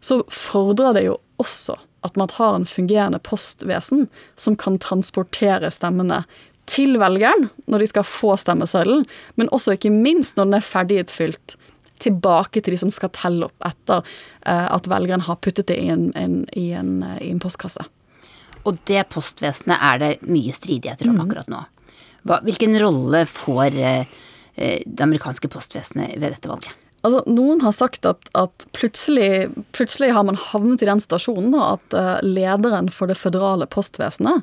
så 0.01 0.21
fordrer 0.31 0.99
det 0.99 1.07
jo 1.09 1.17
også 1.43 1.79
at 2.07 2.17
man 2.17 2.31
har 2.37 2.55
en 2.55 2.67
fungerende 2.69 3.19
postvesen 3.19 4.07
som 4.39 4.57
kan 4.57 4.79
transportere 4.79 5.71
stemmene 5.75 6.23
til 6.71 6.99
velgeren 7.01 7.49
når 7.71 7.83
de 7.83 7.89
skal 7.91 8.07
få 8.07 8.35
stemmeseddelen, 8.39 9.07
men 9.35 9.51
også 9.55 9.77
ikke 9.77 9.93
minst 9.95 10.37
når 10.37 10.51
den 10.51 10.59
er 10.59 10.67
ferdigutfylt 10.67 11.57
tilbake 12.03 12.61
til 12.61 12.75
de 12.75 12.81
som 12.81 12.93
skal 12.93 13.13
telle 13.17 13.49
opp 13.49 13.67
etter 13.67 14.03
uh, 14.03 14.69
at 14.75 14.89
velgeren 14.91 15.25
har 15.27 15.41
puttet 15.41 15.71
det 15.71 15.79
i 15.81 15.89
en, 15.93 16.11
en, 16.19 16.43
i 16.53 16.69
en, 16.77 16.99
uh, 17.03 17.17
i 17.25 17.31
en 17.33 17.41
postkasse. 17.43 17.87
Og 18.67 18.79
det 18.91 19.07
postvesenet 19.15 19.79
er 19.81 20.03
det 20.03 20.13
mye 20.27 20.55
stridigheter 20.55 21.09
om 21.09 21.17
mm. 21.17 21.25
akkurat 21.25 21.53
nå. 21.53 21.63
Hva, 22.27 22.41
hvilken 22.45 22.77
rolle 22.83 23.23
får 23.31 23.79
uh, 23.81 24.25
det 24.57 25.05
amerikanske 25.05 25.51
postvesenet 25.53 26.17
ved 26.17 26.33
dette 26.33 26.51
valget? 26.51 26.75
Altså, 27.07 27.21
noen 27.31 27.61
har 27.63 27.75
sagt 27.77 28.07
at, 28.09 28.31
at 28.35 28.67
plutselig, 28.75 29.47
plutselig, 29.77 30.11
har 30.17 30.25
man 30.27 30.39
havnet 30.49 30.83
i 30.83 30.89
den 30.89 31.03
stasjonen 31.03 31.53
da, 31.55 31.77
at 31.77 32.25
lederen 32.27 32.89
for 32.91 33.07
det 33.07 33.19
føderale 33.21 33.69
postvesenet 33.71 34.43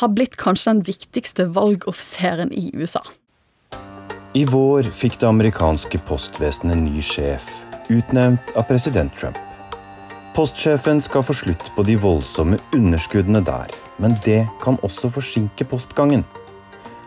har 0.00 0.12
blitt 0.12 0.36
kanskje 0.40 0.72
den 0.72 0.82
viktigste 0.86 1.46
valgoffiseren 1.52 2.52
i 2.52 2.70
USA. 2.76 3.02
I 4.32 4.46
vår 4.48 4.88
fikk 4.96 5.18
det 5.20 5.28
amerikanske 5.28 6.00
postvesenet 6.08 6.78
ny 6.80 7.02
sjef, 7.04 7.48
utnevnt 7.92 8.54
av 8.56 8.64
president 8.70 9.12
Trump. 9.20 9.36
Postsjefen 10.32 11.02
skal 11.04 11.24
få 11.28 11.36
slutt 11.36 11.66
på 11.76 11.84
de 11.84 11.98
voldsomme 12.00 12.56
underskuddene 12.72 13.42
der, 13.44 13.74
men 14.00 14.16
det 14.24 14.46
kan 14.62 14.80
også 14.80 15.10
forsinke 15.12 15.66
postgangen. 15.68 16.24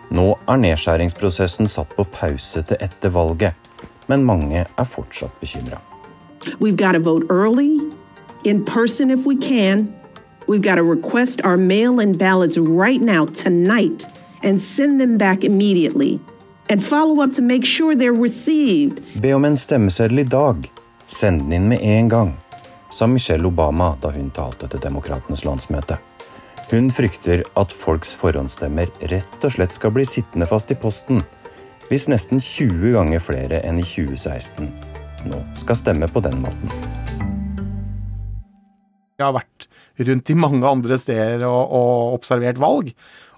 Nå 0.10 0.38
er 0.48 0.58
nedskjæringsprosessen 0.62 1.68
satt 1.68 1.96
på 1.98 2.06
pause 2.14 2.62
til 2.68 2.78
etter 2.80 3.10
valget, 3.10 3.54
men 4.08 4.26
mange 4.26 4.66
er 4.66 4.86
fortsatt 4.86 5.34
bekymra. 5.42 5.82
We've 6.60 6.78
got 6.78 6.94
to 6.94 7.00
vote 7.00 7.26
early, 7.30 7.80
in 8.44 8.64
person 8.66 9.10
if 9.10 9.26
we 9.26 9.36
can. 9.36 9.94
We've 10.48 10.62
got 10.62 10.76
to 10.76 10.84
request 10.84 11.42
our 11.44 11.58
mail-in 11.58 12.18
ballots 12.18 12.58
right 12.58 13.02
now, 13.02 13.26
tonight, 13.26 14.06
and 14.44 14.62
send 14.62 15.02
them 15.02 15.18
back 15.18 15.44
immediately 15.44 16.20
and 16.70 16.84
follow 16.84 17.24
up 17.24 17.34
to 17.34 17.42
make 17.42 17.66
sure 17.66 17.96
they're 17.96 18.22
received. 18.24 19.02
Be 19.22 19.34
om 19.34 19.46
en 19.46 19.58
stemmeseddel 19.58 20.20
i 20.20 20.24
dag. 20.24 20.72
Send 21.08 21.42
den 21.42 21.54
inn 21.54 21.68
med 21.68 21.80
en 21.82 22.10
gang, 22.10 22.34
sa 22.92 23.08
Michelle 23.08 23.48
Obama 23.48 23.96
da 24.02 24.10
hun 24.10 24.30
talte 24.30 24.68
til 24.68 24.82
Demokratenes 24.82 25.46
landsmøte. 25.46 25.98
Hun 26.72 26.88
frykter 26.90 27.44
at 27.62 27.74
folks 27.74 28.10
forhåndsstemmer 28.18 28.90
rett 29.12 29.44
og 29.46 29.54
slett 29.54 29.76
skal 29.76 29.94
bli 29.94 30.06
sittende 30.10 30.48
fast 30.50 30.72
i 30.74 30.78
posten 30.80 31.22
hvis 31.86 32.08
nesten 32.10 32.42
20 32.42 32.96
ganger 32.96 33.22
flere 33.22 33.60
enn 33.68 33.78
i 33.78 33.86
2016 33.86 34.72
nå 35.30 35.42
skal 35.58 35.78
stemme 35.78 36.10
på 36.10 36.24
den 36.26 36.40
måten. 36.42 36.72
Jeg 39.16 39.28
har 39.28 39.36
vært 39.38 39.68
rundt 40.10 40.32
i 40.34 40.38
mange 40.38 40.66
andre 40.66 40.98
steder 40.98 41.46
og, 41.46 41.62
og 41.70 42.18
observert 42.18 42.58
valg, 42.62 42.90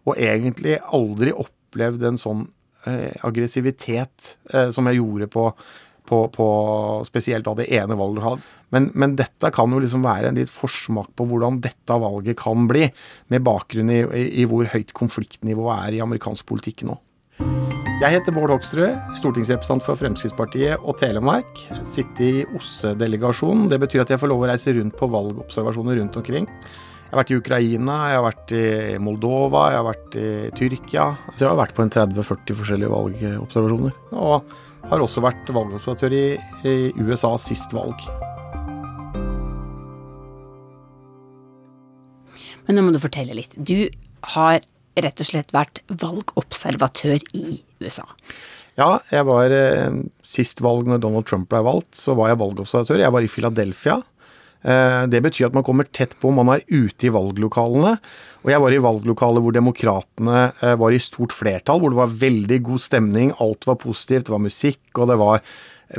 og 0.08 0.16
egentlig 0.16 0.80
aldri 0.96 1.36
opplevd 1.36 2.08
en 2.08 2.20
sånn 2.20 2.48
Eh, 2.88 3.12
aggressivitet 3.26 4.38
eh, 4.54 4.70
som 4.72 4.88
jeg 4.88 5.02
gjorde 5.02 5.28
på, 5.34 5.44
på, 6.08 6.22
på 6.34 6.48
spesielt 7.08 7.48
av 7.50 7.58
det 7.60 7.68
ene 7.76 7.98
valget. 8.00 8.24
du 8.40 8.56
Men, 8.76 8.92
men, 8.94 9.16
dette 9.20 9.52
kan 9.54 9.72
jo 9.72 9.82
liksom 9.84 10.06
være 10.06 10.32
en 10.32 10.40
litt 10.40 10.52
forsmak 10.52 11.14
på 11.16 11.28
hvordan 11.30 11.62
dette 11.64 12.00
valget 12.02 12.40
kan 12.40 12.68
bli, 12.70 12.88
med 13.28 13.46
bakgrunn 13.46 13.92
i, 13.94 14.02
i, 14.04 14.26
i 14.42 14.48
hvor 14.50 14.68
høyt 14.72 14.96
konfliktnivået 14.98 15.88
er 15.88 15.98
i 15.98 16.04
amerikansk 16.06 16.48
politikk 16.50 16.88
nå. 16.88 16.98
Jeg 17.98 18.14
heter 18.14 18.34
Bård 18.34 18.52
Hoksrud, 18.54 18.98
stortingsrepresentant 19.18 19.86
for 19.86 19.98
Fremskrittspartiet 19.98 20.84
og 20.86 21.00
Telemark. 21.02 21.64
Sitter 21.86 22.26
i 22.26 22.44
OSSE-delegasjonen. 22.58 23.66
Det 23.72 23.80
betyr 23.82 24.04
at 24.04 24.14
jeg 24.14 24.22
får 24.22 24.30
lov 24.30 24.44
å 24.46 24.50
reise 24.52 24.74
rundt 24.78 24.94
på 24.98 25.10
valgobservasjoner 25.10 25.98
rundt 25.98 26.20
omkring. 26.22 26.46
Jeg 26.46 27.16
har 27.16 27.22
vært 27.22 27.32
i 27.32 27.40
Ukraina, 27.40 27.96
jeg 28.12 28.20
har 28.20 28.26
vært 28.26 28.54
i 28.54 28.68
Moldova, 29.02 29.64
jeg 29.72 29.80
har 29.80 29.88
vært 29.88 30.16
i 30.20 30.30
Tyrkia. 30.60 31.06
Så 31.34 31.46
jeg 31.46 31.50
har 31.50 31.60
vært 31.62 31.74
på 31.78 31.86
en 31.86 31.94
30-40 31.94 32.58
forskjellige 32.62 32.92
valgobservasjoner. 32.92 33.98
Og 34.20 34.58
har 34.88 35.04
også 35.04 35.24
vært 35.24 35.50
valgobservatør 35.52 36.16
i, 36.16 36.26
i 36.64 36.76
USA 37.04 37.34
sist 37.42 37.76
valg. 37.76 38.00
Men 42.68 42.80
nå 42.80 42.84
må 42.84 42.94
du 42.96 43.00
fortelle 43.04 43.36
litt. 43.36 43.56
Du 43.58 43.88
har 44.36 44.62
rett 44.98 45.24
og 45.24 45.30
slett 45.30 45.54
vært 45.56 45.82
valgobservatør 45.88 47.20
i 47.38 47.60
USA. 47.84 48.08
Ja, 48.78 49.00
jeg 49.10 49.26
var 49.26 49.54
eh, 49.54 50.02
Sist 50.26 50.62
valg 50.62 50.90
når 50.90 51.02
Donald 51.02 51.26
Trump 51.30 51.48
ble 51.50 51.64
valgt, 51.66 51.96
så 51.98 52.14
var 52.18 52.32
jeg 52.32 52.42
valgobservatør. 52.44 53.02
Jeg 53.02 53.16
var 53.16 53.26
i 53.26 53.32
Philadelphia. 53.32 53.98
Eh, 54.62 55.04
det 55.10 55.22
betyr 55.26 55.50
at 55.50 55.58
man 55.58 55.66
kommer 55.66 55.88
tett 55.90 56.14
på, 56.22 56.32
man 56.34 56.52
er 56.54 56.66
ute 56.70 57.08
i 57.08 57.14
valglokalene. 57.14 57.96
Og 58.48 58.54
jeg 58.54 58.64
var 58.64 58.72
i 58.72 58.80
valglokalet 58.80 59.44
hvor 59.44 59.56
demokratene 59.56 60.42
eh, 60.64 60.78
var 60.80 60.94
i 60.96 61.02
stort 61.04 61.34
flertall, 61.36 61.82
hvor 61.84 61.92
det 61.92 62.00
var 62.00 62.14
veldig 62.22 62.60
god 62.70 62.80
stemning, 62.80 63.34
alt 63.44 63.68
var 63.68 63.76
positivt, 63.82 64.30
det 64.30 64.32
var 64.32 64.40
musikk, 64.40 64.86
og 64.96 65.10
det 65.12 65.18
var 65.20 65.42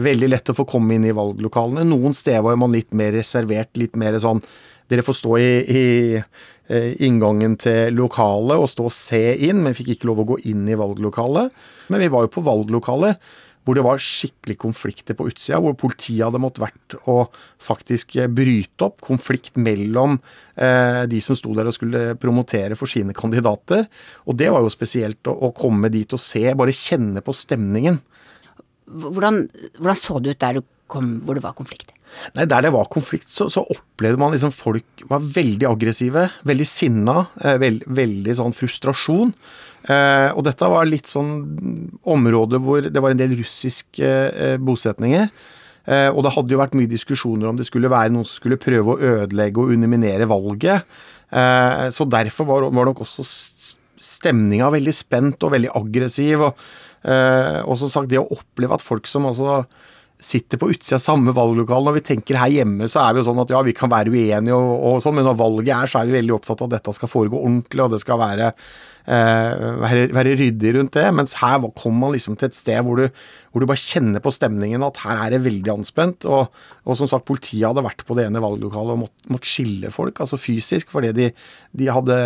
veldig 0.01 0.31
lett 0.33 0.49
å 0.49 0.55
få 0.57 0.65
komme 0.69 0.97
inn 0.97 1.05
i 1.05 1.13
valglokalene. 1.13 1.85
Noen 1.85 2.17
steder 2.17 2.47
var 2.47 2.57
man 2.57 2.73
litt 2.73 2.89
mer 2.97 3.13
reservert, 3.19 3.77
litt 3.77 4.01
mer 4.01 4.17
sånn 4.23 4.41
Dere 4.89 5.03
får 5.05 5.17
stå 5.19 5.35
i, 5.37 5.49
i 5.69 5.83
eh, 6.17 6.93
inngangen 7.05 7.59
til 7.61 7.93
lokalet 7.93 8.57
og 8.57 8.71
stå 8.73 8.87
og 8.89 8.95
se 8.97 9.21
inn, 9.45 9.61
men 9.61 9.77
fikk 9.77 9.91
ikke 9.93 10.09
lov 10.09 10.23
å 10.23 10.31
gå 10.31 10.39
inn 10.49 10.63
i 10.65 10.79
valglokalet. 10.81 11.53
Men 11.93 12.01
vi 12.01 12.09
var 12.15 12.25
jo 12.25 12.31
på 12.33 12.45
valglokalet 12.47 13.21
hvor 13.69 13.77
det 13.77 13.85
var 13.85 14.01
skikkelig 14.01 14.55
konflikter 14.63 15.13
på 15.13 15.27
utsida, 15.29 15.59
hvor 15.61 15.75
politiet 15.77 16.23
hadde 16.25 16.41
måttet 16.41 16.63
vært 16.63 16.95
å 17.05 17.19
faktisk 17.61 18.17
eh, 18.17 18.31
bryte 18.33 18.87
opp 18.87 19.03
konflikt 19.05 19.59
mellom 19.61 20.17
eh, 20.57 21.03
de 21.11 21.21
som 21.21 21.37
sto 21.37 21.53
der 21.53 21.69
og 21.69 21.77
skulle 21.77 22.15
promotere 22.17 22.79
for 22.81 22.89
sine 22.89 23.13
kandidater. 23.13 23.85
Og 24.25 24.39
det 24.41 24.49
var 24.55 24.65
jo 24.65 24.73
spesielt 24.73 25.29
å, 25.29 25.37
å 25.37 25.53
komme 25.53 25.93
dit 25.93 26.17
og 26.17 26.23
se, 26.25 26.47
bare 26.57 26.73
kjenne 26.73 27.21
på 27.21 27.37
stemningen. 27.37 28.01
Hvordan, 28.89 29.45
hvordan 29.77 30.01
så 30.01 30.17
det 30.25 30.33
ut 30.33 30.43
der 30.47 30.57
du 30.57 30.65
kom, 30.89 31.19
hvor 31.29 31.37
det 31.37 31.45
var 31.45 31.53
konflikt? 31.59 31.93
Nei, 32.35 32.47
Der 32.51 32.65
det 32.67 32.73
var 32.75 32.89
konflikt, 32.93 33.31
så, 33.31 33.49
så 33.53 33.63
opplevde 33.71 34.21
man 34.21 34.35
liksom 34.35 34.53
folk 34.55 35.05
var 35.11 35.23
veldig 35.23 35.69
aggressive, 35.69 36.29
veldig 36.49 36.67
sinna, 36.69 37.29
eh, 37.45 37.59
veld, 37.63 37.85
veldig 37.87 38.39
sånn 38.41 38.57
frustrasjon. 38.57 39.35
Eh, 39.89 40.31
og 40.35 40.43
dette 40.47 40.69
var 40.69 40.89
litt 40.89 41.09
sånn 41.09 41.31
område 42.09 42.59
hvor 42.63 42.89
det 42.89 43.03
var 43.03 43.15
en 43.15 43.21
del 43.21 43.37
russiske 43.39 44.09
eh, 44.09 44.57
bosetninger. 44.61 45.31
Eh, 45.89 46.09
og 46.13 46.21
det 46.27 46.35
hadde 46.35 46.53
jo 46.53 46.61
vært 46.61 46.77
mye 46.77 46.91
diskusjoner 46.91 47.49
om 47.49 47.57
det 47.57 47.69
skulle 47.69 47.91
være 47.93 48.13
noen 48.13 48.27
som 48.29 48.37
skulle 48.43 48.61
prøve 48.61 48.95
å 48.95 49.15
ødelegge 49.15 49.63
og 49.63 49.73
underminere 49.73 50.29
valget. 50.29 50.85
Eh, 51.33 51.87
så 51.95 52.09
derfor 52.09 52.49
var, 52.49 52.69
var 52.75 52.91
nok 52.91 53.05
også 53.07 53.25
stemninga 53.99 54.69
veldig 54.75 54.95
spent 54.95 55.47
og 55.47 55.55
veldig 55.55 55.73
aggressiv. 55.79 56.45
Og, 56.51 56.67
eh, 57.09 57.61
og 57.65 57.79
som 57.81 57.93
sagt, 57.93 58.11
det 58.13 58.21
å 58.21 58.29
oppleve 58.37 58.77
at 58.77 58.85
folk 58.85 59.09
som 59.09 59.29
altså 59.31 59.63
sitter 60.19 60.61
på 60.61 60.71
utsida 60.73 60.99
av 60.99 61.05
samme 61.05 61.35
valglokale. 61.35 61.87
Når 61.89 61.99
vi 62.01 62.05
tenker 62.11 62.41
her 62.41 62.53
hjemme, 62.53 62.89
så 62.91 63.05
er 63.05 63.15
vi 63.15 63.23
jo 63.23 63.29
sånn 63.29 63.43
at 63.45 63.55
ja, 63.55 63.63
vi 63.67 63.77
kan 63.77 63.93
være 63.93 64.13
uenige 64.13 64.57
og, 64.57 64.75
og 64.91 65.01
sånn, 65.05 65.19
men 65.19 65.29
når 65.29 65.39
valget 65.39 65.75
er, 65.77 65.91
så 65.91 66.01
er 66.01 66.11
vi 66.11 66.19
veldig 66.19 66.37
opptatt 66.39 66.63
av 66.65 66.71
at 66.71 66.79
dette 66.79 66.97
skal 66.97 67.13
foregå 67.13 67.41
ordentlig, 67.41 67.85
og 67.85 67.95
det 67.95 68.03
skal 68.05 68.23
være 68.23 68.53
Eh, 69.09 69.61
være, 69.81 70.09
være, 70.13 70.35
ryddig 70.37 70.75
rundt 70.77 70.97
det. 70.99 71.07
Mens 71.17 71.33
her 71.41 71.63
kom 71.79 71.97
man 71.97 72.13
liksom 72.13 72.37
til 72.37 72.51
et 72.51 72.57
sted 72.57 72.83
hvor 72.85 73.01
du, 73.01 73.07
hvor 73.49 73.65
du 73.65 73.69
bare 73.71 73.81
kjenner 73.81 74.21
på 74.21 74.33
stemningen 74.37 74.85
at 74.85 75.01
her 75.01 75.23
er 75.23 75.33
det 75.33 75.41
veldig 75.47 75.73
anspent. 75.79 76.27
Og, 76.29 76.53
og 76.85 76.99
som 77.01 77.09
sagt, 77.09 77.25
politiet 77.29 77.65
hadde 77.65 77.87
vært 77.87 78.05
på 78.05 78.19
det 78.19 78.27
ene 78.29 78.43
valglokalet 78.45 78.97
og 78.99 79.03
måtte, 79.07 79.31
måtte 79.33 79.49
skille 79.49 79.93
folk, 79.95 80.21
altså 80.21 80.41
fysisk, 80.41 80.93
fordi 80.93 81.15
de, 81.17 81.31
de 81.81 81.89
hadde, 81.89 82.19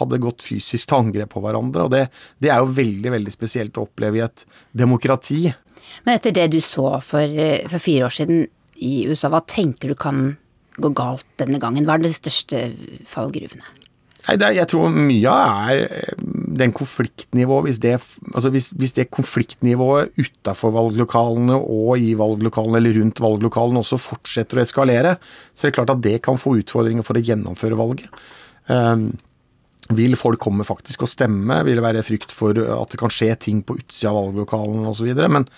hadde, 0.00 0.22
gått 0.24 0.46
fysisk 0.46 0.88
til 0.88 1.02
angrep 1.02 1.34
på 1.34 1.44
hverandre. 1.44 1.84
Og 1.84 1.92
det, 1.92 2.06
det 2.40 2.54
er 2.54 2.64
jo 2.64 2.72
veldig, 2.78 3.12
veldig 3.18 3.36
spesielt 3.36 3.76
å 3.76 3.84
oppleve 3.84 4.22
i 4.22 4.24
et 4.24 4.46
demokrati. 4.80 5.50
Men 6.06 6.16
etter 6.16 6.34
det 6.36 6.50
du 6.54 6.60
så 6.64 6.96
for, 7.04 7.24
eh, 7.24 7.66
for 7.70 7.82
fire 7.82 8.08
år 8.08 8.16
siden 8.16 8.46
i 8.80 9.04
USA, 9.10 9.30
hva 9.32 9.42
tenker 9.44 9.92
du 9.92 9.98
kan 9.98 10.36
gå 10.80 10.92
galt 10.96 11.26
denne 11.40 11.60
gangen? 11.60 11.84
Hva 11.84 11.98
er 11.98 12.06
de 12.06 12.14
største 12.14 12.64
fallgruvene? 13.08 13.66
Nei, 14.26 14.36
det, 14.36 14.50
jeg 14.58 14.68
tror 14.68 14.92
mye 14.92 15.32
er 15.32 15.78
eh, 15.86 16.26
den 16.60 16.74
konfliktnivået 16.76 17.68
hvis 17.68 17.80
det, 17.82 17.94
altså 18.34 18.50
hvis, 18.52 18.68
hvis 18.76 18.92
det 18.98 19.08
konfliktnivået 19.14 20.12
utafor 20.20 20.74
valglokalene 20.74 21.56
og 21.56 21.96
i 22.00 22.12
valglokalene 22.18 22.80
eller 22.80 22.98
rundt 23.00 23.22
valglokalene 23.24 23.80
også 23.80 24.00
fortsetter 24.00 24.60
å 24.60 24.64
eskalere, 24.64 25.16
så 25.54 25.66
er 25.66 25.72
det 25.72 25.78
klart 25.78 25.94
at 25.94 26.04
det 26.04 26.18
kan 26.26 26.40
få 26.40 26.58
utfordringer 26.60 27.06
for 27.06 27.16
å 27.16 27.24
gjennomføre 27.24 27.80
valget. 27.80 28.22
Um, 28.68 29.10
vil 29.96 30.16
folk 30.18 30.40
komme 30.42 30.66
faktisk 30.66 31.04
og 31.06 31.10
stemme? 31.12 31.60
Vil 31.66 31.80
det 31.80 31.86
være 31.86 32.04
frykt 32.06 32.34
for 32.34 32.56
at 32.56 32.92
det 32.92 33.00
kan 33.00 33.12
skje 33.12 33.32
ting 33.46 33.64
på 33.66 33.78
utsida 33.80 34.12
av 34.12 34.20
valglokalene 34.20 34.90
osv.? 34.90 35.10
Men 35.26 35.48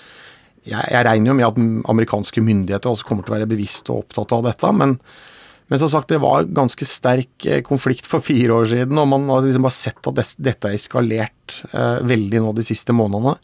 jeg, 0.62 0.80
jeg 0.80 1.04
regner 1.08 1.32
jo 1.32 1.36
med 1.38 1.48
at 1.48 1.90
amerikanske 1.92 2.44
myndigheter 2.44 2.92
også 2.92 3.08
kommer 3.08 3.26
til 3.26 3.34
å 3.34 3.38
være 3.40 3.50
bevisst 3.50 3.90
og 3.90 4.04
opptatt 4.04 4.34
av 4.38 4.48
dette. 4.50 4.72
men 4.78 4.98
men 5.72 5.78
som 5.80 5.88
sagt, 5.88 6.10
det 6.12 6.18
var 6.20 6.44
ganske 6.52 6.84
sterk 6.84 7.46
eh, 7.48 7.62
konflikt 7.64 8.04
for 8.04 8.20
fire 8.30 8.58
år 8.58 8.66
siden, 8.74 8.98
og 9.00 9.06
man 9.08 9.28
har 9.32 9.40
liksom 9.46 9.64
bare 9.64 9.72
sett 9.72 10.08
at 10.10 10.34
dette 10.36 10.68
har 10.68 10.76
eskalert 10.76 11.54
eh, 11.70 12.02
veldig 12.04 12.42
nå 12.44 12.50
de 12.58 12.64
siste 12.66 12.92
månedene. 12.92 13.38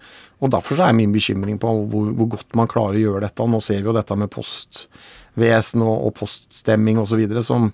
Og 0.44 0.52
Derfor 0.52 0.76
så 0.76 0.84
er 0.84 0.98
min 0.98 1.14
bekymring 1.14 1.56
på 1.62 1.70
hvor, 1.88 2.10
hvor, 2.12 2.28
godt 2.36 2.58
man 2.58 2.68
klarer 2.68 2.98
å 2.98 3.04
gjøre 3.06 3.22
dette. 3.24 3.42
og 3.42 3.48
Nå 3.54 3.62
ser 3.64 3.80
vi 3.80 3.88
jo 3.88 3.96
dette 3.96 4.18
med 4.20 4.30
postvesen 4.34 5.86
og, 5.86 5.94
og 6.10 6.12
poststemming 6.20 7.00
osv. 7.00 7.24
som 7.46 7.72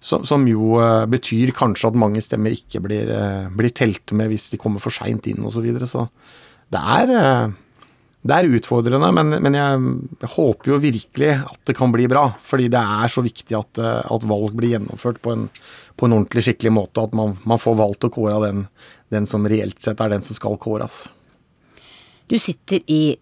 som, 0.00 0.24
som, 0.24 0.46
jo 0.48 0.76
uh, 0.80 1.04
betyr 1.10 1.52
kanskje 1.56 1.90
at 1.90 1.98
mange 1.98 2.22
stemmer 2.24 2.54
ikke 2.56 2.80
blir, 2.84 3.10
uh, 3.12 3.50
blir 3.52 3.72
telt 3.76 4.14
med 4.16 4.32
hvis 4.32 4.48
de 4.52 4.60
kommer 4.60 4.82
for 4.82 4.94
seint 4.94 5.28
inn 5.28 5.42
osv. 5.44 5.58
Så, 5.58 5.64
videre. 5.64 5.88
så 5.88 6.06
det 6.72 6.80
er, 6.96 7.12
uh, 7.12 7.84
det 8.24 8.36
er 8.36 8.56
utfordrende, 8.56 9.10
men, 9.16 9.36
men 9.44 9.58
jeg, 9.58 9.92
jeg, 10.16 10.32
håper 10.36 10.72
jo 10.72 10.80
virkelig 10.80 11.30
at 11.42 11.60
det 11.68 11.76
kan 11.76 11.92
bli 11.92 12.08
bra. 12.10 12.30
Fordi 12.44 12.70
det 12.72 12.80
er 12.80 13.12
så 13.12 13.24
viktig 13.24 13.56
at, 13.58 13.80
at 13.80 14.28
valg 14.28 14.56
blir 14.56 14.74
gjennomført 14.76 15.20
på 15.24 15.36
en, 15.36 15.46
på 15.96 16.08
en, 16.08 16.16
ordentlig, 16.16 16.44
skikkelig 16.48 16.74
måte. 16.76 17.04
At 17.04 17.16
man, 17.16 17.36
man 17.48 17.60
får 17.60 17.78
valgt 17.80 18.08
å 18.08 18.12
kåre 18.12 18.40
den, 18.46 18.66
den 19.12 19.28
som 19.28 19.48
reelt 19.48 19.80
sett 19.80 20.00
er 20.00 20.12
den 20.12 20.24
som 20.24 20.36
skal 20.36 20.60
kåres. 20.60 21.06
Du 22.30 22.36
sitter 22.38 22.84
i 22.92 23.16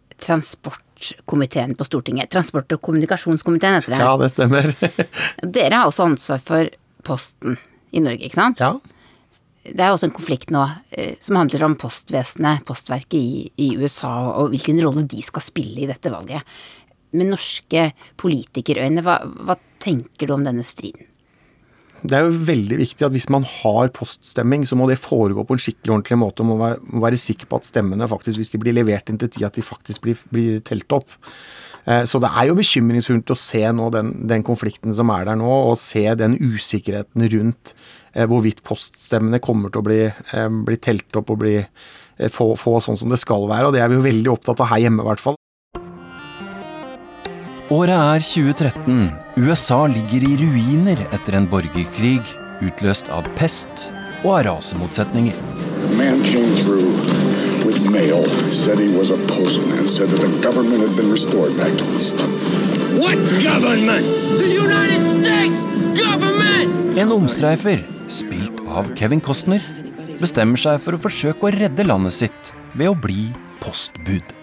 transportkomiteen 0.99 1.75
på 1.75 1.85
Stortinget. 1.85 2.31
Transport- 2.31 2.73
og 2.73 2.83
kommunikasjonskomiteen 2.83 3.75
heter 3.75 3.95
det. 3.95 3.99
Ja, 4.03 4.17
det 4.17 4.31
stemmer. 4.33 4.71
Dere 5.57 5.75
har 5.75 5.87
også 5.87 6.07
ansvar 6.09 6.39
for 6.43 6.71
Posten 7.07 7.59
i 7.93 8.01
Norge, 8.01 8.25
ikke 8.27 8.39
sant? 8.39 8.61
Ja. 8.61 8.77
Det 9.69 9.85
er 9.85 9.93
også 9.93 10.09
en 10.09 10.17
konflikt 10.17 10.51
nå 10.55 10.63
eh, 10.91 11.17
som 11.21 11.37
handler 11.37 11.67
om 11.67 11.77
postvesenet, 11.77 12.65
postverket 12.69 13.19
i, 13.19 13.51
i 13.57 13.77
USA, 13.77 14.13
og 14.41 14.53
hvilken 14.53 14.81
rolle 14.85 15.05
de 15.09 15.23
skal 15.25 15.45
spille 15.45 15.85
i 15.85 15.89
dette 15.89 16.13
valget. 16.13 16.43
Med 17.13 17.31
norske 17.33 17.91
politikerøyne, 18.21 19.05
hva, 19.05 19.21
hva 19.25 19.59
tenker 19.83 20.29
du 20.29 20.35
om 20.37 20.45
denne 20.47 20.65
striden? 20.67 21.08
Det 22.03 22.15
er 22.15 22.27
jo 22.27 22.43
veldig 22.47 22.79
viktig 22.79 23.07
at 23.07 23.15
hvis 23.15 23.29
man 23.33 23.47
har 23.49 23.91
poststemming, 23.95 24.65
så 24.69 24.77
må 24.79 24.87
det 24.91 25.01
foregå 25.03 25.43
på 25.47 25.57
en 25.57 25.63
skikkelig 25.63 25.95
ordentlig 25.97 26.19
måte. 26.21 26.45
og 26.45 26.51
må 26.51 26.59
være, 26.61 26.79
må 26.95 27.03
være 27.03 27.19
sikker 27.19 27.51
på 27.51 27.59
at 27.59 27.67
stemmene 27.67 28.09
faktisk, 28.09 28.39
hvis 28.39 28.53
de 28.55 28.61
blir 28.63 28.77
levert 28.77 29.11
inn 29.11 29.19
til 29.19 29.31
tid, 29.31 29.49
at 29.49 29.59
de 29.59 29.65
faktisk 29.67 30.05
blir, 30.07 30.21
blir 30.31 30.61
telt 30.67 30.93
opp. 30.95 31.11
Eh, 31.89 32.05
så 32.07 32.21
det 32.23 32.31
er 32.31 32.51
jo 32.51 32.59
bekymringsfullt 32.59 33.33
å 33.33 33.39
se 33.39 33.65
nå 33.75 33.89
den, 33.95 34.13
den, 34.31 34.45
konflikten 34.47 34.95
som 34.95 35.11
er 35.15 35.27
der 35.29 35.41
nå, 35.41 35.49
og 35.71 35.81
se 35.81 36.05
den 36.21 36.37
usikkerheten 36.39 37.27
rundt 37.35 37.75
eh, 38.13 38.29
hvorvidt 38.29 38.63
poststemmene 38.67 39.43
kommer 39.43 39.73
til 39.73 39.83
å 39.83 39.89
bli, 39.89 40.03
eh, 40.07 40.49
bli 40.69 40.79
telt 40.85 41.19
opp 41.19 41.33
og 41.35 41.43
bli, 41.43 41.57
få, 42.35 42.53
få 42.59 42.79
sånn 42.85 42.99
som 43.01 43.11
det 43.11 43.21
skal 43.23 43.49
være. 43.51 43.71
Og 43.71 43.77
det 43.77 43.83
er 43.83 43.91
vi 43.91 43.99
jo 43.99 44.07
veldig 44.07 44.33
opptatt 44.37 44.63
av 44.63 44.73
her 44.75 44.87
hjemme, 44.87 45.03
i 45.03 45.11
hvert 45.11 45.25
fall. 45.25 45.38
Året 47.69 47.93
er 47.93 48.23
2013. 48.25 49.11
USA 49.37 49.83
ligger 49.93 50.25
i 50.25 50.37
ruiner 50.41 51.03
etter 51.13 51.35
en 51.37 51.49
borgerkrig 51.53 52.23
utløst 52.65 53.11
av 53.13 53.27
pest 53.37 53.91
og 54.23 54.31
av 54.39 54.47
rasemotsetninger. 54.47 55.37
Man 55.99 56.23
came 56.25 56.49
through 56.63 56.89
with 57.67 57.83
mail, 57.93 58.25
said 58.57 58.81
he 58.81 58.89
was 58.97 59.13
a 59.13 59.19
postman, 59.35 59.85
said 59.85 60.09
that 60.09 60.25
the 60.25 60.33
government 60.41 60.81
had 60.81 60.97
been 60.97 61.13
restored 61.13 61.53
back 61.61 61.77
east. 61.99 62.25
What 62.97 63.21
government? 63.45 64.09
The 64.41 64.49
United 64.49 65.05
States 65.05 65.69
government! 66.01 66.97
En 66.97 67.13
omstreifer, 67.13 67.85
spilt 68.09 68.65
av 68.73 68.89
Kevin 68.97 69.21
Costner, 69.21 69.61
bestemmer 70.17 70.57
seg 70.57 70.81
for 70.81 70.97
å 70.97 71.05
forsøke 71.05 71.51
å 71.51 71.53
redde 71.53 71.85
landet 71.85 72.17
sitt 72.17 72.53
ved 72.73 72.95
å 72.95 72.97
bli 72.97 73.29
postbud. 73.61 74.38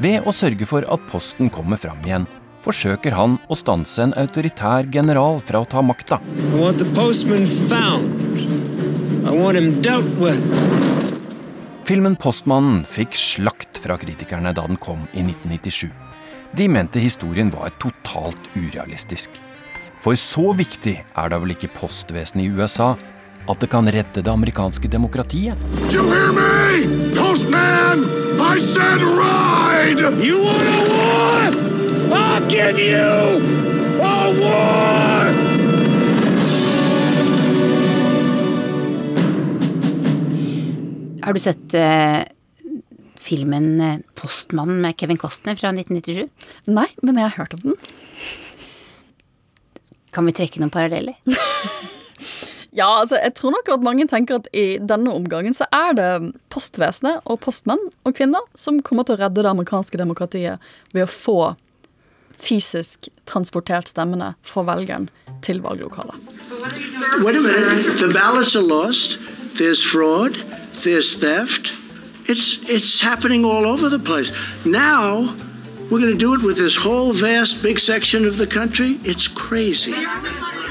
Ved 0.00 0.24
å 0.24 0.32
sørge 0.32 0.64
for 0.64 0.86
at 0.88 1.02
posten 1.10 1.50
kommer 1.52 1.76
fram 1.76 1.98
igjen, 2.06 2.24
forsøker 2.64 3.12
han 3.12 3.34
å 3.52 3.56
stanse 3.58 4.00
en 4.00 4.14
autoritær 4.16 4.88
general 4.92 5.42
fra 5.44 5.60
å 5.60 5.68
ta 5.68 5.82
makta. 5.84 6.16
Filmen 11.90 12.16
'Postmannen' 12.16 12.86
fikk 12.88 13.18
slakt 13.18 13.82
fra 13.82 13.98
kritikerne 14.00 14.54
da 14.56 14.64
den 14.64 14.80
kom 14.80 15.04
i 15.12 15.20
1997. 15.20 15.90
De 16.56 16.68
mente 16.68 17.02
historien 17.02 17.52
var 17.52 17.68
totalt 17.76 18.48
urealistisk. 18.56 19.28
For 20.00 20.16
så 20.16 20.54
viktig 20.56 20.96
er 20.96 21.28
da 21.28 21.38
vel 21.38 21.52
ikke 21.52 21.74
postvesenet 21.76 22.46
i 22.46 22.48
USA 22.48 22.94
at 23.50 23.60
det 23.60 23.68
kan 23.68 23.84
redde 23.84 24.24
det 24.24 24.32
amerikanske 24.32 24.88
demokratiet? 24.88 25.60
You 25.92 26.08
hear 26.08 26.32
me? 26.32 26.88
Postman! 27.12 28.29
I 28.42 28.58
said 28.58 29.02
ride! 29.02 30.00
You 30.24 30.40
want 30.40 30.62
a 30.64 30.82
war? 30.92 31.42
I'll 32.16 32.48
give 32.48 32.78
you 32.80 33.04
a 34.00 34.32
war! 34.40 35.26
Har 41.22 41.32
du 41.32 41.40
sett 41.40 41.74
uh, 41.74 42.22
filmen 43.14 43.80
eh, 43.80 43.98
'Postmannen' 44.14 44.80
med 44.80 44.96
Kevin 44.96 45.18
Costner 45.18 45.54
fra 45.54 45.68
1997? 45.68 46.28
Nei, 46.66 46.88
men 47.02 47.20
jeg 47.20 47.28
har 47.28 47.36
hørt 47.36 47.54
om 47.54 47.60
den. 47.60 47.76
Kan 50.10 50.26
vi 50.26 50.34
trekke 50.34 50.58
noen 50.62 50.72
paralleller? 50.74 51.20
Ja, 52.76 53.00
altså, 53.00 53.18
jeg 53.18 53.34
tror 53.34 53.50
nok 53.50 53.68
at 53.74 53.82
mange 53.82 54.06
tenker 54.06 54.38
at 54.38 54.46
i 54.54 54.78
denne 54.78 55.10
omgangen 55.10 55.54
så 55.56 55.66
er 55.74 55.96
det 55.98 56.10
postvesenet 56.54 57.24
og 57.24 57.40
postmenn 57.42 57.90
og 58.04 58.14
-kvinner 58.14 58.46
som 58.54 58.82
kommer 58.82 59.02
til 59.02 59.16
å 59.18 59.24
redde 59.24 59.42
det 59.42 59.50
amerikanske 59.50 59.98
demokratiet 59.98 60.58
ved 60.92 61.02
å 61.02 61.10
få 61.10 61.54
fysisk 62.38 63.08
transportert 63.26 63.88
stemmene 63.88 64.34
fra 64.42 64.62
velgeren 64.62 65.10
til 65.42 65.60
valglokalet. 65.60 66.14
Wait 67.24 67.36
a 67.36 67.40
minute. 67.40 67.98
The 67.98 68.12
ballots 68.12 68.56
are 68.56 68.62
lost. 68.62 69.18
There's 69.56 69.82
fraud. 69.82 70.38
There's 70.82 71.14
theft. 71.14 71.74
It's, 72.28 72.58
it's 72.68 73.00
happening 73.00 73.44
all 73.44 73.66
over 73.66 73.88
the 73.88 73.98
place. 73.98 74.32
Now 74.64 75.34
we're 75.90 76.00
going 76.00 76.16
to 76.18 76.26
do 76.26 76.34
it 76.34 76.42
with 76.42 76.56
this 76.56 76.76
whole 76.76 77.12
vast 77.12 77.62
big 77.62 77.78
section 77.78 78.24
of 78.24 78.38
the 78.38 78.46
country. 78.46 78.98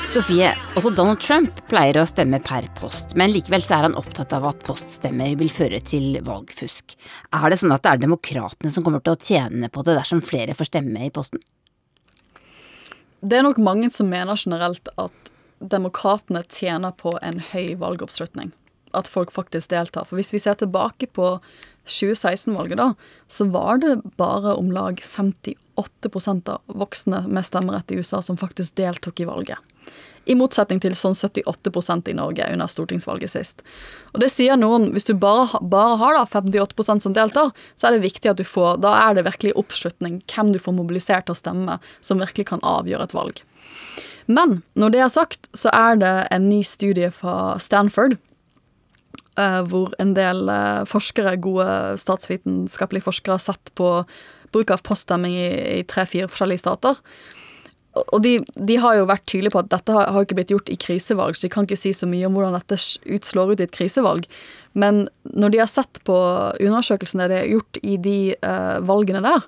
Sofie, 0.09 0.47
også 0.73 0.89
Donald 0.97 1.19
Trump 1.21 1.59
pleier 1.69 1.99
å 2.01 2.03
stemme 2.09 2.39
per 2.41 2.65
post, 2.79 3.11
men 3.19 3.29
likevel 3.29 3.61
så 3.61 3.75
er 3.75 3.85
han 3.85 3.97
opptatt 3.99 4.31
av 4.33 4.47
at 4.49 4.63
poststemmer 4.65 5.35
vil 5.37 5.51
føre 5.53 5.77
til 5.85 6.15
valgfusk. 6.25 6.95
Er 7.37 7.45
det 7.53 7.59
sånn 7.61 7.75
at 7.75 7.83
det 7.85 7.91
er 7.91 8.01
demokratene 8.01 8.71
som 8.73 8.81
kommer 8.87 9.03
til 9.05 9.13
å 9.13 9.19
tjene 9.21 9.69
på 9.69 9.83
det 9.85 9.93
dersom 9.99 10.23
flere 10.25 10.55
får 10.57 10.71
stemme 10.71 11.05
i 11.05 11.11
posten? 11.13 11.43
Det 13.21 13.37
er 13.37 13.45
nok 13.45 13.61
mange 13.61 13.91
som 13.93 14.09
mener 14.09 14.39
generelt 14.39 14.89
at 14.97 15.29
demokratene 15.61 16.41
tjener 16.49 16.97
på 16.97 17.13
en 17.21 17.37
høy 17.51 17.75
valgoppslutning. 17.77 18.49
At 18.97 19.05
folk 19.05 19.29
faktisk 19.29 19.69
deltar. 19.69 20.09
For 20.09 20.17
hvis 20.17 20.33
vi 20.33 20.41
ser 20.41 20.57
tilbake 20.57 21.11
på 21.13 21.35
2016-valget, 21.89 22.79
da, 22.79 22.93
så 23.27 23.49
var 23.51 23.81
det 23.83 23.97
bare 24.21 24.55
om 24.59 24.71
lag 24.71 25.01
58 25.03 26.45
av 26.51 26.61
voksne 26.67 27.23
med 27.27 27.45
stemmerett 27.47 27.91
i 27.91 27.99
USA 27.99 28.21
som 28.21 28.37
faktisk 28.37 28.75
deltok 28.75 29.19
i 29.19 29.27
valget. 29.29 29.57
I 30.29 30.35
motsetning 30.37 30.81
til 30.83 30.93
sånn 30.93 31.15
78% 31.17 32.09
i 32.11 32.13
Norge 32.13 32.45
under 32.53 32.69
stortingsvalget 32.69 33.31
sist. 33.33 33.63
Og 34.13 34.21
det 34.21 34.29
sier 34.29 34.59
noen, 34.59 34.91
Hvis 34.93 35.07
du 35.07 35.15
bare, 35.15 35.57
bare 35.61 35.97
har 35.97 36.13
da 36.13 36.25
58% 36.25 36.99
som 37.01 37.15
deltar, 37.15 37.49
så 37.75 37.87
er 37.87 37.97
det 37.97 38.05
viktig 38.05 38.29
at 38.29 38.37
du 38.37 38.43
får 38.45 38.77
Da 38.83 38.93
er 39.09 39.15
det 39.15 39.25
virkelig 39.25 39.55
oppslutning, 39.57 40.21
hvem 40.29 40.53
du 40.53 40.59
får 40.59 40.75
mobilisert 40.77 41.25
til 41.25 41.33
å 41.33 41.41
stemme, 41.41 41.79
som 42.01 42.19
virkelig 42.21 42.45
kan 42.51 42.61
avgjøre 42.61 43.09
et 43.09 43.15
valg. 43.15 43.41
Men 44.27 44.61
når 44.77 44.93
det 44.93 45.01
er 45.01 45.09
sagt, 45.09 45.49
så 45.57 45.71
er 45.73 45.97
det 45.97 46.27
en 46.29 46.49
ny 46.49 46.61
studie 46.61 47.09
fra 47.09 47.57
Stanford 47.57 48.19
hvor 49.69 49.93
en 50.01 50.15
del 50.17 50.49
uh, 50.51 50.85
forskere, 50.89 51.37
gode 51.39 51.67
statsvitenskapelige 52.01 53.05
forskere, 53.05 53.37
har 53.37 53.43
sett 53.43 53.71
på 53.79 53.91
bruk 54.51 54.73
av 54.73 54.81
poststemming 54.83 55.35
i, 55.37 55.49
i 55.79 55.83
tre-fire 55.87 56.27
forskjellige 56.31 56.63
stater 56.63 56.97
og 57.97 58.21
de, 58.21 58.35
de, 58.53 58.75
har 58.79 58.99
jo 58.99 59.07
vært 59.09 59.25
tydelige 59.29 59.53
på 59.55 59.61
at 59.63 59.71
dette 59.71 59.93
har, 59.93 60.11
har 60.13 60.25
ikke 60.25 60.37
blitt 60.37 60.53
gjort 60.53 60.69
i 60.71 60.77
krisevalg, 60.79 61.35
så 61.35 61.47
de 61.47 61.51
kan 61.53 61.65
ikke 61.65 61.79
si 61.79 61.91
så 61.95 62.07
mye 62.09 62.27
om 62.27 62.35
hvordan 62.37 62.57
dette 62.57 62.77
utslår 63.09 63.53
ut 63.53 63.63
i 63.63 63.65
et 63.65 63.73
krisevalg. 63.75 64.27
Men 64.77 65.07
når 65.23 65.53
de 65.53 65.61
har 65.63 65.71
sett 65.71 66.01
på 66.07 66.17
undersøkelsene 66.61 67.29
de 67.31 67.39
har 67.41 67.49
gjort 67.49 67.81
i 67.81 67.97
de 68.01 68.19
eh, 68.35 68.77
valgene 68.85 69.23
der, 69.25 69.47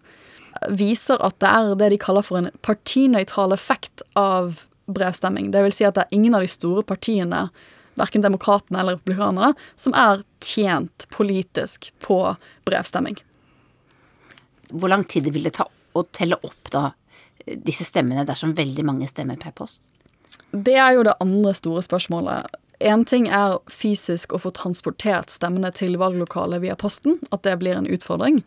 viser 0.78 1.22
at 1.24 1.38
det 1.42 1.52
er 1.52 1.76
det 1.80 1.92
de 1.94 2.02
kaller 2.02 2.26
for 2.26 2.42
en 2.42 2.50
partinøytral 2.66 3.54
effekt 3.56 4.04
av 4.20 4.66
brevstemming. 4.92 5.54
Det 5.54 5.64
vil 5.66 5.76
si 5.76 5.86
at 5.88 5.96
det 5.98 6.08
er 6.08 6.18
ingen 6.18 6.36
av 6.36 6.44
de 6.44 6.52
store 6.52 6.84
partiene, 6.86 7.46
verken 8.00 8.24
demokratene 8.24 8.80
eller 8.82 8.98
republikanerne, 8.98 9.54
som 9.76 9.96
er 9.98 10.24
tjent 10.44 11.08
politisk 11.14 11.92
på 12.04 12.24
brevstemming. 12.68 13.20
Hvor 14.72 14.92
lang 14.92 15.04
tid 15.04 15.28
vil 15.32 15.48
det 15.48 15.58
ta 15.60 15.68
å 15.68 16.04
telle 16.16 16.40
opp 16.48 16.72
da 16.72 16.92
disse 17.46 17.86
stemmene 17.88 18.26
dersom 18.28 18.56
veldig 18.56 18.86
mange 18.88 19.10
stemmer 19.10 19.40
per 19.42 19.56
post? 19.58 19.82
Det 20.52 20.76
er 20.80 20.96
jo 20.96 21.06
det 21.08 21.18
andre 21.24 21.54
store 21.56 21.84
spørsmålet. 21.84 22.56
Én 22.82 23.04
ting 23.06 23.28
er 23.30 23.60
fysisk 23.70 24.34
å 24.34 24.42
få 24.42 24.54
transportert 24.58 25.32
stemmene 25.34 25.72
til 25.76 26.00
valglokalet 26.02 26.64
via 26.64 26.78
posten, 26.80 27.20
at 27.32 27.44
det 27.46 27.60
blir 27.62 27.78
en 27.78 27.90
utfordring. 27.90 28.42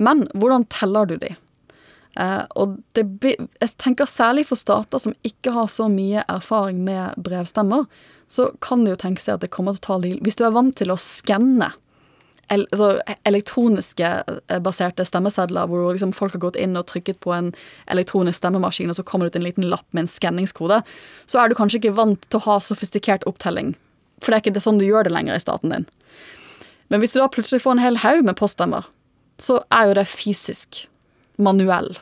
Men 0.00 0.26
hvordan 0.38 0.64
teller 0.72 1.08
du 1.10 1.16
de? 1.20 1.34
Eh, 2.18 2.44
og 2.58 2.78
det, 2.96 3.04
jeg 3.34 3.74
tenker 3.82 4.08
særlig 4.10 4.46
for 4.48 4.58
stater 4.58 5.02
som 5.02 5.16
ikke 5.26 5.52
har 5.54 5.68
så 5.70 5.88
mye 5.92 6.24
erfaring 6.30 6.80
med 6.86 7.18
brevstemmer, 7.22 7.84
så 8.28 8.50
kan 8.64 8.84
det 8.84 8.94
jo 8.94 9.02
tenke 9.02 9.24
seg 9.24 9.38
at 9.38 9.44
det 9.44 9.52
kommer 9.54 9.76
til 9.76 9.80
å 9.82 9.86
ta 9.88 10.00
litt 10.02 10.24
Hvis 10.24 10.36
du 10.36 10.44
er 10.44 10.56
vant 10.56 10.76
til 10.76 10.92
å 10.92 10.98
skanne 11.00 11.70
altså, 12.52 12.90
elektroniske 13.28 14.08
eh, 14.48 14.60
baserte 14.64 15.04
stemmesedler, 15.04 15.68
hvor 15.68 15.92
liksom 15.92 16.14
folk 16.16 16.36
har 16.36 16.44
gått 16.46 16.58
inn 16.60 16.76
og 16.78 16.86
trykket 16.90 17.20
på 17.24 17.32
en 17.34 17.52
elektronisk 17.92 18.40
stemmemaskin, 18.40 18.90
og 18.92 18.98
så 18.98 19.04
kommer 19.06 19.26
det 19.26 19.34
ut 19.34 19.40
en 19.40 19.48
liten 19.48 19.68
lapp 19.68 19.86
med 19.92 20.04
en 20.04 20.10
skanningskode, 20.10 20.80
så 21.26 21.40
er 21.40 21.48
du 21.48 21.56
kanskje 21.58 21.82
ikke 21.82 21.96
vant 21.98 22.24
til 22.28 22.40
å 22.40 22.46
ha 22.46 22.58
sofistikert 22.64 23.26
opptelling. 23.28 23.74
For 24.22 24.32
det 24.32 24.38
er 24.38 24.50
ikke 24.50 24.64
sånn 24.64 24.80
du 24.80 24.86
gjør 24.88 25.06
det 25.06 25.14
lenger 25.14 25.36
i 25.36 25.42
staten 25.42 25.74
din. 25.74 25.88
Men 26.88 27.02
hvis 27.02 27.14
du 27.14 27.20
da 27.20 27.28
plutselig 27.30 27.62
får 27.62 27.76
en 27.76 27.84
hel 27.84 28.00
haug 28.02 28.24
med 28.26 28.38
poststemmer, 28.38 28.88
så 29.38 29.60
er 29.74 29.90
jo 29.90 29.98
det 30.00 30.08
fysisk, 30.10 30.86
manuell, 31.38 31.92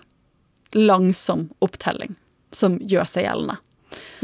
langsom 0.73 1.51
opptelling 1.65 2.15
som 2.55 2.79
gjør 2.81 3.09
seg 3.11 3.27
gjeldende. 3.27 3.59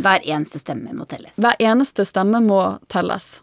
Hver 0.02 0.24
eneste 0.24 0.60
stemme 0.62 0.94
må 0.96 1.06
telles? 1.10 1.38
Hver 1.40 1.56
eneste 1.62 2.06
stemme 2.08 2.42
må 2.44 2.60
telles. 2.92 3.34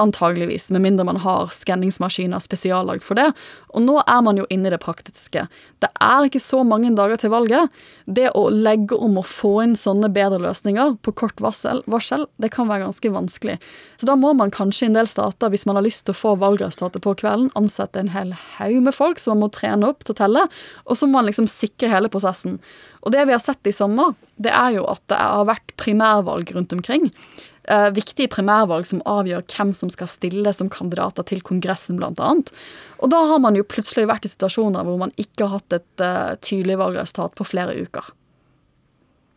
Antageligvis, 0.00 0.70
med 0.70 0.80
mindre 0.80 1.04
man 1.04 1.18
har 1.20 1.50
skanningsmaskiner 1.52 2.40
spesiallagd 2.40 3.04
for 3.04 3.18
det. 3.18 3.28
Og 3.76 3.84
nå 3.84 3.98
er 4.00 4.22
man 4.24 4.38
jo 4.40 4.46
inne 4.50 4.70
i 4.70 4.72
det 4.72 4.80
praktiske. 4.82 5.44
Det 5.84 5.90
er 6.00 6.26
ikke 6.26 6.40
så 6.40 6.62
mange 6.66 6.90
dager 6.96 7.20
til 7.20 7.30
valget. 7.34 7.68
Det 8.08 8.30
å 8.38 8.46
legge 8.50 8.96
om 8.96 9.20
å 9.20 9.24
få 9.26 9.52
inn 9.66 9.76
sånne 9.78 10.08
bedre 10.14 10.40
løsninger 10.42 10.96
på 11.04 11.14
kort 11.20 11.42
varsel, 11.44 11.84
varsel 11.92 12.24
det 12.40 12.50
kan 12.54 12.70
være 12.70 12.86
ganske 12.86 13.12
vanskelig. 13.12 13.58
Så 14.00 14.08
da 14.08 14.16
må 14.18 14.32
man 14.38 14.54
kanskje 14.54 14.88
i 14.88 14.90
en 14.90 14.96
del 14.96 15.10
stater, 15.12 15.52
hvis 15.52 15.68
man 15.68 15.78
har 15.78 15.86
lyst 15.86 16.06
til 16.08 16.16
å 16.16 16.20
få 16.22 16.34
valgresultatet 16.40 17.04
på 17.04 17.14
kvelden, 17.20 17.52
ansette 17.58 18.00
en 18.00 18.14
hel 18.16 18.32
haug 18.56 18.80
med 18.88 18.96
folk 18.96 19.20
som 19.20 19.36
man 19.36 19.44
må 19.44 19.52
trene 19.54 19.92
opp 19.92 20.06
til 20.06 20.16
å 20.16 20.20
telle, 20.24 20.46
og 20.88 20.98
så 20.98 21.06
må 21.06 21.20
man 21.20 21.28
liksom 21.28 21.50
sikre 21.50 21.92
hele 21.92 22.10
prosessen. 22.12 22.58
Og 23.02 23.14
det 23.14 23.24
vi 23.26 23.34
har 23.34 23.42
sett 23.42 23.66
i 23.66 23.74
sommer, 23.74 24.14
det 24.38 24.52
er 24.54 24.76
jo 24.78 24.86
at 24.90 25.02
det 25.10 25.18
har 25.18 25.48
vært 25.48 25.74
primærvalg 25.80 26.54
rundt 26.54 26.74
omkring 26.74 27.10
eh, 27.68 27.90
viktige 27.94 28.30
primærvalg 28.32 28.86
som 28.88 29.02
avgjør 29.08 29.44
hvem 29.50 29.72
som 29.76 29.90
skal 29.92 30.10
stille 30.10 30.52
som 30.56 30.70
kandidater 30.72 31.26
til 31.28 31.42
Kongressen, 31.44 31.98
bl.a. 32.00 32.32
Og 33.02 33.12
da 33.12 33.20
har 33.30 33.42
man 33.42 33.58
jo 33.58 33.66
plutselig 33.66 34.08
vært 34.10 34.26
i 34.26 34.32
situasjoner 34.32 34.86
hvor 34.86 34.98
man 35.00 35.14
ikke 35.20 35.46
har 35.46 35.60
hatt 35.60 35.78
et 35.78 36.04
eh, 36.04 36.34
tydelig 36.42 36.78
valgresultat 36.82 37.36
på 37.38 37.48
flere 37.48 37.76
uker. 37.78 38.12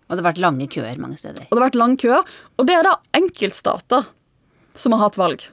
Og 0.06 0.14
det 0.14 0.22
har 0.22 0.30
vært 0.30 0.44
lange 0.44 0.70
køer 0.70 1.02
mange 1.02 1.18
steder. 1.18 1.48
Og 1.48 1.56
det 1.56 1.62
har 1.62 1.70
vært 1.70 1.82
lange 1.82 2.02
køer, 2.02 2.36
og 2.60 2.70
det 2.70 2.76
er 2.78 2.86
da 2.86 3.00
enkeltstater 3.18 4.06
som 4.78 4.94
har 4.94 5.08
hatt 5.08 5.18
valg. 5.18 5.48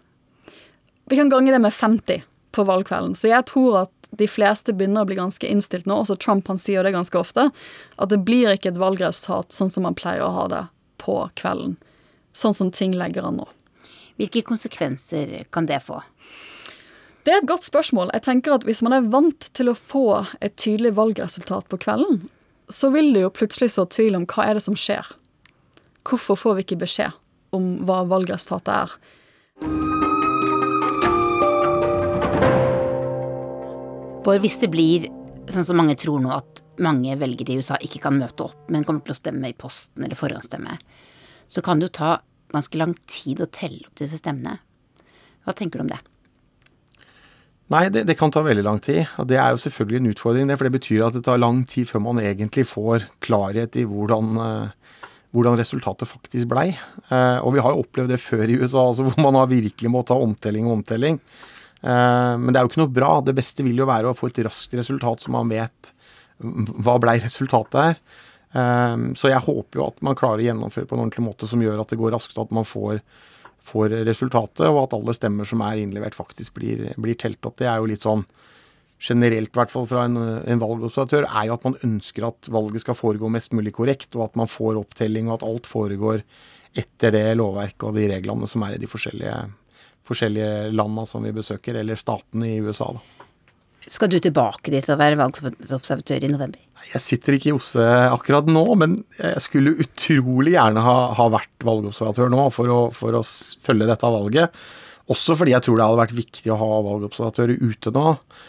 Vi 1.08 1.16
kan 1.18 1.32
gange 1.32 1.52
det 1.54 1.60
med 1.62 1.72
50 1.72 2.26
på 2.52 2.64
valgkvelden. 2.68 3.14
Så 3.18 3.30
jeg 3.32 3.46
tror 3.50 3.84
at 3.84 4.10
de 4.12 4.28
fleste 4.28 4.74
begynner 4.76 5.04
å 5.04 5.08
bli 5.08 5.16
ganske 5.16 5.48
innstilt 5.48 5.88
nå. 5.88 6.02
Også 6.02 6.18
Trump 6.20 6.50
han 6.52 6.60
sier 6.60 6.84
det 6.84 6.92
ganske 6.94 7.16
ofte. 7.18 7.48
At 7.96 8.12
det 8.12 8.20
blir 8.26 8.52
ikke 8.52 8.74
et 8.74 8.82
valgresultat 8.82 9.56
sånn 9.56 9.72
som 9.72 9.88
man 9.88 9.96
pleier 9.98 10.24
å 10.26 10.34
ha 10.36 10.46
det 10.52 10.66
på 11.02 11.16
kvelden 11.40 11.78
sånn 12.32 12.54
som 12.54 12.70
ting 12.72 12.96
legger 12.96 13.26
an 13.28 13.42
nå. 13.42 13.48
Hvilke 14.20 14.42
konsekvenser 14.46 15.44
kan 15.52 15.68
det 15.68 15.80
få? 15.84 16.00
Det 17.22 17.32
er 17.32 17.42
et 17.42 17.48
godt 17.48 17.66
spørsmål. 17.66 18.10
Jeg 18.16 18.26
tenker 18.26 18.56
at 18.56 18.64
Hvis 18.66 18.82
man 18.82 18.96
er 18.96 19.08
vant 19.08 19.50
til 19.54 19.70
å 19.70 19.78
få 19.78 20.26
et 20.40 20.56
tydelig 20.56 20.94
valgresultat 20.98 21.68
på 21.70 21.78
kvelden, 21.78 22.28
så 22.68 22.90
vil 22.90 23.12
det 23.14 23.26
jo 23.26 23.34
plutselig 23.34 23.72
så 23.76 23.86
tvil 23.86 24.16
om 24.16 24.26
hva 24.26 24.48
er 24.48 24.58
det 24.58 24.64
som 24.66 24.78
skjer. 24.78 25.06
Hvorfor 26.08 26.38
får 26.38 26.54
vi 26.58 26.66
ikke 26.66 26.82
beskjed 26.82 27.12
om 27.54 27.76
hva 27.86 28.02
valgresultatet 28.10 28.72
er? 28.74 30.01
Bård, 34.22 34.38
hvis 34.38 34.60
det 34.62 34.68
blir 34.70 35.08
sånn 35.50 35.64
som 35.66 35.80
mange 35.80 35.96
tror 35.98 36.20
nå, 36.22 36.30
at 36.30 36.60
mange 36.82 37.16
velgere 37.18 37.50
i 37.50 37.58
USA 37.58 37.74
ikke 37.82 38.04
kan 38.04 38.14
møte 38.14 38.44
opp, 38.46 38.68
men 38.70 38.84
kommer 38.86 39.02
til 39.02 39.16
å 39.16 39.18
stemme 39.18 39.50
i 39.50 39.56
posten 39.58 40.04
eller 40.06 40.18
forhåndsstemme, 40.18 40.76
så 41.50 41.62
kan 41.66 41.82
det 41.82 41.88
jo 41.88 41.96
ta 41.98 42.10
ganske 42.54 42.78
lang 42.78 42.94
tid 43.10 43.42
å 43.42 43.48
telle 43.50 43.82
opp 43.88 43.98
disse 43.98 44.20
stemmene. 44.20 44.60
Hva 45.42 45.56
tenker 45.58 45.80
du 45.80 45.88
om 45.88 45.90
det? 45.90 45.98
Nei, 47.72 47.88
det, 47.90 48.04
det, 48.06 48.14
kan 48.20 48.30
ta 48.30 48.44
veldig 48.46 48.62
lang 48.62 48.78
tid. 48.84 49.08
Og 49.18 49.26
det 49.26 49.40
er 49.42 49.56
jo 49.56 49.62
selvfølgelig 49.64 49.98
en 49.98 50.10
utfordring, 50.12 50.46
det. 50.46 50.58
For 50.60 50.68
det 50.68 50.76
betyr 50.76 51.06
at 51.08 51.18
det 51.18 51.24
tar 51.26 51.42
lang 51.42 51.64
tid 51.66 51.90
før 51.90 52.04
man 52.06 52.22
egentlig 52.22 52.68
får 52.70 53.08
klarhet 53.26 53.78
i 53.80 53.88
hvordan, 53.88 54.36
uh, 54.38 55.08
hvordan 55.34 55.58
resultatet 55.58 56.10
faktisk 56.10 56.52
blei. 56.52 56.68
Uh, 57.08 57.42
og 57.42 57.56
vi 57.56 57.64
har 57.64 57.74
jo 57.74 57.82
opplevd 57.82 58.14
det 58.14 58.22
før 58.22 58.44
i 58.46 58.60
USA, 58.60 58.84
altså, 58.84 59.08
hvor 59.08 59.18
man 59.24 59.40
har 59.40 59.50
virkelig 59.50 59.90
må 59.90 60.04
ta 60.06 60.14
omtelling 60.14 60.68
og 60.68 60.78
omtelling. 60.78 61.18
Uh, 61.82 62.38
men 62.38 62.52
det 62.52 62.60
er 62.60 62.66
jo 62.66 62.72
ikke 62.72 62.82
noe 62.84 62.94
bra. 62.94 63.14
Det 63.26 63.34
beste 63.36 63.66
vil 63.66 63.80
jo 63.82 63.88
være 63.90 64.10
å 64.10 64.16
få 64.16 64.30
et 64.30 64.42
raskt 64.46 64.76
resultat, 64.78 65.24
så 65.24 65.34
man 65.34 65.50
vet 65.50 65.94
hva 66.42 66.98
blei 67.02 67.18
resultatet 67.22 67.80
her. 67.80 67.98
Ehm, 68.52 69.12
så 69.16 69.30
jeg 69.32 69.44
håper 69.46 69.80
jo 69.80 69.88
at 69.88 70.00
man 70.04 70.16
klarer 70.18 70.42
å 70.42 70.46
gjennomføre 70.46 70.88
på 70.88 70.96
en 70.96 71.06
ordentlig 71.06 71.24
måte 71.24 71.48
som 71.48 71.62
gjør 71.62 71.80
at 71.82 71.92
det 71.92 72.00
går 72.00 72.12
raskt, 72.16 72.36
og 72.36 72.48
at 72.48 72.54
man 72.58 72.68
får, 72.68 73.00
får 73.64 73.96
resultatet, 74.08 74.66
og 74.68 74.84
at 74.84 74.96
alle 74.98 75.16
stemmer 75.16 75.48
som 75.48 75.64
er 75.64 75.80
innlevert, 75.82 76.16
faktisk 76.18 76.58
blir, 76.58 76.90
blir 77.00 77.18
telt 77.20 77.44
opp. 77.48 77.58
Det 77.60 77.70
er 77.70 77.80
jo 77.80 77.88
litt 77.92 78.04
sånn 78.04 78.26
generelt, 79.02 79.50
i 79.50 79.58
hvert 79.58 79.72
fall 79.72 79.88
fra 79.90 80.04
en, 80.06 80.18
en 80.18 80.62
valgobservatør, 80.62 81.26
er 81.26 81.48
jo 81.48 81.56
at 81.56 81.64
man 81.66 81.80
ønsker 81.88 82.28
at 82.28 82.50
valget 82.54 82.84
skal 82.84 82.98
foregå 82.98 83.30
mest 83.32 83.56
mulig 83.56 83.74
korrekt, 83.74 84.12
og 84.18 84.28
at 84.28 84.38
man 84.38 84.50
får 84.50 84.78
opptelling, 84.78 85.30
og 85.30 85.40
at 85.40 85.48
alt 85.48 85.70
foregår 85.70 86.22
etter 86.78 87.12
det 87.12 87.26
lovverket 87.36 87.88
og 87.88 87.96
de 87.98 88.06
reglene 88.08 88.46
som 88.48 88.62
er 88.64 88.76
i 88.76 88.80
de 88.80 88.88
forskjellige, 88.88 89.40
forskjellige 90.12 90.70
landa 90.76 91.06
som 91.08 91.24
vi 91.26 91.34
besøker, 91.34 91.80
eller 91.80 91.98
statene 91.98 92.54
i 92.54 92.60
USA. 92.62 92.92
da. 92.94 93.22
Skal 93.90 94.12
du 94.12 94.18
tilbake 94.22 94.70
dit 94.70 94.86
og 94.92 95.00
være 95.00 95.18
valgobservatør 95.18 96.22
i 96.22 96.30
november? 96.30 96.60
Jeg 96.92 97.02
sitter 97.02 97.36
ikke 97.36 97.50
i 97.50 97.54
OSSE 97.56 97.86
akkurat 98.12 98.46
nå, 98.50 98.62
men 98.78 99.00
jeg 99.18 99.42
skulle 99.42 99.74
utrolig 99.82 100.54
gjerne 100.54 100.82
ha, 100.84 100.96
ha 101.18 101.26
vært 101.32 101.66
valgobservatør 101.66 102.30
nå 102.30 102.46
for 102.54 102.70
å, 102.70 102.78
for 102.94 103.18
å, 103.18 103.22
følge 103.62 103.88
dette 103.90 104.12
valget. 104.14 104.62
Også 105.10 105.34
fordi 105.34 105.50
jeg 105.50 105.64
tror 105.66 105.78
det 105.78 105.86
hadde 105.88 105.98
vært 105.98 106.14
viktig 106.14 106.52
å 106.54 106.58
ha 106.60 106.68
valgobservatører 106.86 107.58
ute 107.58 107.90
nå. 107.94 108.04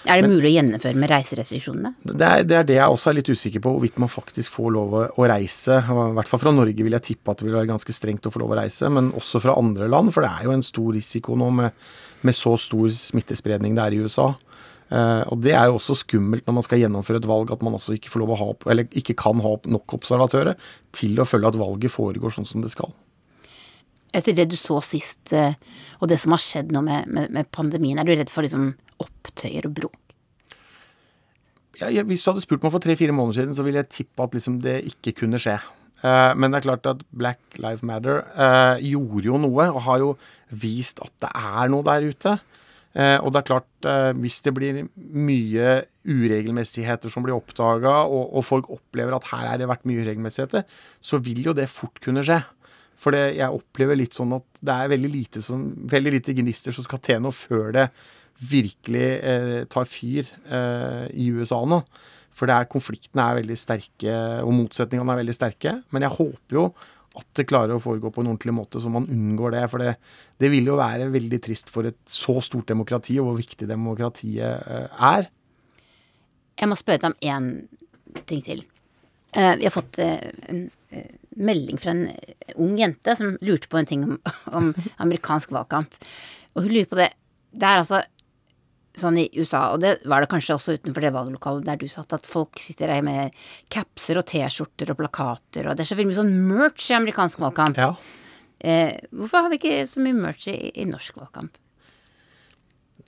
Er 0.06 0.20
det 0.20 0.28
men, 0.28 0.36
mulig 0.36 0.52
å 0.52 0.54
gjennomføre 0.54 1.02
med 1.02 1.10
reiserestriksjonene? 1.10 1.94
Det 2.06 2.28
er, 2.28 2.46
det 2.46 2.58
er, 2.60 2.68
det 2.70 2.78
jeg 2.78 2.94
også 2.94 3.10
er 3.10 3.18
litt 3.18 3.32
usikker 3.34 3.64
på, 3.64 3.74
hvorvidt 3.74 3.98
man 4.04 4.12
faktisk 4.12 4.54
får 4.54 4.70
lov 4.76 4.96
å 5.02 5.28
reise. 5.32 5.80
I 5.82 5.98
hvert 6.20 6.30
fall 6.30 6.44
fra 6.44 6.54
Norge 6.54 6.86
vil 6.86 6.98
jeg 7.00 7.08
tippe 7.10 7.34
at 7.34 7.42
det 7.42 7.50
vil 7.50 7.58
være 7.58 7.72
ganske 7.74 7.96
strengt 7.98 8.30
å 8.30 8.34
få 8.34 8.44
lov 8.44 8.54
å 8.54 8.60
reise, 8.62 8.92
men 8.94 9.10
også 9.18 9.42
fra 9.44 9.58
andre 9.58 9.90
land. 9.90 10.14
For 10.14 10.26
det 10.26 10.30
er 10.30 10.48
jo 10.48 10.56
en 10.56 10.66
stor 10.66 10.94
risiko 10.94 11.38
nå 11.40 11.50
med, 11.58 11.86
med 12.22 12.38
så 12.38 12.54
stor 12.62 12.94
smittespredning 13.02 13.74
det 13.78 13.88
er 13.88 13.98
i 13.98 14.04
USA. 14.06 14.30
Uh, 14.94 15.24
og 15.32 15.40
Det 15.42 15.56
er 15.58 15.72
jo 15.72 15.80
også 15.80 15.96
skummelt 16.04 16.46
når 16.46 16.58
man 16.60 16.66
skal 16.68 16.84
gjennomføre 16.84 17.18
et 17.18 17.30
valg, 17.30 17.50
at 17.50 17.64
man 17.66 17.74
altså 17.74 17.96
ikke, 17.96 18.12
får 18.14 18.22
lov 18.22 18.36
å 18.36 18.42
ha 18.44 18.78
ikke 18.94 19.16
kan 19.18 19.42
ha 19.42 19.56
nok 19.66 19.98
observatører 19.98 20.60
til 20.94 21.18
å 21.18 21.26
følge 21.26 21.50
at 21.50 21.58
valget 21.58 21.94
foregår 21.94 22.36
sånn 22.36 22.46
som 22.46 22.62
det 22.62 22.70
skal. 22.76 22.94
Etter 24.14 24.36
det 24.38 24.48
du 24.52 24.58
så 24.60 24.80
sist, 24.86 25.34
uh, 25.34 25.56
og 26.00 26.10
det 26.12 26.20
som 26.22 26.36
har 26.36 26.42
skjedd 26.44 26.74
nå 26.74 26.84
med, 26.86 27.10
med, 27.10 27.32
med 27.34 27.50
pandemien, 27.56 28.00
er 28.00 28.08
du 28.08 28.14
redd 28.14 28.32
for 28.32 28.46
liksom 28.46 28.72
opptøyer 29.02 29.70
og 29.70 29.78
bråk? 29.80 30.00
Ja, 31.82 31.90
hvis 32.06 32.22
du 32.22 32.30
hadde 32.30 32.44
spurt 32.44 32.62
meg 32.62 32.74
for 32.76 32.84
tre-fire 32.84 33.16
måneder 33.16 33.42
siden, 33.42 33.56
så 33.58 33.66
ville 33.66 33.82
jeg 33.82 33.90
tippe 34.04 34.28
at 34.28 34.36
liksom 34.38 34.60
det 34.62 34.78
ikke 34.92 35.16
kunne 35.24 35.42
skje. 35.42 35.58
Uh, 36.04 36.32
men 36.38 36.54
det 36.54 36.62
er 36.62 36.68
klart 36.68 36.90
at 36.92 37.02
Black 37.10 37.58
Lives 37.58 37.82
Matter 37.88 38.22
gjorde 38.84 39.26
jo 39.26 39.42
noe, 39.42 39.70
og 39.72 39.86
har 39.88 40.04
jo 40.04 40.16
vist 40.54 41.02
at 41.02 41.14
det 41.26 41.34
er 41.34 41.72
noe 41.74 41.88
der 41.88 42.12
ute. 42.14 42.38
Eh, 42.94 43.18
og 43.26 43.32
det 43.34 43.42
er 43.42 43.48
klart, 43.48 43.70
eh, 43.90 44.12
hvis 44.22 44.40
det 44.46 44.54
blir 44.54 44.84
mye 44.94 45.70
uregelmessigheter 46.06 47.10
som 47.10 47.26
blir 47.26 47.34
oppdaga, 47.34 48.04
og, 48.06 48.36
og, 48.38 48.46
folk 48.46 48.70
opplever 48.70 49.16
at 49.18 49.32
her 49.32 49.48
er 49.50 49.62
det 49.62 49.70
vært 49.72 49.88
mye 49.90 50.04
uregelmessigheter, 50.04 50.68
så 51.02 51.18
vil 51.26 51.42
jo 51.48 51.56
det 51.58 51.72
fort 51.74 51.98
kunne 52.04 52.22
skje. 52.26 52.44
For 53.00 53.16
det, 53.16 53.36
jeg 53.40 53.52
opplever 53.52 54.00
litt 54.00 54.16
sånn 54.16 54.36
at 54.38 54.46
det 54.64 54.74
er 54.74 54.92
veldig 54.94 55.12
lite, 55.12 55.44
som, 55.44 55.66
veldig 55.92 56.14
lite 56.18 56.36
gnister 56.38 56.76
som 56.76 56.86
skal 56.86 57.02
til 57.04 57.24
noe 57.24 57.36
før 57.36 57.74
det 57.76 57.88
virkelig 58.44 59.08
eh, 59.24 59.60
tar 59.72 59.88
fyr 59.88 60.28
eh, 60.28 61.06
i 61.20 61.30
USA 61.36 61.62
nå. 61.70 61.82
For 62.34 62.50
det 62.50 62.56
er, 62.56 62.72
konfliktene 62.72 63.28
er 63.28 63.40
veldig 63.42 63.58
sterke, 63.60 64.18
og 64.42 64.56
motsetningene 64.58 65.14
er 65.14 65.22
veldig 65.22 65.36
sterke. 65.38 65.76
Men 65.94 66.08
jeg 66.08 66.16
håper 66.16 66.58
jo 66.58 66.66
at 67.14 67.28
det 67.38 67.46
klarer 67.46 67.76
å 67.76 67.82
foregå 67.82 68.10
på 68.10 68.24
en 68.24 68.32
ordentlig 68.32 68.56
måte, 68.58 68.82
så 68.82 68.90
man 68.90 69.06
unngår 69.12 69.54
det. 69.54 69.64
For 69.70 69.84
det, 69.84 69.94
det 70.42 70.50
vil 70.50 70.72
jo 70.72 70.80
være 70.80 71.12
veldig 71.14 71.40
trist 71.46 71.70
for 71.74 71.86
et 71.86 72.00
så 72.10 72.40
stort 72.42 72.72
demokrati, 72.72 73.20
og 73.22 73.30
hvor 73.30 73.38
viktig 73.38 73.70
demokratiet 73.70 74.66
uh, 74.66 75.04
er. 75.14 75.30
Jeg 76.58 76.72
må 76.72 76.78
spørre 76.80 77.04
deg 77.04 77.14
om 77.14 77.20
én 77.22 78.24
ting 78.30 78.42
til. 78.46 78.66
Uh, 79.38 79.54
vi 79.62 79.70
har 79.70 79.76
fått 79.76 80.02
uh, 80.02 80.18
en 80.50 80.66
melding 81.36 81.80
fra 81.82 81.94
en 81.94 82.08
ung 82.62 82.78
jente 82.80 83.16
som 83.20 83.38
lurte 83.42 83.70
på 83.72 83.80
en 83.80 83.90
ting 83.90 84.06
om, 84.08 84.18
om 84.58 84.72
amerikansk 85.04 85.54
valgkamp. 85.56 85.96
Og 86.54 86.66
hun 86.66 86.74
lurer 86.74 86.90
på 86.90 87.00
det. 87.00 87.12
Det 87.54 87.70
er 87.70 87.82
altså 87.84 88.02
sånn 88.98 89.18
i 89.18 89.26
USA, 89.34 89.72
og 89.74 89.82
det 89.82 89.96
var 90.10 90.22
det 90.22 90.30
kanskje 90.30 90.54
også 90.54 90.76
utenfor 90.78 91.02
det 91.02 91.14
valglokalet 91.16 91.66
der 91.66 91.80
du 91.82 91.88
satt, 91.90 92.14
at 92.14 92.28
folk 92.30 92.60
sitter 92.62 92.92
der 92.94 93.02
med 93.06 93.34
capser 93.74 94.20
og 94.22 94.28
T-skjorter 94.30 94.92
og 94.94 95.00
plakater, 95.00 95.66
og 95.66 95.78
det 95.78 95.86
er 95.86 95.90
så 95.90 95.98
mye 95.98 96.18
sånn 96.18 96.34
merch 96.46 96.92
i 96.92 96.98
amerikansk 97.00 97.42
valgkamp. 97.42 97.80
Ja. 97.82 97.96
Eh, 98.64 98.94
hvorfor 99.12 99.48
har 99.48 99.52
vi 99.52 99.60
ikke 99.60 99.88
så 99.90 100.04
mye 100.04 100.16
merch 100.16 100.46
i, 100.52 100.58
i 100.78 100.86
norsk 100.88 101.18
valgkamp? 101.20 101.58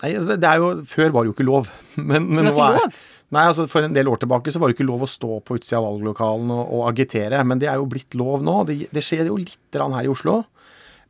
Nei, 0.02 0.10
altså, 0.12 0.36
det 0.36 0.50
er 0.50 0.60
jo 0.60 0.72
Før 0.90 1.14
var 1.14 1.24
det 1.24 1.30
jo 1.30 1.36
ikke 1.38 1.48
lov. 1.48 1.70
Men, 2.10 2.26
men 2.36 2.50
nå 2.50 2.58
er 2.60 2.82
Nei, 3.36 3.50
altså 3.50 3.66
For 3.68 3.84
en 3.84 3.96
del 3.96 4.08
år 4.08 4.22
tilbake 4.22 4.54
så 4.54 4.62
var 4.62 4.72
det 4.72 4.78
ikke 4.78 4.88
lov 4.88 5.04
å 5.04 5.12
stå 5.12 5.42
på 5.44 5.58
utsida 5.60 5.82
av 5.82 5.90
valglokalen 5.90 6.54
og, 6.56 6.64
og, 6.64 6.84
agitere. 6.90 7.42
Men 7.48 7.60
det 7.62 7.70
er 7.72 7.82
jo 7.82 7.90
blitt 7.92 8.16
lov 8.18 8.46
nå. 8.46 8.62
Det, 8.70 8.78
det 8.96 9.04
skjer 9.04 9.28
jo 9.28 9.40
litt 9.42 9.76
her 9.76 10.08
i 10.08 10.12
Oslo. 10.12 10.40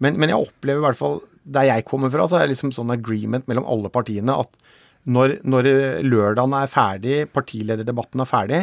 Men, 0.02 0.18
men, 0.20 0.32
jeg 0.34 0.48
opplever 0.48 0.82
i 0.82 0.86
hvert 0.90 1.00
fall 1.00 1.22
der 1.46 1.70
jeg 1.70 1.86
kommer 1.86 2.10
fra, 2.10 2.26
så 2.28 2.40
er 2.40 2.48
det 2.48 2.56
liksom 2.56 2.74
sånn 2.74 2.92
agreement 2.96 3.46
mellom 3.48 3.68
alle 3.70 3.92
partiene 3.94 4.34
at 4.42 4.58
når, 5.06 5.36
når 5.46 5.70
lørdagen 6.02 6.56
er 6.58 6.72
ferdig, 6.72 7.18
partilederdebatten 7.30 8.24
er 8.24 8.30
ferdig, 8.30 8.62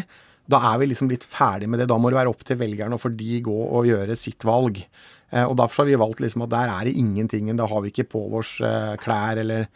da 0.51 0.59
er 0.73 0.81
vi 0.81 0.89
liksom 0.91 1.11
litt 1.13 1.23
ferdig 1.23 1.69
med 1.71 1.79
det. 1.79 1.87
Da 1.93 1.99
må 2.03 2.11
det 2.11 2.19
være 2.19 2.33
opp 2.33 2.43
til 2.47 2.59
velgerne 2.59 2.99
og 2.99 3.05
for 3.05 3.15
de 3.15 3.39
gå 3.47 3.59
og 3.63 3.87
gjøre 3.87 4.19
sitt 4.19 4.43
valg. 4.47 4.83
Eh, 5.31 5.47
og 5.47 5.55
Derfor 5.61 5.85
har 5.85 5.93
vi 5.93 6.01
valgt 6.03 6.23
liksom 6.25 6.43
at 6.49 6.53
der 6.53 6.73
er 6.75 6.89
det 6.89 6.97
ingenting. 6.99 7.53
Da 7.57 7.69
har 7.71 7.85
vi 7.85 7.93
ikke 7.95 8.11
på 8.17 8.25
oss 8.41 8.57
eh, 8.59 8.95
klær 9.03 9.39
eller, 9.45 9.69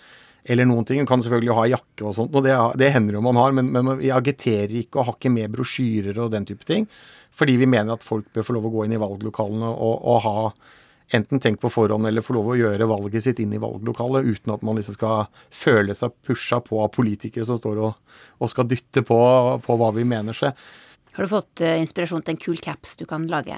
eller 0.47 0.69
noen 0.69 0.87
ting. 0.87 1.01
man 1.03 1.11
kan 1.11 1.23
selvfølgelig 1.25 1.59
ha 1.59 1.67
jakke 1.75 2.07
og 2.07 2.15
sånt, 2.15 2.35
og 2.37 2.47
det, 2.47 2.55
det 2.79 2.93
hender 2.95 3.19
jo 3.19 3.25
man 3.27 3.39
har, 3.41 3.55
men, 3.57 3.73
men, 3.75 3.97
vi 3.99 4.13
agiterer 4.15 4.75
ikke 4.83 5.01
og 5.01 5.11
har 5.11 5.19
ikke 5.19 5.35
med 5.35 5.53
brosjyrer 5.55 6.23
og 6.23 6.33
den 6.35 6.47
type 6.49 6.67
ting. 6.69 6.87
Fordi 7.37 7.59
vi 7.61 7.69
mener 7.69 7.97
at 7.97 8.07
folk 8.07 8.29
bør 8.33 8.47
få 8.47 8.57
lov 8.57 8.69
å 8.69 8.73
gå 8.73 8.87
inn 8.87 8.95
i 8.97 9.01
valglokalene 9.01 9.69
og, 9.69 9.97
og 10.07 10.23
ha 10.25 10.37
enten 11.15 11.43
tenkt 11.43 11.61
på 11.63 11.71
forhånd 11.71 12.09
eller 12.09 12.25
få 12.25 12.35
lov 12.35 12.49
å 12.51 12.57
gjøre 12.59 12.89
valget 12.91 13.27
sitt 13.27 13.43
inn 13.43 13.53
i 13.55 13.61
valglokalet 13.63 14.27
uten 14.27 14.55
at 14.57 14.65
man 14.67 14.79
liksom 14.79 14.97
skal 14.97 15.29
føle 15.55 15.95
seg 15.95 16.15
pusha 16.27 16.59
på 16.65 16.81
av 16.83 16.91
politikere 16.97 17.47
som 17.47 17.61
står 17.61 17.83
og, 17.87 18.01
og 18.43 18.51
skal 18.51 18.67
dytte 18.71 19.05
på, 19.07 19.21
på, 19.63 19.79
hva 19.79 19.93
vi 19.95 20.07
mener 20.09 20.37
seg. 20.37 20.57
Har 21.17 21.27
du 21.27 21.33
fått 21.33 21.63
uh, 21.63 21.77
inspirasjon 21.79 22.25
til 22.25 22.35
en 22.35 22.43
kul 22.43 22.59
caps 22.63 22.97
du 22.99 23.07
kan 23.09 23.25
lage? 23.31 23.55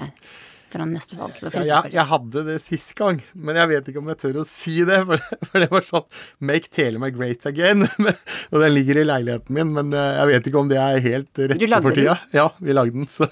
Foran 0.71 0.91
neste 0.93 1.17
valg. 1.19 1.35
Ja, 1.41 1.61
jeg, 1.63 1.91
jeg, 1.95 2.05
hadde 2.11 2.43
det 2.47 2.57
sist 2.63 2.93
gang, 2.97 3.21
men 3.33 3.57
jeg 3.59 3.71
vet 3.71 3.89
ikke 3.91 4.01
om 4.01 4.09
jeg 4.11 4.19
tør 4.21 4.39
å 4.41 4.45
si 4.47 4.75
det. 4.87 4.99
For, 5.09 5.23
for 5.47 5.63
det 5.63 5.69
var 5.71 5.85
sånn 5.87 6.05
Make 6.45 6.69
Telemark 6.73 7.15
great 7.17 7.45
again. 7.49 7.87
og 8.51 8.63
den 8.63 8.73
ligger 8.75 8.99
i 9.01 9.05
leiligheten 9.07 9.55
min, 9.55 9.71
men 9.75 9.93
eh, 9.95 10.09
jeg 10.19 10.29
vet 10.31 10.49
ikke 10.51 10.61
om 10.61 10.69
det 10.71 10.79
er 10.81 11.01
helt 11.05 11.41
rett 11.51 11.63
for 11.79 11.97
tida. 11.97 12.17
Ja, 12.35 12.49
vi 12.61 12.75
lagde 12.75 12.95
den. 12.97 13.07
Så, 13.19 13.25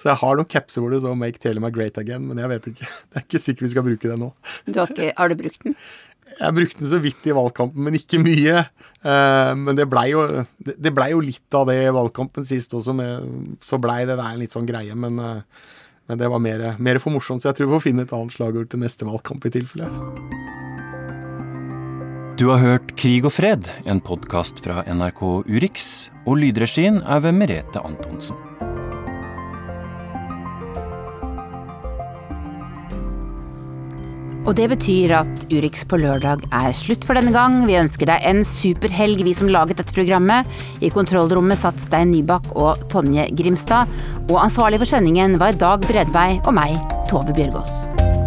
så 0.00 0.12
jeg 0.12 0.18
har 0.22 0.38
noen 0.38 0.48
capser 0.50 0.82
hvor 0.82 0.94
det 0.94 1.02
står 1.02 1.18
Make 1.18 1.42
Telemark 1.42 1.74
great 1.76 1.98
again, 2.00 2.24
men 2.30 2.40
jeg 2.40 2.50
vet 2.50 2.70
ikke. 2.72 2.88
Det 2.88 3.20
er 3.20 3.26
ikke 3.26 3.42
sikkert 3.42 3.66
vi 3.66 3.72
skal 3.74 3.86
bruke 3.86 4.08
den 4.10 4.24
nå. 4.24 4.30
Du 4.66 4.80
har, 4.80 4.90
ikke, 4.90 5.12
har, 5.18 5.32
du 5.32 5.42
brukt 5.42 5.66
den? 5.66 5.76
Jeg 6.38 6.56
brukte 6.56 6.80
den 6.80 6.90
så 6.90 7.00
vidt 7.02 7.28
i 7.28 7.36
valgkampen, 7.36 7.84
men 7.86 7.98
ikke 7.98 8.20
mye. 8.22 8.64
Uh, 9.02 9.52
men 9.58 9.74
det 9.78 9.88
blei 9.90 10.08
jo, 10.12 10.22
det 10.62 10.92
ble 10.94 11.08
jo 11.10 11.22
litt 11.24 11.56
av 11.58 11.66
det 11.70 11.78
i 11.82 11.94
valgkampen 11.94 12.46
sist 12.46 12.74
også, 12.78 12.94
med, 12.94 13.56
så 13.64 13.78
blei 13.82 14.04
det 14.06 14.14
der 14.14 14.28
en 14.28 14.42
litt 14.42 14.54
sånn 14.54 14.68
greie. 14.68 14.94
Men 14.98 15.18
uh, 15.18 15.64
men 16.12 16.18
det 16.20 16.28
var 16.28 16.42
mer, 16.44 16.74
mer 16.76 16.98
for 17.00 17.08
morsomt, 17.08 17.40
så 17.40 17.48
jeg 17.48 17.56
tror 17.56 17.70
vi 17.70 17.72
får 17.78 17.84
finne 17.86 18.02
et 18.04 18.10
annet 18.12 18.34
slagord 18.34 18.66
til 18.68 18.82
neste 18.82 19.06
valgkamp 19.08 19.46
i 19.48 19.52
tilfelle. 19.54 19.88
Du 22.36 22.50
har 22.50 22.60
hørt 22.60 22.92
Krig 23.00 23.24
og 23.24 23.32
fred, 23.32 23.70
en 23.88 24.04
podkast 24.04 24.60
fra 24.60 24.84
NRK 24.84 25.24
Urix, 25.48 26.10
og 26.28 26.42
lydregien 26.44 27.00
er 27.00 27.24
ved 27.24 27.38
Merete 27.40 27.80
Antonsen. 27.80 28.51
Og 34.42 34.56
det 34.58 34.68
betyr 34.72 35.12
at 35.20 35.44
Urix 35.52 35.84
på 35.86 36.00
lørdag 36.02 36.42
er 36.50 36.74
slutt 36.74 37.06
for 37.06 37.18
denne 37.18 37.34
gang. 37.34 37.60
Vi 37.68 37.78
ønsker 37.78 38.10
deg 38.10 38.24
en 38.26 38.42
superhelg, 38.46 39.22
vi 39.22 39.34
som 39.38 39.50
laget 39.52 39.78
dette 39.78 39.94
programmet. 39.94 40.48
I 40.82 40.90
kontrollrommet 40.90 41.62
satt 41.62 41.78
Stein 41.82 42.10
Nybakk 42.14 42.50
og 42.56 42.82
Tonje 42.92 43.28
Grimstad. 43.38 43.90
Og 44.28 44.40
ansvarlig 44.42 44.82
for 44.82 44.90
sendingen 44.96 45.38
var 45.42 45.58
Dag 45.62 45.86
Bredvei 45.86 46.40
og 46.42 46.56
meg, 46.58 46.74
Tove 47.10 47.36
Bjørgaas. 47.36 48.21